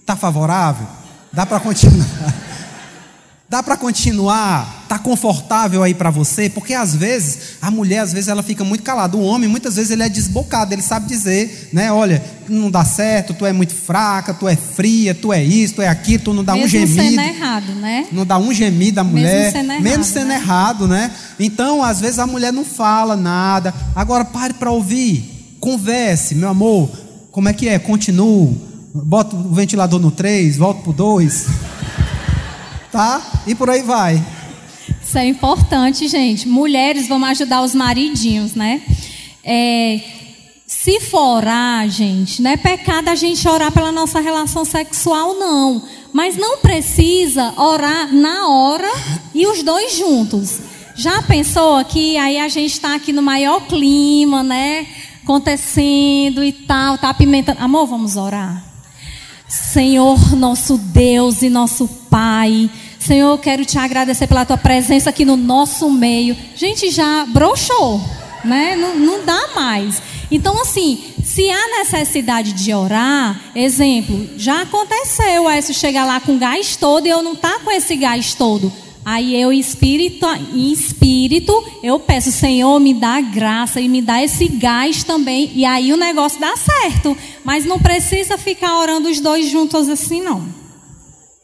Tá 0.06 0.16
favorável? 0.16 0.88
Dá 1.32 1.46
para 1.46 1.60
continuar? 1.60 2.43
Dá 3.54 3.62
para 3.62 3.78
continuar? 3.78 4.88
Tá 4.90 4.98
confortável 4.98 5.84
aí 5.84 5.94
para 5.94 6.10
você? 6.10 6.50
Porque 6.50 6.74
às 6.74 6.96
vezes 6.96 7.38
a 7.62 7.70
mulher 7.70 8.00
às 8.00 8.12
vezes 8.12 8.28
ela 8.28 8.42
fica 8.42 8.64
muito 8.64 8.82
calada. 8.82 9.16
O 9.16 9.22
homem 9.22 9.48
muitas 9.48 9.76
vezes 9.76 9.92
ele 9.92 10.02
é 10.02 10.10
desbocado, 10.10 10.74
ele 10.74 10.82
sabe 10.82 11.08
dizer, 11.08 11.70
né? 11.72 11.92
Olha, 11.92 12.24
não 12.50 12.72
dá 12.72 12.84
certo, 12.84 13.32
tu 13.36 13.46
é 13.46 13.54
muito 13.54 13.76
fraca, 13.76 14.34
tu 14.34 14.48
é 14.48 14.56
fria, 14.56 15.14
tu 15.14 15.32
é 15.32 15.44
isso, 15.44 15.76
tu 15.76 15.82
é 15.84 15.88
aquilo, 15.88 16.24
tu 16.24 16.34
não 16.34 16.44
dá 16.44 16.54
Mesmo 16.54 16.66
um 16.66 16.68
gemido. 16.68 16.96
Mesmo 16.96 17.12
sendo 17.12 17.22
errado, 17.22 17.76
né? 17.76 18.08
Não 18.12 18.26
dá 18.26 18.40
um 18.40 18.52
gemido 18.52 18.96
da 18.96 19.04
mulher. 19.04 19.36
Mesmo 19.36 19.52
sendo 19.52 19.72
errado, 19.72 19.84
Mesmo 19.84 20.04
sendo 20.04 20.28
né? 20.30 20.36
errado, 20.36 20.88
né? 20.88 21.12
Então 21.40 21.84
às 21.84 22.02
vezes 22.02 22.18
a 22.18 22.26
mulher 22.26 22.52
não 22.52 22.66
fala 22.66 23.16
nada. 23.16 23.72
Agora 23.96 24.26
pare 24.26 24.56
para 24.56 24.72
ouvir, 24.72 25.56
converse, 25.60 26.34
meu 26.34 26.50
amor. 26.50 26.90
Como 27.32 27.48
é 27.48 27.54
que 27.54 27.70
é? 27.70 27.78
Continuo. 27.78 28.60
Bota 28.96 29.36
o 29.36 29.54
ventilador 29.54 30.00
no 30.00 30.10
3, 30.10 30.58
volta 30.58 30.82
pro 30.82 30.92
2 30.92 31.73
tá? 32.94 33.20
E 33.48 33.56
por 33.56 33.72
aí 33.72 33.82
vai. 33.82 34.24
Isso 35.02 35.18
é 35.18 35.26
importante, 35.26 36.08
gente. 36.08 36.48
Mulheres, 36.48 37.08
vamos 37.08 37.28
ajudar 37.30 37.64
os 37.64 37.74
maridinhos, 37.74 38.54
né? 38.54 38.84
É, 39.44 40.00
se 40.68 41.00
for 41.00 41.38
orar, 41.38 41.90
gente, 41.90 42.40
não 42.42 42.52
é 42.52 42.58
pecado 42.58 43.10
a 43.10 43.16
gente 43.16 43.48
orar 43.48 43.72
pela 43.72 43.92
nossa 43.92 44.20
relação 44.20 44.64
sexual, 44.64 45.34
não. 45.34 45.84
Mas 46.14 46.38
não 46.38 46.60
precisa 46.60 47.54
orar 47.58 48.14
na 48.14 48.48
hora 48.48 48.92
e 49.34 49.48
os 49.48 49.64
dois 49.64 49.98
juntos. 49.98 50.60
Já 50.96 51.24
pensou 51.24 51.76
aqui? 51.76 52.16
Aí 52.18 52.38
a 52.38 52.48
gente 52.48 52.74
está 52.74 52.94
aqui 52.94 53.12
no 53.12 53.24
maior 53.24 53.66
clima, 53.66 54.44
né? 54.44 54.86
Acontecendo 55.24 56.44
e 56.44 56.52
tal, 56.52 57.00
tá 57.00 57.10
apimentando. 57.10 57.60
Amor, 57.60 57.88
vamos 57.88 58.16
orar? 58.16 58.64
Senhor, 59.48 60.36
nosso 60.36 60.78
Deus 60.78 61.42
e 61.42 61.50
nosso 61.50 61.88
Pai. 61.88 62.70
Senhor, 63.04 63.32
eu 63.32 63.38
quero 63.38 63.66
te 63.66 63.78
agradecer 63.78 64.28
pela 64.28 64.46
tua 64.46 64.58
presença 64.58 65.10
aqui 65.10 65.26
no 65.26 65.36
nosso 65.36 65.92
meio. 65.92 66.38
Gente, 66.56 66.90
já 66.90 67.26
broxou, 67.26 68.00
né? 68.46 68.78
Não, 68.78 68.96
não 68.96 69.26
dá 69.26 69.50
mais. 69.54 70.02
Então, 70.32 70.58
assim, 70.62 71.04
se 71.22 71.50
há 71.50 71.80
necessidade 71.80 72.54
de 72.54 72.74
orar, 72.74 73.52
exemplo, 73.54 74.30
já 74.38 74.62
aconteceu, 74.62 75.50
aí 75.50 75.62
chegar 75.62 76.06
lá 76.06 76.22
com 76.22 76.38
gás 76.38 76.78
todo 76.78 77.06
e 77.06 77.10
eu 77.10 77.22
não 77.22 77.36
tá 77.36 77.60
com 77.60 77.70
esse 77.72 77.94
gás 77.98 78.36
todo. 78.36 78.72
Aí 79.04 79.36
eu, 79.36 79.52
espírito, 79.52 80.26
em 80.54 80.72
espírito, 80.72 81.62
eu 81.84 82.00
peço, 82.00 82.32
Senhor, 82.32 82.80
me 82.80 82.94
dá 82.94 83.20
graça 83.20 83.82
e 83.82 83.90
me 83.90 84.02
dá 84.02 84.24
esse 84.24 84.48
gás 84.48 85.04
também. 85.04 85.52
E 85.54 85.66
aí 85.66 85.92
o 85.92 85.98
negócio 85.98 86.40
dá 86.40 86.56
certo. 86.56 87.18
Mas 87.44 87.66
não 87.66 87.80
precisa 87.80 88.38
ficar 88.38 88.80
orando 88.80 89.10
os 89.10 89.20
dois 89.20 89.50
juntos 89.50 89.90
assim, 89.90 90.22
não. 90.22 90.63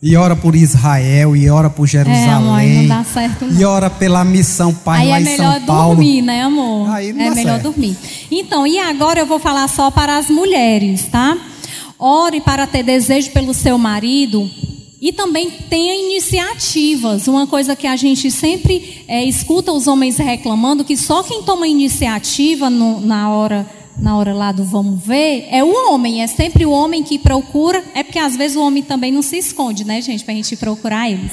E 0.01 0.15
ora 0.15 0.33
por 0.33 0.55
Israel, 0.55 1.35
e 1.35 1.49
ora 1.49 1.69
por 1.69 1.85
Jerusalém. 1.85 2.25
É, 2.25 2.33
amor, 2.33 2.61
não 2.61 2.87
dá 2.87 3.03
certo, 3.03 3.45
não. 3.45 3.59
E 3.59 3.65
ora 3.65 3.89
pela 3.89 4.23
missão 4.23 4.73
Pai 4.73 5.01
Aí 5.01 5.09
lá 5.09 5.17
é 5.17 5.21
em 5.21 5.35
São 5.35 5.35
Paulo. 5.35 5.51
É 5.51 5.65
melhor 5.65 5.95
dormir, 5.95 6.21
né, 6.21 6.41
amor? 6.43 6.89
Aí 6.89 7.11
não 7.11 7.21
é 7.21 7.29
dá 7.29 7.35
melhor 7.35 7.51
certo. 7.55 7.63
dormir. 7.63 7.97
Então, 8.31 8.65
e 8.65 8.79
agora 8.79 9.19
eu 9.19 9.25
vou 9.25 9.39
falar 9.39 9.67
só 9.67 9.91
para 9.91 10.17
as 10.17 10.29
mulheres, 10.29 11.07
tá? 11.11 11.37
Ore 11.97 12.39
para 12.39 12.65
ter 12.65 12.81
desejo 12.81 13.31
pelo 13.31 13.53
seu 13.53 13.77
marido 13.77 14.49
e 15.01 15.11
também 15.11 15.51
tenha 15.69 15.93
iniciativas. 15.93 17.27
Uma 17.27 17.45
coisa 17.45 17.75
que 17.75 17.85
a 17.85 17.97
gente 17.97 18.31
sempre 18.31 19.03
é, 19.05 19.21
escuta 19.25 19.73
os 19.73 19.85
homens 19.85 20.15
reclamando 20.15 20.85
que 20.85 20.95
só 20.95 21.23
quem 21.23 21.43
toma 21.43 21.67
iniciativa 21.67 22.69
no, 22.69 23.01
na 23.01 23.29
hora 23.29 23.78
na 24.01 24.17
hora 24.17 24.33
lá 24.33 24.51
do 24.51 24.63
vamos 24.63 25.03
ver, 25.03 25.47
é 25.51 25.63
o 25.63 25.71
homem, 25.91 26.21
é 26.21 26.27
sempre 26.27 26.65
o 26.65 26.71
homem 26.71 27.03
que 27.03 27.19
procura, 27.19 27.83
é 27.93 28.03
porque 28.03 28.19
às 28.19 28.35
vezes 28.35 28.55
o 28.55 28.61
homem 28.61 28.81
também 28.81 29.11
não 29.11 29.21
se 29.21 29.37
esconde, 29.37 29.83
né, 29.83 30.01
gente, 30.01 30.23
para 30.23 30.33
a 30.33 30.37
gente 30.37 30.55
procurar 30.55 31.09
eles. 31.09 31.31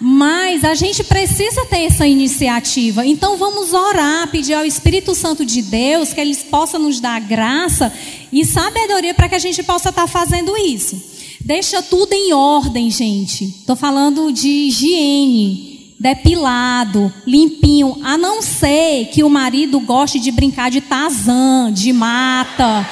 Mas 0.00 0.64
a 0.64 0.74
gente 0.74 1.02
precisa 1.04 1.64
ter 1.66 1.84
essa 1.84 2.06
iniciativa. 2.06 3.06
Então 3.06 3.36
vamos 3.36 3.72
orar, 3.72 4.28
pedir 4.30 4.54
ao 4.54 4.64
Espírito 4.64 5.14
Santo 5.14 5.46
de 5.46 5.62
Deus 5.62 6.12
que 6.12 6.20
eles 6.20 6.42
possam 6.42 6.80
nos 6.80 7.00
dar 7.00 7.20
graça 7.20 7.92
e 8.32 8.44
sabedoria 8.44 9.14
para 9.14 9.28
que 9.28 9.34
a 9.34 9.38
gente 9.38 9.62
possa 9.62 9.88
estar 9.88 10.02
tá 10.02 10.08
fazendo 10.08 10.56
isso. 10.56 11.00
Deixa 11.40 11.82
tudo 11.82 12.12
em 12.12 12.32
ordem, 12.32 12.90
gente. 12.90 13.44
Estou 13.44 13.76
falando 13.76 14.32
de 14.32 14.48
higiene 14.48 15.73
depilado, 15.98 17.12
limpinho, 17.26 17.98
a 18.02 18.18
não 18.18 18.42
ser 18.42 19.06
que 19.06 19.22
o 19.22 19.30
marido 19.30 19.80
goste 19.80 20.18
de 20.18 20.30
brincar 20.30 20.70
de 20.70 20.80
tazã, 20.80 21.72
de 21.72 21.92
mata. 21.92 22.88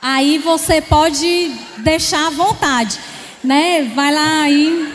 Aí 0.00 0.38
você 0.38 0.80
pode 0.80 1.50
deixar 1.78 2.28
à 2.28 2.30
vontade, 2.30 2.98
né? 3.42 3.90
Vai 3.94 4.12
lá 4.12 4.48
e 4.48 4.92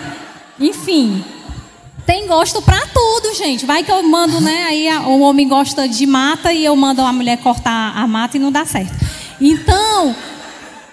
enfim, 0.60 1.24
tem 2.06 2.28
gosto 2.28 2.62
para 2.62 2.80
tudo, 2.88 3.34
gente. 3.36 3.66
Vai 3.66 3.84
que 3.84 3.91
eu 3.91 4.04
mando, 4.04 4.39
né? 4.39 4.66
Aí 4.68 4.88
o 5.08 5.20
homem 5.22 5.47
gosta 5.47 5.88
de 5.88 6.06
mata 6.06 6.54
e 6.54 6.64
eu 6.64 6.76
mando 6.76 7.02
a 7.02 7.12
mulher 7.12 7.38
cortar 7.38 7.97
a 7.97 8.08
mata 8.08 8.38
e 8.38 8.39
não 8.39 8.52
dá 8.52 8.66
certo. 8.66 8.93
Então, 9.39 10.16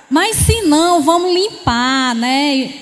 mas 0.09 0.37
se 0.37 0.63
não, 0.63 1.03
vamos 1.03 1.33
limpar, 1.35 2.15
né? 2.15 2.73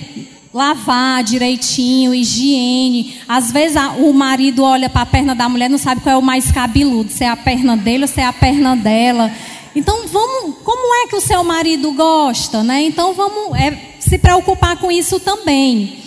Lavar 0.57 1.23
direitinho, 1.23 2.15
higiene. 2.15 3.19
Às 3.29 3.53
vezes 3.53 3.77
a, 3.77 3.91
o 3.91 4.11
marido 4.15 4.63
olha 4.65 4.89
para 4.89 5.03
a 5.03 5.07
perna 5.07 5.35
da 5.35 5.51
mulher, 5.51 5.69
não 5.69 5.77
sabe 5.77 6.01
qual 6.01 6.15
é 6.15 6.19
o 6.19 6.23
mais 6.23 6.51
cabeludo, 6.51 7.13
se 7.13 7.25
é 7.25 7.29
a 7.29 7.37
perna 7.37 7.77
dele 7.77 8.05
ou 8.05 8.09
se 8.09 8.23
é 8.23 8.25
a 8.25 8.33
perna 8.33 8.75
dela. 8.75 9.31
Então 9.75 10.09
vamos, 10.09 10.57
como 10.65 10.95
é 11.05 11.09
que 11.09 11.17
o 11.17 11.21
seu 11.21 11.45
marido 11.45 11.93
gosta, 11.93 12.63
né? 12.63 12.81
Então 12.81 13.13
vamos 13.13 13.55
é, 13.55 13.97
se 14.01 14.17
preocupar 14.17 14.79
com 14.79 14.91
isso 14.91 15.21
também. 15.21 15.99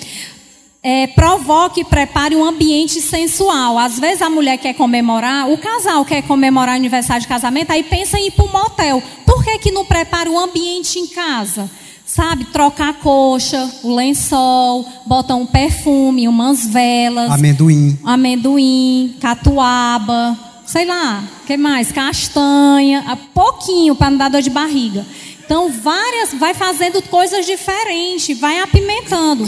é, 0.81 1.07
provoque 1.07 1.81
e 1.81 1.85
prepare 1.85 2.35
um 2.35 2.43
ambiente 2.43 3.01
sensual. 3.01 3.77
Às 3.77 3.99
vezes 3.99 4.21
a 4.21 4.29
mulher 4.29 4.57
quer 4.57 4.73
comemorar, 4.73 5.49
o 5.49 5.57
casal 5.57 6.05
quer 6.05 6.23
comemorar 6.23 6.73
o 6.75 6.77
aniversário 6.77 7.21
de 7.21 7.27
casamento, 7.27 7.71
aí 7.71 7.83
pensa 7.83 8.17
em 8.17 8.27
ir 8.27 8.31
para 8.31 8.45
um 8.45 8.51
motel. 8.51 9.03
Por 9.25 9.43
que, 9.43 9.57
que 9.59 9.71
não 9.71 9.85
prepara 9.85 10.29
um 10.29 10.39
ambiente 10.39 10.97
em 10.97 11.07
casa? 11.07 11.69
Sabe, 12.11 12.45
trocar 12.45 12.89
a 12.89 12.93
coxa, 12.93 13.69
o 13.83 13.93
lençol, 13.93 14.83
botar 15.05 15.35
um 15.35 15.45
perfume, 15.45 16.27
umas 16.27 16.65
velas. 16.65 17.29
Amendoim. 17.29 17.99
Amendoim, 18.03 19.15
catuaba, 19.21 20.35
sei 20.65 20.85
lá, 20.85 21.23
o 21.43 21.45
que 21.45 21.55
mais? 21.55 21.91
Castanha, 21.91 23.15
pouquinho 23.31 23.93
para 23.93 24.09
não 24.09 24.17
dar 24.17 24.27
dor 24.27 24.41
de 24.41 24.49
barriga. 24.49 25.05
Então, 25.45 25.69
várias, 25.69 26.33
vai 26.33 26.55
fazendo 26.55 26.99
coisas 27.03 27.45
diferentes, 27.45 28.39
vai 28.39 28.59
apimentando. 28.59 29.47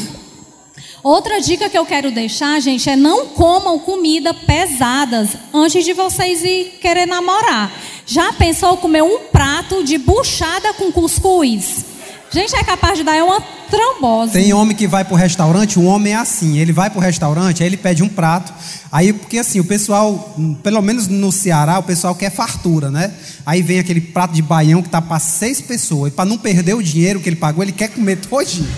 Outra 1.02 1.42
dica 1.42 1.68
que 1.68 1.78
eu 1.80 1.86
quero 1.86 2.12
deixar, 2.12 2.60
gente, 2.60 2.88
é 2.88 2.96
não 2.96 3.30
comam 3.30 3.80
comida 3.80 4.36
pesadas 4.36 5.32
antes 5.52 5.84
de 5.84 5.94
vocês 5.94 6.44
ir 6.44 6.78
querer 6.80 7.08
namorar. 7.08 7.72
Já 8.06 8.32
pensou 8.34 8.78
comer 8.78 9.02
um 9.02 9.18
prato 9.32 9.84
de 9.84 9.98
buchada 9.98 10.76
com 10.76 10.92
cuscuz? 10.92 11.90
Gente, 12.34 12.56
é 12.56 12.64
capaz 12.64 12.98
de 12.98 13.04
dar 13.04 13.22
uma 13.26 13.42
trombose. 13.70 14.32
Tem 14.32 14.54
homem 14.54 14.76
que 14.76 14.88
vai 14.88 15.04
pro 15.04 15.16
restaurante, 15.16 15.78
o 15.78 15.84
homem 15.84 16.14
é 16.14 16.16
assim, 16.16 16.58
ele 16.58 16.72
vai 16.72 16.90
pro 16.90 17.02
restaurante, 17.02 17.62
aí 17.62 17.68
ele 17.68 17.76
pede 17.76 18.02
um 18.02 18.08
prato, 18.08 18.54
aí 18.90 19.12
porque 19.12 19.38
assim, 19.38 19.60
o 19.60 19.66
pessoal, 19.66 20.34
pelo 20.64 20.82
menos 20.82 21.10
no 21.10 21.30
Ceará, 21.30 21.78
o 21.80 21.84
pessoal 21.84 22.16
quer 22.16 22.32
fartura, 22.32 22.90
né? 22.90 23.12
Aí 23.46 23.62
vem 23.62 23.80
aquele 23.80 24.00
prato 24.00 24.34
de 24.34 24.42
baião 24.42 24.82
que 24.82 24.88
tá 24.88 25.02
para 25.02 25.20
seis 25.20 25.60
pessoas, 25.60 26.14
e 26.14 26.16
para 26.16 26.24
não 26.24 26.38
perder 26.38 26.74
o 26.74 26.82
dinheiro 26.82 27.20
que 27.20 27.28
ele 27.28 27.36
pagou, 27.36 27.64
ele 27.64 27.74
quer 27.74 27.90
comer 27.90 28.16
todinho. 28.18 28.70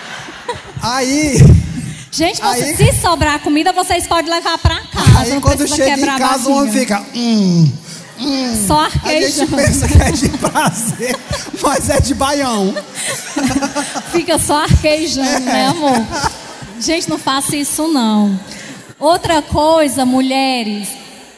Aí. 0.82 1.38
Gente, 2.12 2.40
aí, 2.42 2.76
se 2.76 2.92
sobrar 3.00 3.40
comida, 3.40 3.72
vocês 3.72 4.06
podem 4.06 4.30
levar 4.30 4.56
para 4.58 4.76
casa. 4.82 5.18
Aí 5.18 5.40
quando 5.40 5.66
chega 5.66 5.98
em 5.98 6.18
casa, 6.18 6.48
o 6.48 6.52
homem 6.58 6.72
fica. 6.72 7.04
Hum, 7.12 7.72
hum. 8.24 8.66
Só 8.66 8.80
arquejando. 8.80 9.56
A 9.56 9.66
gente 9.66 9.68
pensa 9.68 9.88
que 9.88 10.02
é 10.02 10.12
de 10.12 10.28
prazer, 10.38 11.16
mas 11.62 11.90
é 11.90 12.00
de 12.00 12.14
baião. 12.14 12.74
Fica 14.12 14.38
só 14.38 14.62
arquejando, 14.62 15.28
é. 15.28 15.40
né, 15.40 15.66
amor? 15.68 16.04
Gente, 16.80 17.08
não 17.08 17.18
faça 17.18 17.56
isso 17.56 17.88
não. 17.88 18.38
Outra 18.98 19.42
coisa, 19.42 20.04
mulheres, 20.04 20.88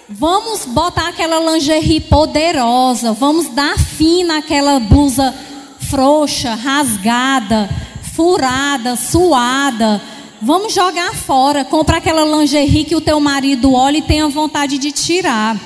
vamos 0.08 0.64
botar 0.64 1.08
aquela 1.08 1.52
lingerie 1.52 2.00
poderosa, 2.00 3.12
vamos 3.12 3.48
dar 3.48 3.78
fim 3.78 4.24
naquela 4.24 4.78
blusa 4.78 5.34
frouxa, 5.80 6.54
rasgada 6.54 7.68
furada, 8.16 8.96
suada. 8.96 10.00
Vamos 10.40 10.72
jogar 10.72 11.14
fora. 11.14 11.64
Compra 11.64 11.98
aquela 11.98 12.24
lingerie 12.24 12.84
que 12.84 12.96
o 12.96 13.00
teu 13.00 13.20
marido 13.20 13.74
olha 13.74 13.98
e 13.98 14.02
tenha 14.02 14.26
vontade 14.28 14.78
de 14.78 14.90
tirar. 14.90 15.56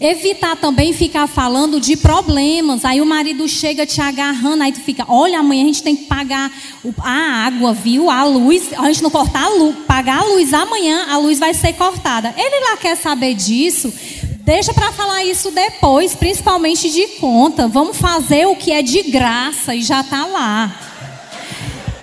Evitar 0.00 0.56
também 0.56 0.92
ficar 0.92 1.26
falando 1.26 1.80
de 1.80 1.96
problemas. 1.96 2.84
Aí 2.84 3.00
o 3.00 3.06
marido 3.06 3.48
chega 3.48 3.84
te 3.84 4.00
agarrando, 4.00 4.62
aí 4.62 4.72
tu 4.72 4.80
fica, 4.80 5.04
olha, 5.08 5.40
amanhã 5.40 5.64
a 5.64 5.66
gente 5.66 5.82
tem 5.82 5.96
que 5.96 6.04
pagar 6.04 6.52
a 7.00 7.46
água, 7.46 7.72
viu? 7.72 8.08
A 8.08 8.24
luz, 8.24 8.72
a 8.76 8.86
gente 8.86 9.02
não 9.02 9.10
cortar 9.10 9.44
a 9.44 9.48
luz, 9.48 9.74
pagar 9.86 10.20
a 10.20 10.24
luz 10.24 10.54
amanhã, 10.54 11.06
a 11.10 11.18
luz 11.18 11.38
vai 11.38 11.52
ser 11.52 11.72
cortada. 11.72 12.32
Ele 12.36 12.70
lá 12.70 12.76
quer 12.76 12.96
saber 12.96 13.34
disso. 13.34 13.92
Deixa 14.40 14.72
para 14.72 14.92
falar 14.92 15.24
isso 15.24 15.50
depois, 15.50 16.14
principalmente 16.14 16.90
de 16.90 17.06
conta. 17.18 17.66
Vamos 17.68 17.98
fazer 17.98 18.46
o 18.46 18.56
que 18.56 18.72
é 18.72 18.82
de 18.82 19.02
graça 19.02 19.74
e 19.74 19.82
já 19.82 20.00
está 20.00 20.24
lá 20.26 20.88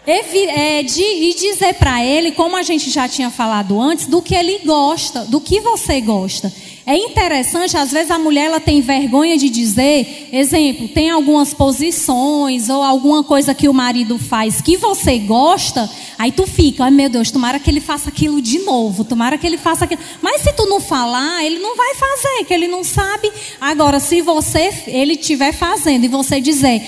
é, 0.06 0.84
de, 0.84 1.02
e 1.02 1.34
dizer 1.34 1.74
para 1.76 2.04
ele, 2.04 2.32
como 2.32 2.56
a 2.56 2.64
gente 2.64 2.90
já 2.90 3.08
tinha 3.10 3.32
falado 3.32 3.80
antes, 3.80 4.06
do 4.06 4.22
que 4.22 4.36
ele 4.36 4.60
gosta, 4.60 5.26
do 5.26 5.42
que 5.42 5.60
você 5.60 6.00
gosta. 6.00 6.52
É 6.88 6.96
interessante, 6.96 7.76
às 7.76 7.92
vezes 7.92 8.12
a 8.12 8.20
mulher 8.20 8.46
ela 8.46 8.60
tem 8.60 8.80
vergonha 8.80 9.36
de 9.40 9.50
dizer, 9.50 10.30
exemplo, 10.32 10.88
tem 10.88 11.10
algumas 11.10 11.52
posições 11.52 12.70
ou 12.70 12.84
alguma 12.84 13.24
coisa 13.24 13.56
que 13.56 13.68
o 13.68 13.74
marido 13.74 14.20
faz 14.20 14.62
que 14.62 14.78
você 14.78 15.18
gosta, 15.18 15.90
aí 16.16 16.32
tu 16.32 16.46
fica, 16.46 16.84
ai 16.84 16.92
meu 16.92 17.10
Deus, 17.10 17.32
tomara 17.32 17.58
que 17.58 17.72
ele 17.72 17.82
faça 17.82 18.10
aquilo 18.10 18.40
de 18.40 18.60
novo, 18.60 19.04
tomara 19.04 19.36
que 19.36 19.48
ele 19.48 19.58
faça 19.58 19.86
aquilo. 19.86 20.00
Mas 20.22 20.42
se 20.42 20.54
tu 20.54 20.68
não 20.68 20.80
falar, 20.80 21.44
ele 21.44 21.58
não 21.58 21.76
vai 21.76 21.96
fazer, 21.96 22.46
que 22.46 22.54
ele 22.54 22.68
não 22.68 22.84
sabe. 22.84 23.32
Agora, 23.60 24.00
se 24.00 24.22
você 24.22 24.72
ele 24.86 25.14
estiver 25.14 25.54
fazendo 25.54 26.04
e 26.04 26.08
você 26.08 26.40
dizer, 26.40 26.84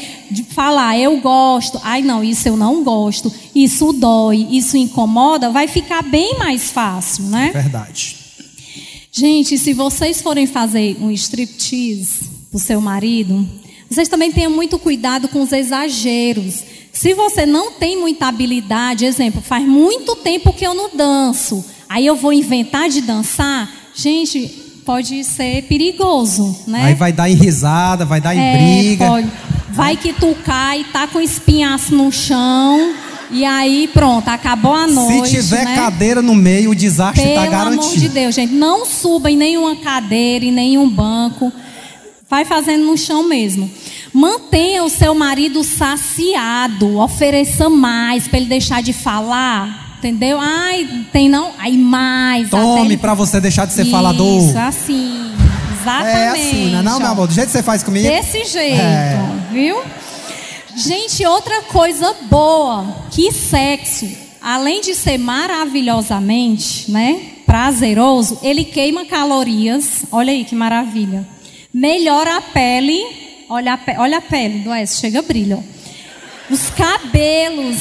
falar, 0.49 0.95
eu 0.99 1.17
gosto, 1.17 1.81
ai 1.83 2.03
não, 2.03 2.23
isso 2.23 2.47
eu 2.47 2.55
não 2.55 2.83
gosto, 2.83 3.33
isso 3.55 3.91
dói, 3.93 4.47
isso 4.51 4.77
incomoda, 4.77 5.49
vai 5.49 5.67
ficar 5.67 6.03
bem 6.03 6.37
mais 6.37 6.69
fácil, 6.69 7.23
né? 7.23 7.49
Verdade. 7.51 8.26
Gente, 9.17 9.57
se 9.57 9.73
vocês 9.73 10.21
forem 10.21 10.45
fazer 10.45 10.95
um 11.01 11.09
striptease 11.09 12.29
pro 12.51 12.59
seu 12.59 12.79
marido, 12.79 13.49
vocês 13.89 14.07
também 14.07 14.31
tenham 14.31 14.51
muito 14.51 14.77
cuidado 14.77 15.27
com 15.27 15.41
os 15.41 15.51
exageros. 15.51 16.63
Se 16.93 17.15
você 17.15 17.43
não 17.43 17.71
tem 17.71 17.99
muita 17.99 18.27
habilidade, 18.27 19.05
exemplo, 19.05 19.41
faz 19.41 19.67
muito 19.67 20.15
tempo 20.17 20.53
que 20.53 20.67
eu 20.67 20.75
não 20.75 20.95
danço, 20.95 21.65
aí 21.89 22.05
eu 22.05 22.15
vou 22.15 22.31
inventar 22.31 22.89
de 22.89 23.01
dançar, 23.01 23.67
gente, 23.95 24.49
pode 24.85 25.23
ser 25.23 25.63
perigoso, 25.63 26.55
né? 26.67 26.83
Aí 26.83 26.93
vai 26.93 27.11
dar 27.11 27.27
em 27.27 27.33
risada, 27.33 28.05
vai 28.05 28.21
dar 28.21 28.35
em 28.35 28.39
é, 28.39 28.53
briga. 28.55 29.07
Pode. 29.07 29.31
Vai 29.71 29.97
que 29.97 30.13
tu 30.13 30.35
cai, 30.45 30.85
tá 30.93 31.07
com 31.07 31.19
espinhaço 31.19 31.95
no 31.95 32.11
chão. 32.11 32.93
E 33.29 33.43
aí, 33.43 33.89
pronto, 33.93 34.27
acabou 34.29 34.73
a 34.73 34.87
noite. 34.87 35.29
Se 35.29 35.35
tiver 35.35 35.65
né? 35.65 35.75
cadeira 35.75 36.21
no 36.21 36.33
meio, 36.33 36.71
o 36.71 36.75
desastre 36.75 37.27
está 37.27 37.45
garantido. 37.45 37.81
Pelo 37.81 37.89
amor 37.89 37.99
de 37.99 38.09
Deus, 38.09 38.35
gente, 38.35 38.53
não 38.53 38.85
suba 38.85 39.29
em 39.29 39.37
nenhuma 39.37 39.75
cadeira, 39.77 40.45
em 40.45 40.51
nenhum 40.51 40.89
banco. 40.89 41.51
Vai 42.29 42.45
fazendo 42.45 42.85
no 42.85 42.97
chão 42.97 43.27
mesmo. 43.27 43.69
Mantenha 44.13 44.83
o 44.83 44.89
seu 44.89 45.13
marido 45.13 45.63
saciado. 45.63 46.97
Ofereça 46.97 47.69
mais 47.69 48.27
para 48.27 48.39
ele 48.39 48.47
deixar 48.47 48.81
de 48.81 48.93
falar. 48.93 49.97
Entendeu? 49.97 50.37
Ai, 50.39 51.05
tem 51.11 51.27
não? 51.27 51.51
Aí 51.57 51.77
mais. 51.77 52.49
Tome 52.49 52.97
para 52.97 53.13
você 53.13 53.39
deixar 53.41 53.65
de 53.65 53.73
ser 53.73 53.83
Isso, 53.83 53.91
falador. 53.91 54.43
Isso, 54.43 54.57
assim. 54.57 55.31
Exatamente. 55.81 56.17
É 56.17 56.29
assim, 56.29 56.71
não 56.71 56.79
é 56.79 56.83
não, 56.83 56.99
meu 56.99 57.07
amor? 57.07 57.27
Do 57.27 57.33
jeito 57.33 57.47
que 57.47 57.53
você 57.53 57.63
faz 57.63 57.81
comigo. 57.81 58.07
Desse 58.07 58.43
jeito, 58.45 58.81
é. 58.81 59.19
viu? 59.51 59.77
Gente, 60.77 61.25
outra 61.25 61.63
coisa 61.63 62.15
boa, 62.29 62.85
que 63.09 63.31
sexo, 63.31 64.07
além 64.39 64.79
de 64.79 64.93
ser 64.93 65.17
maravilhosamente, 65.17 66.91
né, 66.91 67.19
prazeroso, 67.47 68.37
ele 68.43 68.63
queima 68.63 69.03
calorias. 69.03 70.03
Olha 70.11 70.31
aí 70.31 70.45
que 70.45 70.53
maravilha. 70.53 71.27
Melhora 71.73 72.37
a 72.37 72.41
pele. 72.41 73.01
Olha 73.49 73.73
a, 73.73 73.77
pe 73.77 73.95
olha 73.97 74.19
a 74.19 74.21
pele 74.21 74.59
do 74.59 74.71
S, 74.71 74.99
chega 74.99 75.23
brilho. 75.23 75.63
Os 76.47 76.69
cabelos, 76.69 77.77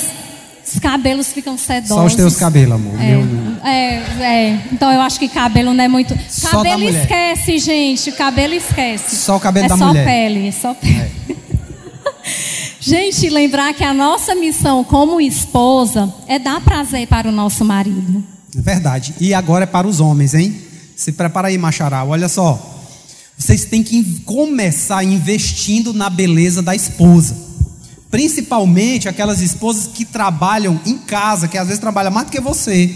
os 0.66 0.78
cabelos 0.78 1.34
ficam 1.34 1.58
sedosos. 1.58 1.96
Só 1.96 2.06
os 2.06 2.14
teus 2.14 2.36
cabelos, 2.36 2.76
amor. 2.76 2.94
É, 2.98 3.68
é, 3.68 4.24
é, 4.24 4.60
Então 4.72 4.90
eu 4.90 5.02
acho 5.02 5.18
que 5.18 5.28
cabelo 5.28 5.74
não 5.74 5.84
é 5.84 5.88
muito. 5.88 6.16
Cabelo 6.50 6.84
esquece, 6.84 7.58
gente. 7.58 8.10
Cabelo 8.12 8.54
esquece. 8.54 9.16
Só 9.16 9.36
o 9.36 9.40
cabelo 9.40 9.66
é 9.66 9.68
da 9.68 9.76
só 9.76 9.88
mulher. 9.88 10.06
Pele, 10.06 10.48
é 10.48 10.52
só 10.52 10.72
pele. 10.72 11.12
É. 11.30 11.36
Gente, 12.86 13.28
lembrar 13.28 13.74
que 13.74 13.82
a 13.82 13.92
nossa 13.92 14.32
missão 14.36 14.84
como 14.84 15.20
esposa 15.20 16.14
é 16.28 16.38
dar 16.38 16.60
prazer 16.60 17.08
para 17.08 17.28
o 17.28 17.32
nosso 17.32 17.64
marido. 17.64 18.22
Verdade. 18.54 19.12
E 19.20 19.34
agora 19.34 19.64
é 19.64 19.66
para 19.66 19.88
os 19.88 19.98
homens, 19.98 20.34
hein? 20.34 20.54
Se 20.94 21.10
prepara 21.10 21.48
aí, 21.48 21.58
Macharal. 21.58 22.10
Olha 22.10 22.28
só. 22.28 22.56
Vocês 23.36 23.64
têm 23.64 23.82
que 23.82 24.20
começar 24.20 25.02
investindo 25.02 25.92
na 25.92 26.08
beleza 26.08 26.62
da 26.62 26.76
esposa. 26.76 27.36
Principalmente 28.08 29.08
aquelas 29.08 29.40
esposas 29.40 29.88
que 29.88 30.04
trabalham 30.04 30.80
em 30.86 30.96
casa, 30.96 31.48
que 31.48 31.58
às 31.58 31.66
vezes 31.66 31.80
trabalham 31.80 32.12
mais 32.12 32.28
do 32.28 32.30
que 32.30 32.40
você. 32.40 32.94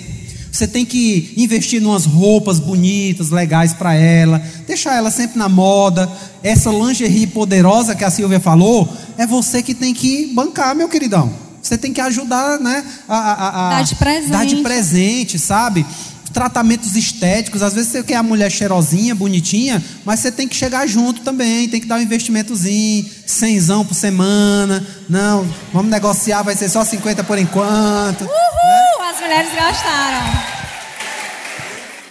Você 0.53 0.66
tem 0.66 0.84
que 0.84 1.32
investir 1.36 1.80
em 1.80 1.86
umas 1.86 2.05
roupas 2.05 2.59
bonitas, 2.59 3.30
legais 3.30 3.72
para 3.72 3.95
ela, 3.95 4.43
deixar 4.66 4.97
ela 4.97 5.11
sempre 5.11 5.38
na 5.38 5.49
moda. 5.49 6.11
Essa 6.43 6.70
lingerie 6.70 7.26
poderosa 7.26 7.95
que 7.95 8.05
a 8.05 8.11
Silvia 8.11 8.41
falou, 8.41 8.88
é 9.21 9.27
você 9.27 9.62
que 9.62 9.75
tem 9.75 9.93
que 9.93 10.29
bancar, 10.29 10.75
meu 10.75 10.89
queridão. 10.89 11.31
Você 11.61 11.77
tem 11.77 11.93
que 11.93 12.01
ajudar, 12.01 12.59
né? 12.59 12.83
A, 13.07 13.18
a, 13.18 13.66
a, 13.66 13.71
dar 13.77 13.83
de 13.83 13.95
presente. 13.95 14.31
Dar 14.31 14.47
de 14.47 14.57
presente, 14.57 15.39
sabe? 15.39 15.85
Tratamentos 16.33 16.97
estéticos, 16.97 17.62
às 17.62 17.75
vezes 17.75 17.93
você 17.93 18.03
quer 18.03 18.16
a 18.16 18.23
mulher 18.23 18.51
cheirosinha, 18.51 19.14
bonitinha, 19.14 19.85
mas 20.07 20.21
você 20.21 20.33
tem 20.33 20.49
que 20.49 20.57
chegar 20.57 20.87
junto 20.87 21.21
também, 21.21 21.68
tem 21.68 21.79
que 21.79 21.87
dar 21.87 21.97
um 21.97 22.01
investimentozinho, 22.01 23.05
cenzão 23.27 23.85
por 23.85 23.95
semana. 23.95 24.87
Não, 25.07 25.47
vamos 25.71 25.91
negociar, 25.91 26.43
vai 26.43 26.57
ser 26.57 26.71
só 26.71 26.83
50 26.83 27.23
por 27.25 27.37
enquanto. 27.37 28.23
Uhul! 28.23 28.31
Né? 28.31 29.11
As 29.12 29.21
mulheres 29.21 29.51
gostaram. 29.51 30.41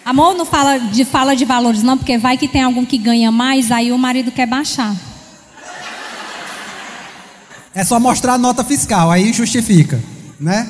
Amor, 0.06 0.36
não 0.36 0.46
fala 0.46 0.78
de, 0.78 1.04
fala 1.06 1.36
de 1.36 1.44
valores, 1.44 1.82
não, 1.82 1.98
porque 1.98 2.20
vai 2.20 2.38
que 2.38 2.48
tem 2.48 2.62
algum 2.62 2.86
que 2.86 3.00
ganha 3.00 3.32
mais, 3.32 3.72
aí 3.72 3.92
o 3.92 3.98
marido 3.98 4.32
quer 4.32 4.46
baixar. 4.46 4.96
É 7.74 7.84
só 7.84 8.00
mostrar 8.00 8.34
a 8.34 8.38
nota 8.38 8.64
fiscal, 8.64 9.12
aí 9.12 9.32
justifica, 9.32 10.02
né? 10.40 10.70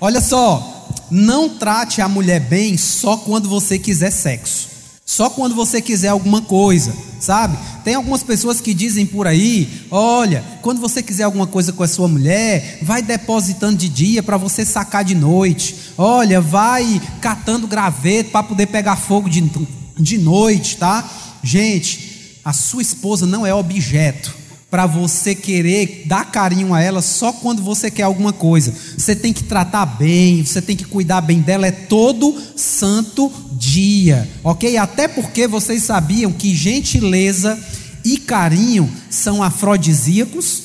Olha 0.00 0.20
só, 0.20 0.88
não 1.10 1.48
trate 1.48 2.00
a 2.00 2.08
mulher 2.08 2.40
bem 2.40 2.76
só 2.76 3.16
quando 3.16 3.48
você 3.48 3.78
quiser 3.78 4.10
sexo. 4.10 4.68
Só 5.04 5.28
quando 5.28 5.56
você 5.56 5.80
quiser 5.80 6.08
alguma 6.08 6.40
coisa, 6.40 6.94
sabe? 7.18 7.58
Tem 7.82 7.94
algumas 7.94 8.22
pessoas 8.22 8.60
que 8.60 8.72
dizem 8.72 9.04
por 9.04 9.26
aí: 9.26 9.86
olha, 9.90 10.44
quando 10.62 10.80
você 10.80 11.02
quiser 11.02 11.24
alguma 11.24 11.48
coisa 11.48 11.72
com 11.72 11.82
a 11.82 11.88
sua 11.88 12.06
mulher, 12.06 12.78
vai 12.82 13.02
depositando 13.02 13.76
de 13.76 13.88
dia 13.88 14.22
para 14.22 14.36
você 14.36 14.64
sacar 14.64 15.04
de 15.04 15.16
noite. 15.16 15.74
Olha, 15.98 16.40
vai 16.40 17.02
catando 17.20 17.66
graveto 17.66 18.30
para 18.30 18.44
poder 18.44 18.66
pegar 18.66 18.94
fogo 18.94 19.28
de, 19.28 19.50
de 19.98 20.16
noite, 20.16 20.76
tá? 20.76 21.08
Gente, 21.42 22.38
a 22.44 22.52
sua 22.52 22.80
esposa 22.80 23.26
não 23.26 23.44
é 23.44 23.52
objeto 23.52 24.39
para 24.70 24.86
você 24.86 25.34
querer 25.34 26.04
dar 26.06 26.30
carinho 26.30 26.72
a 26.72 26.80
ela 26.80 27.02
só 27.02 27.32
quando 27.32 27.60
você 27.62 27.90
quer 27.90 28.04
alguma 28.04 28.32
coisa. 28.32 28.72
Você 28.96 29.16
tem 29.16 29.32
que 29.32 29.42
tratar 29.42 29.84
bem, 29.84 30.44
você 30.44 30.62
tem 30.62 30.76
que 30.76 30.84
cuidar 30.84 31.20
bem 31.20 31.40
dela 31.40 31.66
é 31.66 31.72
todo 31.72 32.40
santo 32.54 33.32
dia, 33.52 34.28
ok? 34.44 34.76
Até 34.76 35.08
porque 35.08 35.48
vocês 35.48 35.82
sabiam 35.82 36.32
que 36.32 36.54
gentileza 36.54 37.58
e 38.04 38.16
carinho 38.16 38.90
são 39.10 39.42
afrodisíacos. 39.42 40.62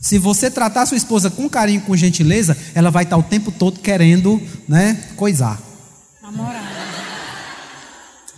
Se 0.00 0.18
você 0.18 0.50
tratar 0.50 0.86
sua 0.86 0.96
esposa 0.96 1.30
com 1.30 1.48
carinho, 1.48 1.80
com 1.82 1.96
gentileza, 1.96 2.56
ela 2.74 2.90
vai 2.90 3.04
estar 3.04 3.16
o 3.16 3.22
tempo 3.22 3.52
todo 3.52 3.78
querendo, 3.78 4.42
né, 4.66 4.98
coisar. 5.16 5.60
Namorar. 6.22 6.78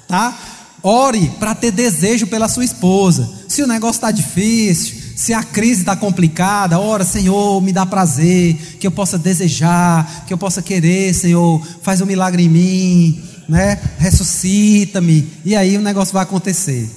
Tá? 0.06 0.38
Ore 0.82 1.30
para 1.38 1.54
ter 1.54 1.70
desejo 1.70 2.26
pela 2.26 2.48
sua 2.48 2.64
esposa. 2.64 3.28
Se 3.48 3.62
o 3.62 3.66
negócio 3.66 3.98
está 3.98 4.10
difícil, 4.10 4.96
se 5.14 5.34
a 5.34 5.42
crise 5.42 5.82
está 5.82 5.94
complicada, 5.94 6.78
ora, 6.80 7.04
Senhor, 7.04 7.60
me 7.60 7.72
dá 7.72 7.84
prazer, 7.84 8.56
que 8.78 8.86
eu 8.86 8.90
possa 8.90 9.18
desejar, 9.18 10.24
que 10.26 10.32
eu 10.32 10.38
possa 10.38 10.62
querer, 10.62 11.12
Senhor, 11.12 11.62
faz 11.82 12.00
um 12.00 12.06
milagre 12.06 12.44
em 12.44 12.48
mim, 12.48 13.22
né? 13.46 13.78
Ressuscita-me. 13.98 15.28
E 15.44 15.54
aí 15.54 15.76
o 15.76 15.82
negócio 15.82 16.14
vai 16.14 16.22
acontecer. 16.22 16.88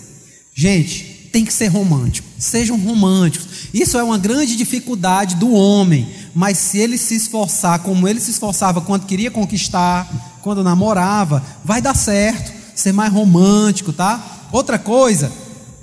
Gente, 0.55 1.29
tem 1.33 1.43
que 1.43 1.53
ser 1.53 1.67
romântico. 1.67 2.27
Sejam 2.39 2.77
românticos. 2.77 3.47
Isso 3.73 3.97
é 3.97 4.03
uma 4.03 4.17
grande 4.17 4.55
dificuldade 4.55 5.35
do 5.35 5.51
homem, 5.51 6.07
mas 6.33 6.57
se 6.57 6.77
ele 6.77 6.97
se 6.97 7.15
esforçar 7.15 7.79
como 7.79 8.07
ele 8.07 8.21
se 8.21 8.31
esforçava 8.31 8.79
quando 8.79 9.05
queria 9.05 9.31
conquistar, 9.31 10.39
quando 10.41 10.63
namorava, 10.63 11.43
vai 11.65 11.81
dar 11.81 11.95
certo 11.95 12.62
ser 12.75 12.91
mais 12.91 13.11
romântico, 13.11 13.93
tá? 13.93 14.47
Outra 14.51 14.77
coisa, 14.77 15.31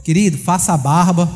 querido, 0.02 0.38
faça 0.38 0.72
a 0.72 0.76
barba, 0.76 1.28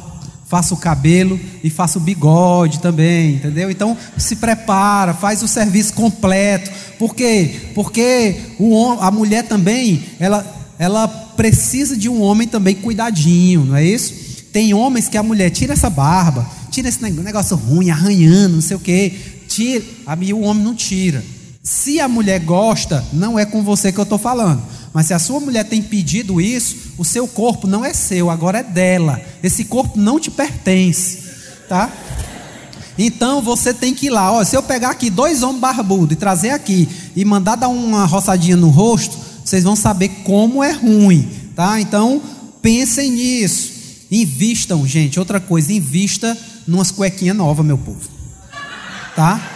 faça 0.46 0.74
o 0.74 0.76
cabelo 0.76 1.38
e 1.62 1.70
faça 1.70 1.98
o 1.98 2.00
bigode 2.00 2.78
também, 2.80 3.34
entendeu? 3.34 3.70
Então 3.70 3.96
se 4.16 4.36
prepara, 4.36 5.14
faz 5.14 5.42
o 5.42 5.48
serviço 5.48 5.94
completo. 5.94 6.70
Por 6.98 7.14
quê? 7.14 7.70
Porque 7.74 8.36
o, 8.58 8.92
a 9.00 9.10
mulher 9.10 9.44
também, 9.48 10.04
ela, 10.20 10.46
ela 10.78 11.08
precisa 11.08 11.96
de 11.96 12.08
um 12.08 12.22
homem 12.22 12.46
também 12.46 12.74
cuidadinho, 12.74 13.64
não 13.64 13.76
é 13.76 13.84
isso? 13.84 14.14
Tem 14.52 14.72
homens 14.72 15.08
que 15.08 15.18
a 15.18 15.22
mulher 15.22 15.50
tira 15.50 15.72
essa 15.72 15.90
barba, 15.90 16.48
tira 16.70 16.88
esse 16.88 17.02
negócio 17.02 17.56
ruim, 17.56 17.90
arranhando, 17.90 18.54
não 18.54 18.62
sei 18.62 18.76
o 18.76 18.80
quê, 18.80 19.12
tira, 19.48 19.84
e 20.20 20.32
o 20.32 20.40
homem 20.42 20.62
não 20.62 20.74
tira. 20.74 21.24
Se 21.62 21.98
a 21.98 22.06
mulher 22.06 22.40
gosta, 22.40 23.04
não 23.12 23.38
é 23.38 23.44
com 23.44 23.62
você 23.62 23.90
que 23.90 23.98
eu 23.98 24.04
estou 24.04 24.18
falando. 24.18 24.62
Mas 24.94 25.06
se 25.06 25.12
a 25.12 25.18
sua 25.18 25.40
mulher 25.40 25.64
tem 25.64 25.82
pedido 25.82 26.40
isso, 26.40 26.76
o 26.96 27.04
seu 27.04 27.26
corpo 27.26 27.66
não 27.66 27.84
é 27.84 27.92
seu, 27.92 28.30
agora 28.30 28.60
é 28.60 28.62
dela. 28.62 29.20
Esse 29.42 29.64
corpo 29.64 29.98
não 29.98 30.20
te 30.20 30.30
pertence, 30.30 31.18
tá? 31.68 31.92
Então 32.96 33.42
você 33.42 33.74
tem 33.74 33.92
que 33.92 34.06
ir 34.06 34.10
lá. 34.10 34.30
Ó, 34.30 34.44
se 34.44 34.56
eu 34.56 34.62
pegar 34.62 34.90
aqui 34.90 35.10
dois 35.10 35.42
homens 35.42 35.60
barbudos 35.60 36.12
e 36.12 36.16
trazer 36.16 36.50
aqui 36.50 36.88
e 37.16 37.24
mandar 37.24 37.56
dar 37.56 37.66
uma 37.66 38.04
roçadinha 38.04 38.56
no 38.56 38.68
rosto, 38.68 39.18
vocês 39.44 39.64
vão 39.64 39.74
saber 39.74 40.08
como 40.22 40.62
é 40.62 40.70
ruim, 40.70 41.28
tá? 41.56 41.80
Então 41.80 42.22
pensem 42.62 43.10
nisso. 43.10 43.72
Invistam, 44.12 44.86
gente. 44.86 45.18
Outra 45.18 45.40
coisa, 45.40 45.72
invista 45.72 46.38
numas 46.68 46.92
cuequinhas 46.92 47.36
novas, 47.36 47.66
meu 47.66 47.76
povo, 47.76 48.08
tá? 49.16 49.53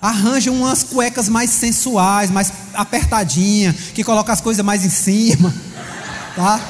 Arranja 0.00 0.52
umas 0.52 0.84
cuecas 0.84 1.28
mais 1.28 1.50
sensuais, 1.50 2.30
mais 2.30 2.52
apertadinha, 2.72 3.74
que 3.94 4.04
coloca 4.04 4.32
as 4.32 4.40
coisas 4.40 4.64
mais 4.64 4.84
em 4.84 4.90
cima, 4.90 5.52
tá? 6.36 6.60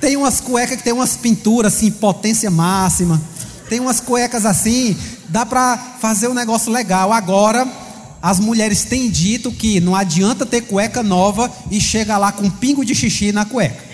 Tem 0.00 0.16
umas 0.16 0.40
cuecas 0.40 0.76
que 0.76 0.82
tem 0.82 0.92
umas 0.92 1.16
pinturas 1.16 1.74
assim, 1.74 1.90
potência 1.90 2.50
máxima. 2.50 3.20
Tem 3.68 3.80
umas 3.80 4.00
cuecas 4.00 4.46
assim, 4.46 4.96
dá 5.28 5.44
para 5.44 5.76
fazer 6.00 6.28
um 6.28 6.34
negócio 6.34 6.72
legal. 6.72 7.12
Agora, 7.12 7.68
as 8.22 8.40
mulheres 8.40 8.84
têm 8.84 9.10
dito 9.10 9.52
que 9.52 9.80
não 9.80 9.94
adianta 9.94 10.46
ter 10.46 10.62
cueca 10.62 11.02
nova 11.02 11.52
e 11.70 11.80
chega 11.80 12.16
lá 12.16 12.32
com 12.32 12.44
um 12.44 12.50
pingo 12.50 12.84
de 12.84 12.94
xixi 12.94 13.30
na 13.30 13.44
cueca. 13.44 13.84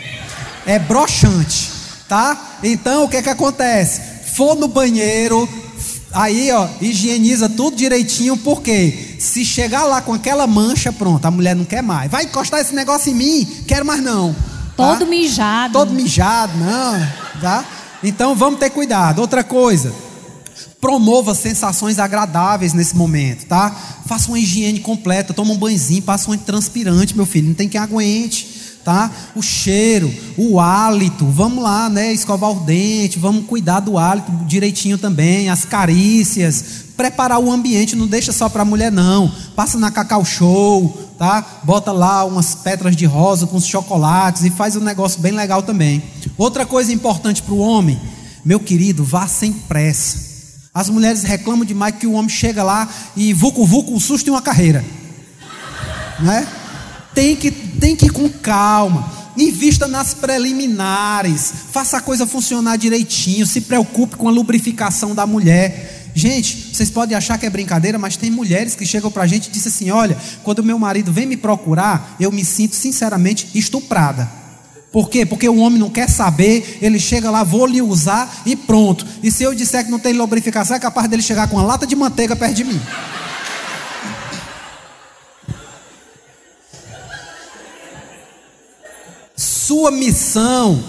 É 0.65 0.79
broxante, 0.79 1.71
tá? 2.09 2.59
Então, 2.63 3.05
o 3.05 3.09
que 3.09 3.21
que 3.21 3.29
acontece? 3.29 4.01
For 4.35 4.55
no 4.55 4.69
banheiro, 4.69 5.49
Aí, 6.15 6.53
ó, 6.53 6.69
higieniza 6.81 7.49
tudo 7.49 7.77
direitinho, 7.77 8.37
porque 8.37 9.17
se 9.19 9.45
chegar 9.45 9.85
lá 9.85 10.01
com 10.01 10.15
aquela 10.15 10.47
mancha, 10.47 10.93
pronto, 10.93 11.25
a 11.27 11.31
mulher 11.31 11.57
não 11.57 11.65
quer 11.65 11.83
mais. 11.83 12.11
Vai 12.11 12.25
encostar 12.25 12.61
esse 12.61 12.75
negócio 12.75 13.11
em 13.11 13.15
mim, 13.15 13.45
quero 13.67 13.85
mais 13.85 14.01
não. 14.01 14.33
Tá? 14.77 14.93
Todo 14.93 15.07
mijado. 15.07 15.73
Todo 15.73 15.93
mijado, 15.93 16.57
não, 16.57 17.41
tá? 17.41 17.65
Então 18.03 18.35
vamos 18.37 18.61
ter 18.61 18.71
cuidado. 18.71 19.21
Outra 19.21 19.43
coisa, 19.43 19.93
promova 20.81 21.35
sensações 21.35 21.99
agradáveis 21.99 22.73
nesse 22.73 22.97
momento, 22.97 23.47
tá? 23.47 23.75
Faça 24.07 24.29
uma 24.29 24.39
higiene 24.39 24.79
completa, 24.79 25.35
toma 25.35 25.53
um 25.53 25.57
banhozinho, 25.57 26.03
passa 26.03 26.31
um 26.31 26.37
transpirante, 26.37 27.17
meu 27.17 27.27
filho, 27.27 27.49
não 27.49 27.55
tem 27.55 27.69
quem 27.69 27.81
aguente 27.81 28.54
tá? 28.85 29.11
O 29.35 29.43
cheiro, 29.43 30.13
o 30.37 30.61
hálito, 30.61 31.25
vamos 31.27 31.63
lá, 31.63 31.89
né? 31.89 32.13
Escovar 32.13 32.51
o 32.51 32.61
dente, 32.61 33.19
vamos 33.19 33.47
cuidar 33.47 33.81
do 33.81 33.97
hálito 33.97 34.31
direitinho 34.47 34.99
também, 34.99 35.49
as 35.49 35.65
carícias, 35.65 36.65
preparar 36.97 37.41
o 37.41 37.51
ambiente, 37.51 37.97
não 37.97 38.07
deixa 38.07 38.33
só 38.33 38.49
para 38.49 38.63
a 38.63 38.65
mulher 38.65 38.93
não. 38.93 39.33
Passa 39.57 39.79
na 39.79 39.91
Cacau 39.91 40.25
Show, 40.25 41.13
tá? 41.19 41.45
Bota 41.65 41.91
lá 41.91 42.25
umas 42.25 42.55
pedras 42.55 42.95
de 42.95 43.07
rosa 43.07 43.47
com 43.47 43.57
os 43.57 43.67
chocolates 43.67 44.45
e 44.45 44.51
faz 44.51 44.77
um 44.77 44.81
negócio 44.81 45.21
bem 45.21 45.33
legal 45.33 45.63
também. 45.63 46.03
Outra 46.37 46.67
coisa 46.67 46.93
importante 46.93 47.43
para 47.43 47.55
o 47.55 47.59
homem, 47.59 47.99
meu 48.45 48.61
querido, 48.61 49.03
vá 49.03 49.27
sem 49.27 49.53
pressa. 49.53 50.35
As 50.75 50.91
mulheres 50.91 51.23
reclamam 51.23 51.65
demais 51.65 51.95
que 51.95 52.07
o 52.07 52.13
homem 52.13 52.29
chega 52.29 52.63
lá 52.63 52.89
e 53.17 53.33
vucu 53.33 53.65
vucu 53.65 53.95
um 53.95 54.01
susto 54.01 54.27
e 54.27 54.31
uma 54.31 54.43
carreira. 54.43 54.85
Né? 56.21 56.47
Tem 57.15 57.37
que, 57.37 57.51
tem 57.51 57.95
que 57.95 58.07
ir 58.07 58.11
com 58.11 58.29
calma. 58.29 59.13
Invista 59.37 59.87
nas 59.87 60.15
preliminares. 60.15 61.53
Faça 61.73 61.99
a 61.99 62.01
coisa 62.01 62.27
funcionar 62.27 62.77
direitinho. 62.77 63.47
Se 63.47 63.63
preocupe 63.63 64.17
com 64.17 64.29
a 64.29 64.33
lubrificação 64.33 65.15
da 65.15 65.27
mulher. 65.27 66.11
Gente, 66.15 66.73
vocês 66.73 66.91
podem 66.91 67.17
achar 67.17 67.37
que 67.39 67.45
é 67.45 67.51
brincadeira, 67.51 67.99
mas 67.99 68.17
tem 68.17 68.31
mulheres 68.31 68.77
que 68.77 68.87
chegam 68.87 69.11
para 69.11 69.25
a 69.25 69.27
gente 69.27 69.49
e 69.49 69.51
dizem 69.51 69.69
assim: 69.69 69.91
olha, 69.91 70.17
quando 70.45 70.63
meu 70.63 70.79
marido 70.79 71.13
vem 71.13 71.27
me 71.27 71.37
procurar, 71.37 72.15
eu 72.21 72.31
me 72.31 72.45
sinto 72.45 72.77
sinceramente 72.77 73.49
estuprada. 73.55 74.31
Por 74.93 75.11
quê? 75.11 75.27
Porque 75.27 75.49
o 75.49 75.57
homem 75.57 75.77
não 75.77 75.91
quer 75.91 76.09
saber, 76.09 76.79
ele 76.81 77.01
chega 77.01 77.29
lá, 77.29 77.43
vou 77.43 77.67
lhe 77.67 77.83
usar 77.83 78.43
e 78.47 78.55
pronto. 78.55 79.05
E 79.25 79.31
se 79.33 79.43
eu 79.43 79.53
disser 79.53 79.85
que 79.85 79.91
não 79.91 79.99
tem 79.99 80.13
lubrificação, 80.13 80.77
é 80.77 80.79
capaz 80.79 81.09
dele 81.09 81.21
chegar 81.21 81.49
com 81.49 81.57
uma 81.57 81.65
lata 81.65 81.85
de 81.85 81.97
manteiga 81.97 82.37
perto 82.37 82.55
de 82.55 82.63
mim. 82.63 82.81
Sua 89.75 89.91
missão, 89.91 90.85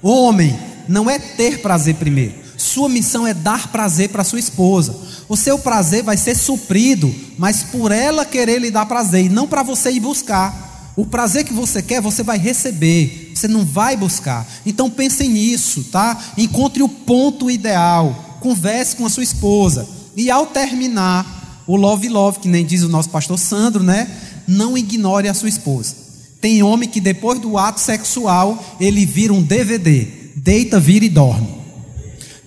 homem, 0.00 0.58
não 0.88 1.10
é 1.10 1.18
ter 1.18 1.60
prazer 1.60 1.96
primeiro. 1.96 2.32
Sua 2.56 2.88
missão 2.88 3.26
é 3.26 3.34
dar 3.34 3.68
prazer 3.68 4.08
para 4.08 4.24
sua 4.24 4.38
esposa. 4.38 4.96
O 5.28 5.36
seu 5.36 5.58
prazer 5.58 6.02
vai 6.02 6.16
ser 6.16 6.34
suprido, 6.34 7.14
mas 7.36 7.64
por 7.64 7.92
ela 7.92 8.24
querer 8.24 8.58
lhe 8.58 8.70
dar 8.70 8.86
prazer 8.86 9.26
e 9.26 9.28
não 9.28 9.46
para 9.46 9.62
você 9.62 9.90
ir 9.90 10.00
buscar. 10.00 10.90
O 10.96 11.04
prazer 11.04 11.44
que 11.44 11.52
você 11.52 11.82
quer, 11.82 12.00
você 12.00 12.22
vai 12.22 12.38
receber, 12.38 13.30
você 13.34 13.46
não 13.46 13.62
vai 13.62 13.94
buscar. 13.94 14.48
Então 14.64 14.88
pense 14.88 15.28
nisso, 15.28 15.84
tá? 15.92 16.18
Encontre 16.38 16.82
o 16.82 16.88
ponto 16.88 17.50
ideal. 17.50 18.38
Converse 18.40 18.96
com 18.96 19.04
a 19.04 19.10
sua 19.10 19.22
esposa. 19.22 19.86
E 20.16 20.30
ao 20.30 20.46
terminar 20.46 21.62
o 21.66 21.76
love 21.76 22.08
love, 22.08 22.38
que 22.38 22.48
nem 22.48 22.64
diz 22.64 22.82
o 22.84 22.88
nosso 22.88 23.10
pastor 23.10 23.38
Sandro, 23.38 23.82
né? 23.82 24.10
Não 24.48 24.78
ignore 24.78 25.28
a 25.28 25.34
sua 25.34 25.50
esposa. 25.50 26.08
Tem 26.40 26.62
homem 26.62 26.88
que 26.88 27.00
depois 27.00 27.38
do 27.38 27.58
ato 27.58 27.80
sexual, 27.80 28.76
ele 28.80 29.04
vira 29.04 29.32
um 29.32 29.42
DVD, 29.42 30.06
deita, 30.34 30.80
vira 30.80 31.04
e 31.04 31.08
dorme. 31.08 31.48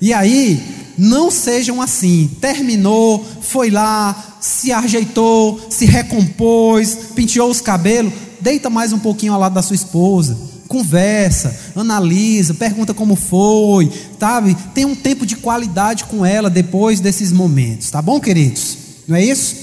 E 0.02 0.12
aí, 0.12 0.62
não 0.98 1.30
sejam 1.32 1.82
assim. 1.82 2.30
Terminou, 2.42 3.26
foi 3.42 3.70
lá, 3.70 4.38
se 4.42 4.72
ajeitou, 4.72 5.60
se 5.70 5.86
recompôs, 5.86 6.96
penteou 7.16 7.50
os 7.50 7.62
cabelos, 7.62 8.14
deita 8.40 8.70
mais 8.70 8.92
um 8.92 9.00
pouquinho 9.00 9.34
ao 9.34 9.40
lado 9.40 9.54
da 9.54 9.62
sua 9.62 9.76
esposa. 9.76 10.38
Conversa, 10.68 11.56
analisa, 11.76 12.54
pergunta 12.54 12.94
como 12.94 13.16
foi, 13.16 13.92
sabe? 14.20 14.58
Tem 14.74 14.86
um 14.86 14.96
tempo 14.96 15.26
de 15.26 15.36
qualidade 15.36 16.06
com 16.06 16.26
ela 16.26 16.50
depois 16.50 17.00
desses 17.00 17.32
momentos, 17.32 17.92
tá 17.92 18.02
bom, 18.02 18.20
queridos? 18.20 18.78
Não 19.08 19.16
é 19.16 19.24
isso? 19.24 19.56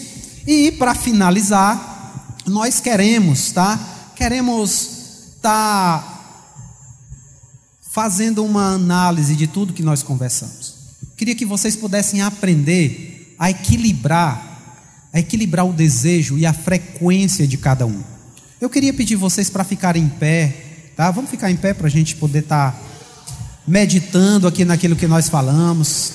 E 0.47 0.71
para 0.73 0.95
finalizar, 0.95 2.37
nós 2.47 2.81
queremos, 2.81 3.51
tá? 3.51 3.79
Queremos 4.21 4.91
tá 5.41 6.05
fazendo 7.91 8.45
uma 8.45 8.75
análise 8.75 9.35
de 9.35 9.47
tudo 9.47 9.73
que 9.73 9.83
nós 9.83 10.03
conversamos. 10.03 10.75
Queria 11.17 11.35
que 11.35 11.47
vocês 11.47 11.75
pudessem 11.75 12.21
aprender 12.21 13.35
a 13.39 13.49
equilibrar, 13.49 15.09
a 15.11 15.19
equilibrar 15.19 15.67
o 15.67 15.73
desejo 15.73 16.37
e 16.37 16.45
a 16.45 16.53
frequência 16.53 17.49
de 17.49 17.57
cada 17.57 17.87
um. 17.87 18.03
Eu 18.61 18.69
queria 18.69 18.93
pedir 18.93 19.17
vocês 19.17 19.49
para 19.49 19.65
ficarem 19.65 20.03
em 20.03 20.09
pé, 20.11 20.93
tá? 20.95 21.11
Vamos 21.11 21.31
ficar 21.31 21.51
em 21.51 21.57
pé 21.57 21.73
para 21.73 21.87
a 21.87 21.91
gente 21.91 22.15
poder 22.17 22.41
estar 22.41 22.73
tá 22.73 22.79
meditando 23.67 24.47
aqui 24.47 24.67
naquilo 24.67 24.97
que 24.97 25.07
nós 25.07 25.31
falamos. 25.31 26.13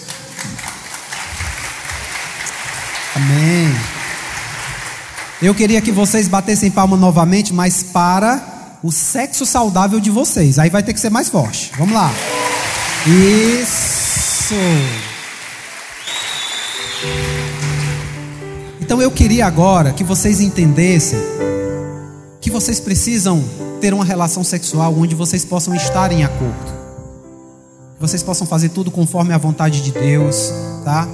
Amém. 3.16 3.95
Eu 5.42 5.54
queria 5.54 5.82
que 5.82 5.92
vocês 5.92 6.28
batessem 6.28 6.72
palma 6.72 6.96
novamente, 6.96 7.54
mas 7.54 7.84
para 7.84 8.78
o 8.82 8.92
sexo 8.92 9.46
saudável 9.46 10.00
de 10.00 10.10
vocês. 10.10 10.58
Aí 10.58 10.70
vai 10.70 10.82
ter 10.82 10.94
que 10.94 11.00
ser 11.00 11.10
mais 11.10 11.28
forte. 11.28 11.72
Vamos 11.78 11.94
lá. 11.94 12.12
Isso. 13.06 14.56
Então 18.80 19.02
eu 19.02 19.12
queria 19.12 19.46
agora 19.46 19.92
que 19.92 20.04
vocês 20.04 20.40
entendessem 20.40 21.20
que 22.40 22.52
vocês 22.52 22.80
precisam 22.80 23.44
ter 23.82 23.94
uma 23.94 24.06
relação 24.06 24.44
sexual 24.44 24.94
onde 24.96 25.16
vocês 25.16 25.44
possam 25.44 25.76
estar 25.76 26.12
em 26.12 26.24
acordo. 26.24 26.76
Vocês 28.00 28.22
possam 28.22 28.46
fazer 28.46 28.70
tudo 28.70 28.92
conforme 28.92 29.34
a 29.34 29.38
vontade 29.38 29.82
de 29.82 29.92
Deus, 29.92 30.54
tá? 30.84 31.08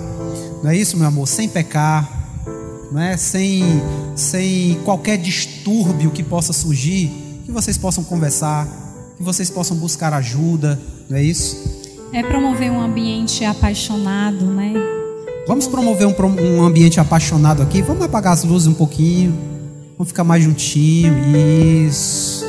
Não 0.62 0.70
é 0.70 0.76
isso, 0.76 0.98
meu 0.98 1.08
amor? 1.08 1.28
Sem 1.28 1.48
pecar, 1.48 2.21
não 2.92 3.02
é? 3.02 3.16
Sem, 3.18 3.64
sem 4.16 4.76
qualquer 4.84 5.18
distúrbio 5.18 6.12
que 6.12 6.22
possa 6.22 6.52
surgir 6.52 7.10
que 7.46 7.52
vocês 7.52 7.78
possam 7.78 8.04
conversar, 8.04 8.68
que 9.18 9.24
vocês 9.24 9.50
possam 9.50 9.76
buscar 9.78 10.14
ajuda, 10.14 10.80
não 11.10 11.18
é 11.18 11.24
isso? 11.24 11.82
É 12.14 12.24
promover 12.24 12.72
um 12.72 12.82
ambiente 12.82 13.46
apaixonado, 13.46 14.46
né? 14.46 14.74
Vamos 15.48 15.68
promover 15.68 16.08
um, 16.08 16.14
um 16.58 16.64
ambiente 16.64 17.00
apaixonado 17.00 17.62
aqui. 17.62 17.82
Vamos 17.82 18.04
apagar 18.04 18.34
as 18.34 18.44
luzes 18.44 18.68
um 18.68 18.74
pouquinho. 18.74 19.38
Vamos 19.98 20.10
ficar 20.10 20.24
mais 20.24 20.44
juntinho. 20.44 21.14
Isso. 21.88 22.46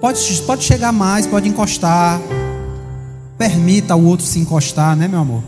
Pode, 0.00 0.20
pode 0.42 0.64
chegar 0.64 0.92
mais, 0.92 1.26
pode 1.26 1.48
encostar. 1.48 2.20
Permita 3.38 3.94
o 3.94 4.04
outro 4.04 4.26
se 4.26 4.38
encostar, 4.38 4.96
né, 4.96 5.08
meu 5.08 5.20
amor? 5.20 5.42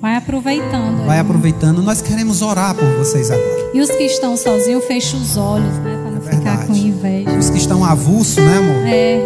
Vai 0.00 0.16
aproveitando. 0.16 1.04
Vai 1.04 1.18
aproveitando. 1.18 1.82
Nós 1.82 2.00
queremos 2.00 2.40
orar 2.40 2.74
por 2.74 2.88
vocês 2.96 3.30
agora. 3.30 3.70
E 3.74 3.80
os 3.82 3.90
que 3.90 4.04
estão 4.04 4.34
sozinhos, 4.34 4.82
fecham 4.86 5.20
os 5.20 5.36
olhos, 5.36 5.76
né? 5.78 5.98
Para 6.02 6.10
não 6.10 6.26
é 6.26 6.30
ficar 6.32 6.66
com 6.66 6.74
inveja. 6.74 7.36
Os 7.38 7.50
que 7.50 7.58
estão 7.58 7.84
avulso, 7.84 8.40
né, 8.40 8.56
amor? 8.56 8.86
É. 8.86 9.20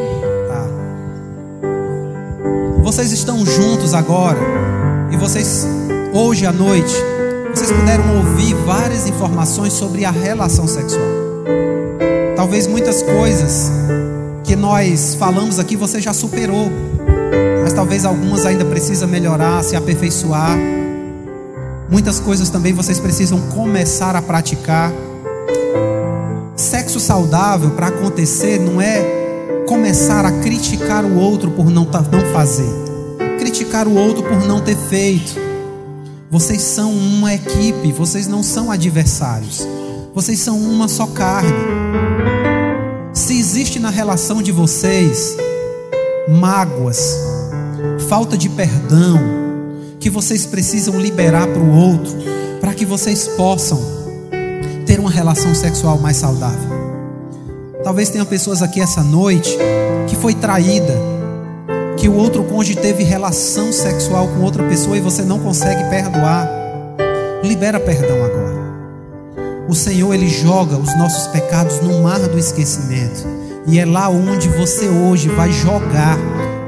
Tá. 0.49 0.67
Vocês 2.83 3.13
estão 3.13 3.47
juntos 3.47 3.95
agora. 3.95 4.41
E 5.13 5.17
vocês, 5.17 5.65
hoje 6.13 6.45
à 6.45 6.53
noite, 6.53 6.93
vocês 7.55 7.71
puderam 7.71 8.17
ouvir 8.17 8.55
várias 8.67 9.07
informações 9.07 9.73
sobre 9.75 10.05
a 10.05 10.11
relação 10.11 10.67
sexual. 10.67 11.07
Talvez 12.35 12.67
muitas 12.67 13.01
coisas 13.01 13.71
que 14.43 14.57
nós 14.57 15.15
falamos 15.15 15.61
aqui 15.61 15.77
você 15.77 16.01
já 16.01 16.13
superou 16.13 16.69
talvez 17.75 18.05
algumas 18.05 18.47
ainda 18.47 18.65
precisam 18.65 19.09
melhorar, 19.09 19.63
se 19.63 19.77
aperfeiçoar. 19.77 20.57
Muitas 21.91 22.19
coisas 22.19 22.49
também 22.49 22.73
vocês 22.73 22.99
precisam 22.99 23.41
começar 23.55 24.17
a 24.17 24.23
praticar. 24.23 24.93
Sexo 26.57 27.01
saudável 27.01 27.71
para 27.71 27.89
acontecer 27.89 28.59
não 28.59 28.81
é 28.81 29.65
começar 29.67 30.25
a 30.25 30.33
criticar 30.41 31.05
o 31.05 31.17
outro 31.17 31.51
por 31.51 31.71
não, 31.71 31.85
não 31.85 32.33
fazer, 32.33 32.71
criticar 33.39 33.89
o 33.89 33.97
outro 33.97 34.23
por 34.23 34.47
não 34.47 34.61
ter 34.61 34.77
feito. 34.77 35.35
Vocês 36.31 36.63
são 36.63 36.93
uma 36.93 37.35
equipe, 37.35 37.93
vocês 37.93 38.27
não 38.27 38.43
são 38.43 38.71
adversários, 38.71 39.67
vocês 40.15 40.41
são 40.41 40.59
uma 40.59 40.89
só 40.89 41.07
carne. 41.07 41.53
Se 43.13 43.39
existe 43.39 43.79
na 43.79 43.91
relação 43.91 44.43
de 44.43 44.51
vocês 44.51 45.37
mágoas, 46.29 47.34
falta 48.09 48.37
de 48.37 48.49
perdão, 48.49 49.19
que 49.99 50.11
vocês 50.11 50.45
precisam 50.47 51.01
liberar 51.01 51.47
para 51.47 51.63
o 51.63 51.75
outro, 51.75 52.13
para 52.61 52.75
que 52.75 52.85
vocês 52.85 53.27
possam 53.29 53.81
ter 54.87 55.01
uma 55.01 55.11
relação 55.11 55.55
sexual 55.55 55.99
mais 55.99 56.19
saudável. 56.19 56.75
Talvez 57.83 58.11
tenha 58.11 58.25
pessoas 58.25 58.63
aqui 58.63 58.81
essa 58.81 59.03
noite 59.03 59.57
que 60.07 60.17
foi 60.17 60.35
traída, 60.35 60.95
que 61.97 62.09
o 62.09 62.15
outro 62.15 62.45
cônjuge 62.45 62.77
teve 62.77 63.03
relação 63.03 63.73
sexual 63.73 64.29
com 64.29 64.43
outra 64.43 64.63
pessoa 64.65 64.97
e 64.97 65.01
você 65.01 65.23
não 65.23 65.39
consegue 65.39 65.89
perdoar. 65.89 66.49
Libera 67.43 67.81
perdão 67.81 68.25
agora. 68.25 68.65
O 69.69 69.75
Senhor 69.75 70.13
ele 70.15 70.29
joga 70.29 70.77
os 70.77 70.97
nossos 70.99 71.27
pecados 71.29 71.81
no 71.81 72.03
mar 72.03 72.21
do 72.21 72.39
esquecimento. 72.39 73.27
E 73.67 73.79
é 73.79 73.87
lá 73.87 74.11
onde 74.11 74.49
você 74.49 74.89
hoje 74.89 75.29
vai 75.31 75.51
jogar 75.51 76.19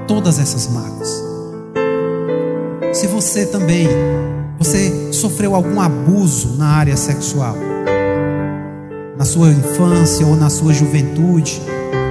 todas 0.06 0.38
essas 0.38 0.66
mágoas. 0.68 1.25
Se 3.06 3.12
você 3.12 3.46
também, 3.46 3.86
você 4.58 5.12
sofreu 5.12 5.54
algum 5.54 5.80
abuso 5.80 6.56
na 6.56 6.66
área 6.66 6.96
sexual, 6.96 7.54
na 9.16 9.24
sua 9.24 9.48
infância 9.50 10.26
ou 10.26 10.34
na 10.34 10.50
sua 10.50 10.74
juventude, 10.74 11.62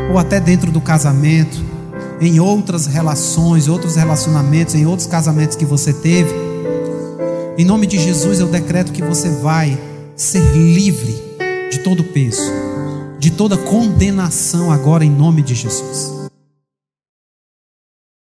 ou 0.10 0.18
até 0.18 0.40
dentro 0.40 0.72
do 0.72 0.80
casamento, 0.80 1.62
em 2.22 2.40
outras 2.40 2.86
relações, 2.86 3.68
outros 3.68 3.98
relacionamentos, 3.98 4.74
em 4.74 4.86
outros 4.86 5.06
casamentos 5.06 5.58
que 5.58 5.66
você 5.66 5.92
teve, 5.92 6.34
em 7.58 7.66
nome 7.66 7.88
de 7.88 7.98
Jesus 7.98 8.40
eu 8.40 8.48
decreto 8.48 8.94
que 8.94 9.04
você 9.04 9.28
vai 9.28 9.78
ser 10.16 10.40
livre 10.56 11.14
de 11.72 11.80
todo 11.80 12.06
peso 12.06 12.42
de 13.18 13.32
toda 13.32 13.58
condenação 13.58 14.72
agora 14.72 15.04
em 15.04 15.10
nome 15.10 15.42
de 15.42 15.56
Jesus. 15.56 16.15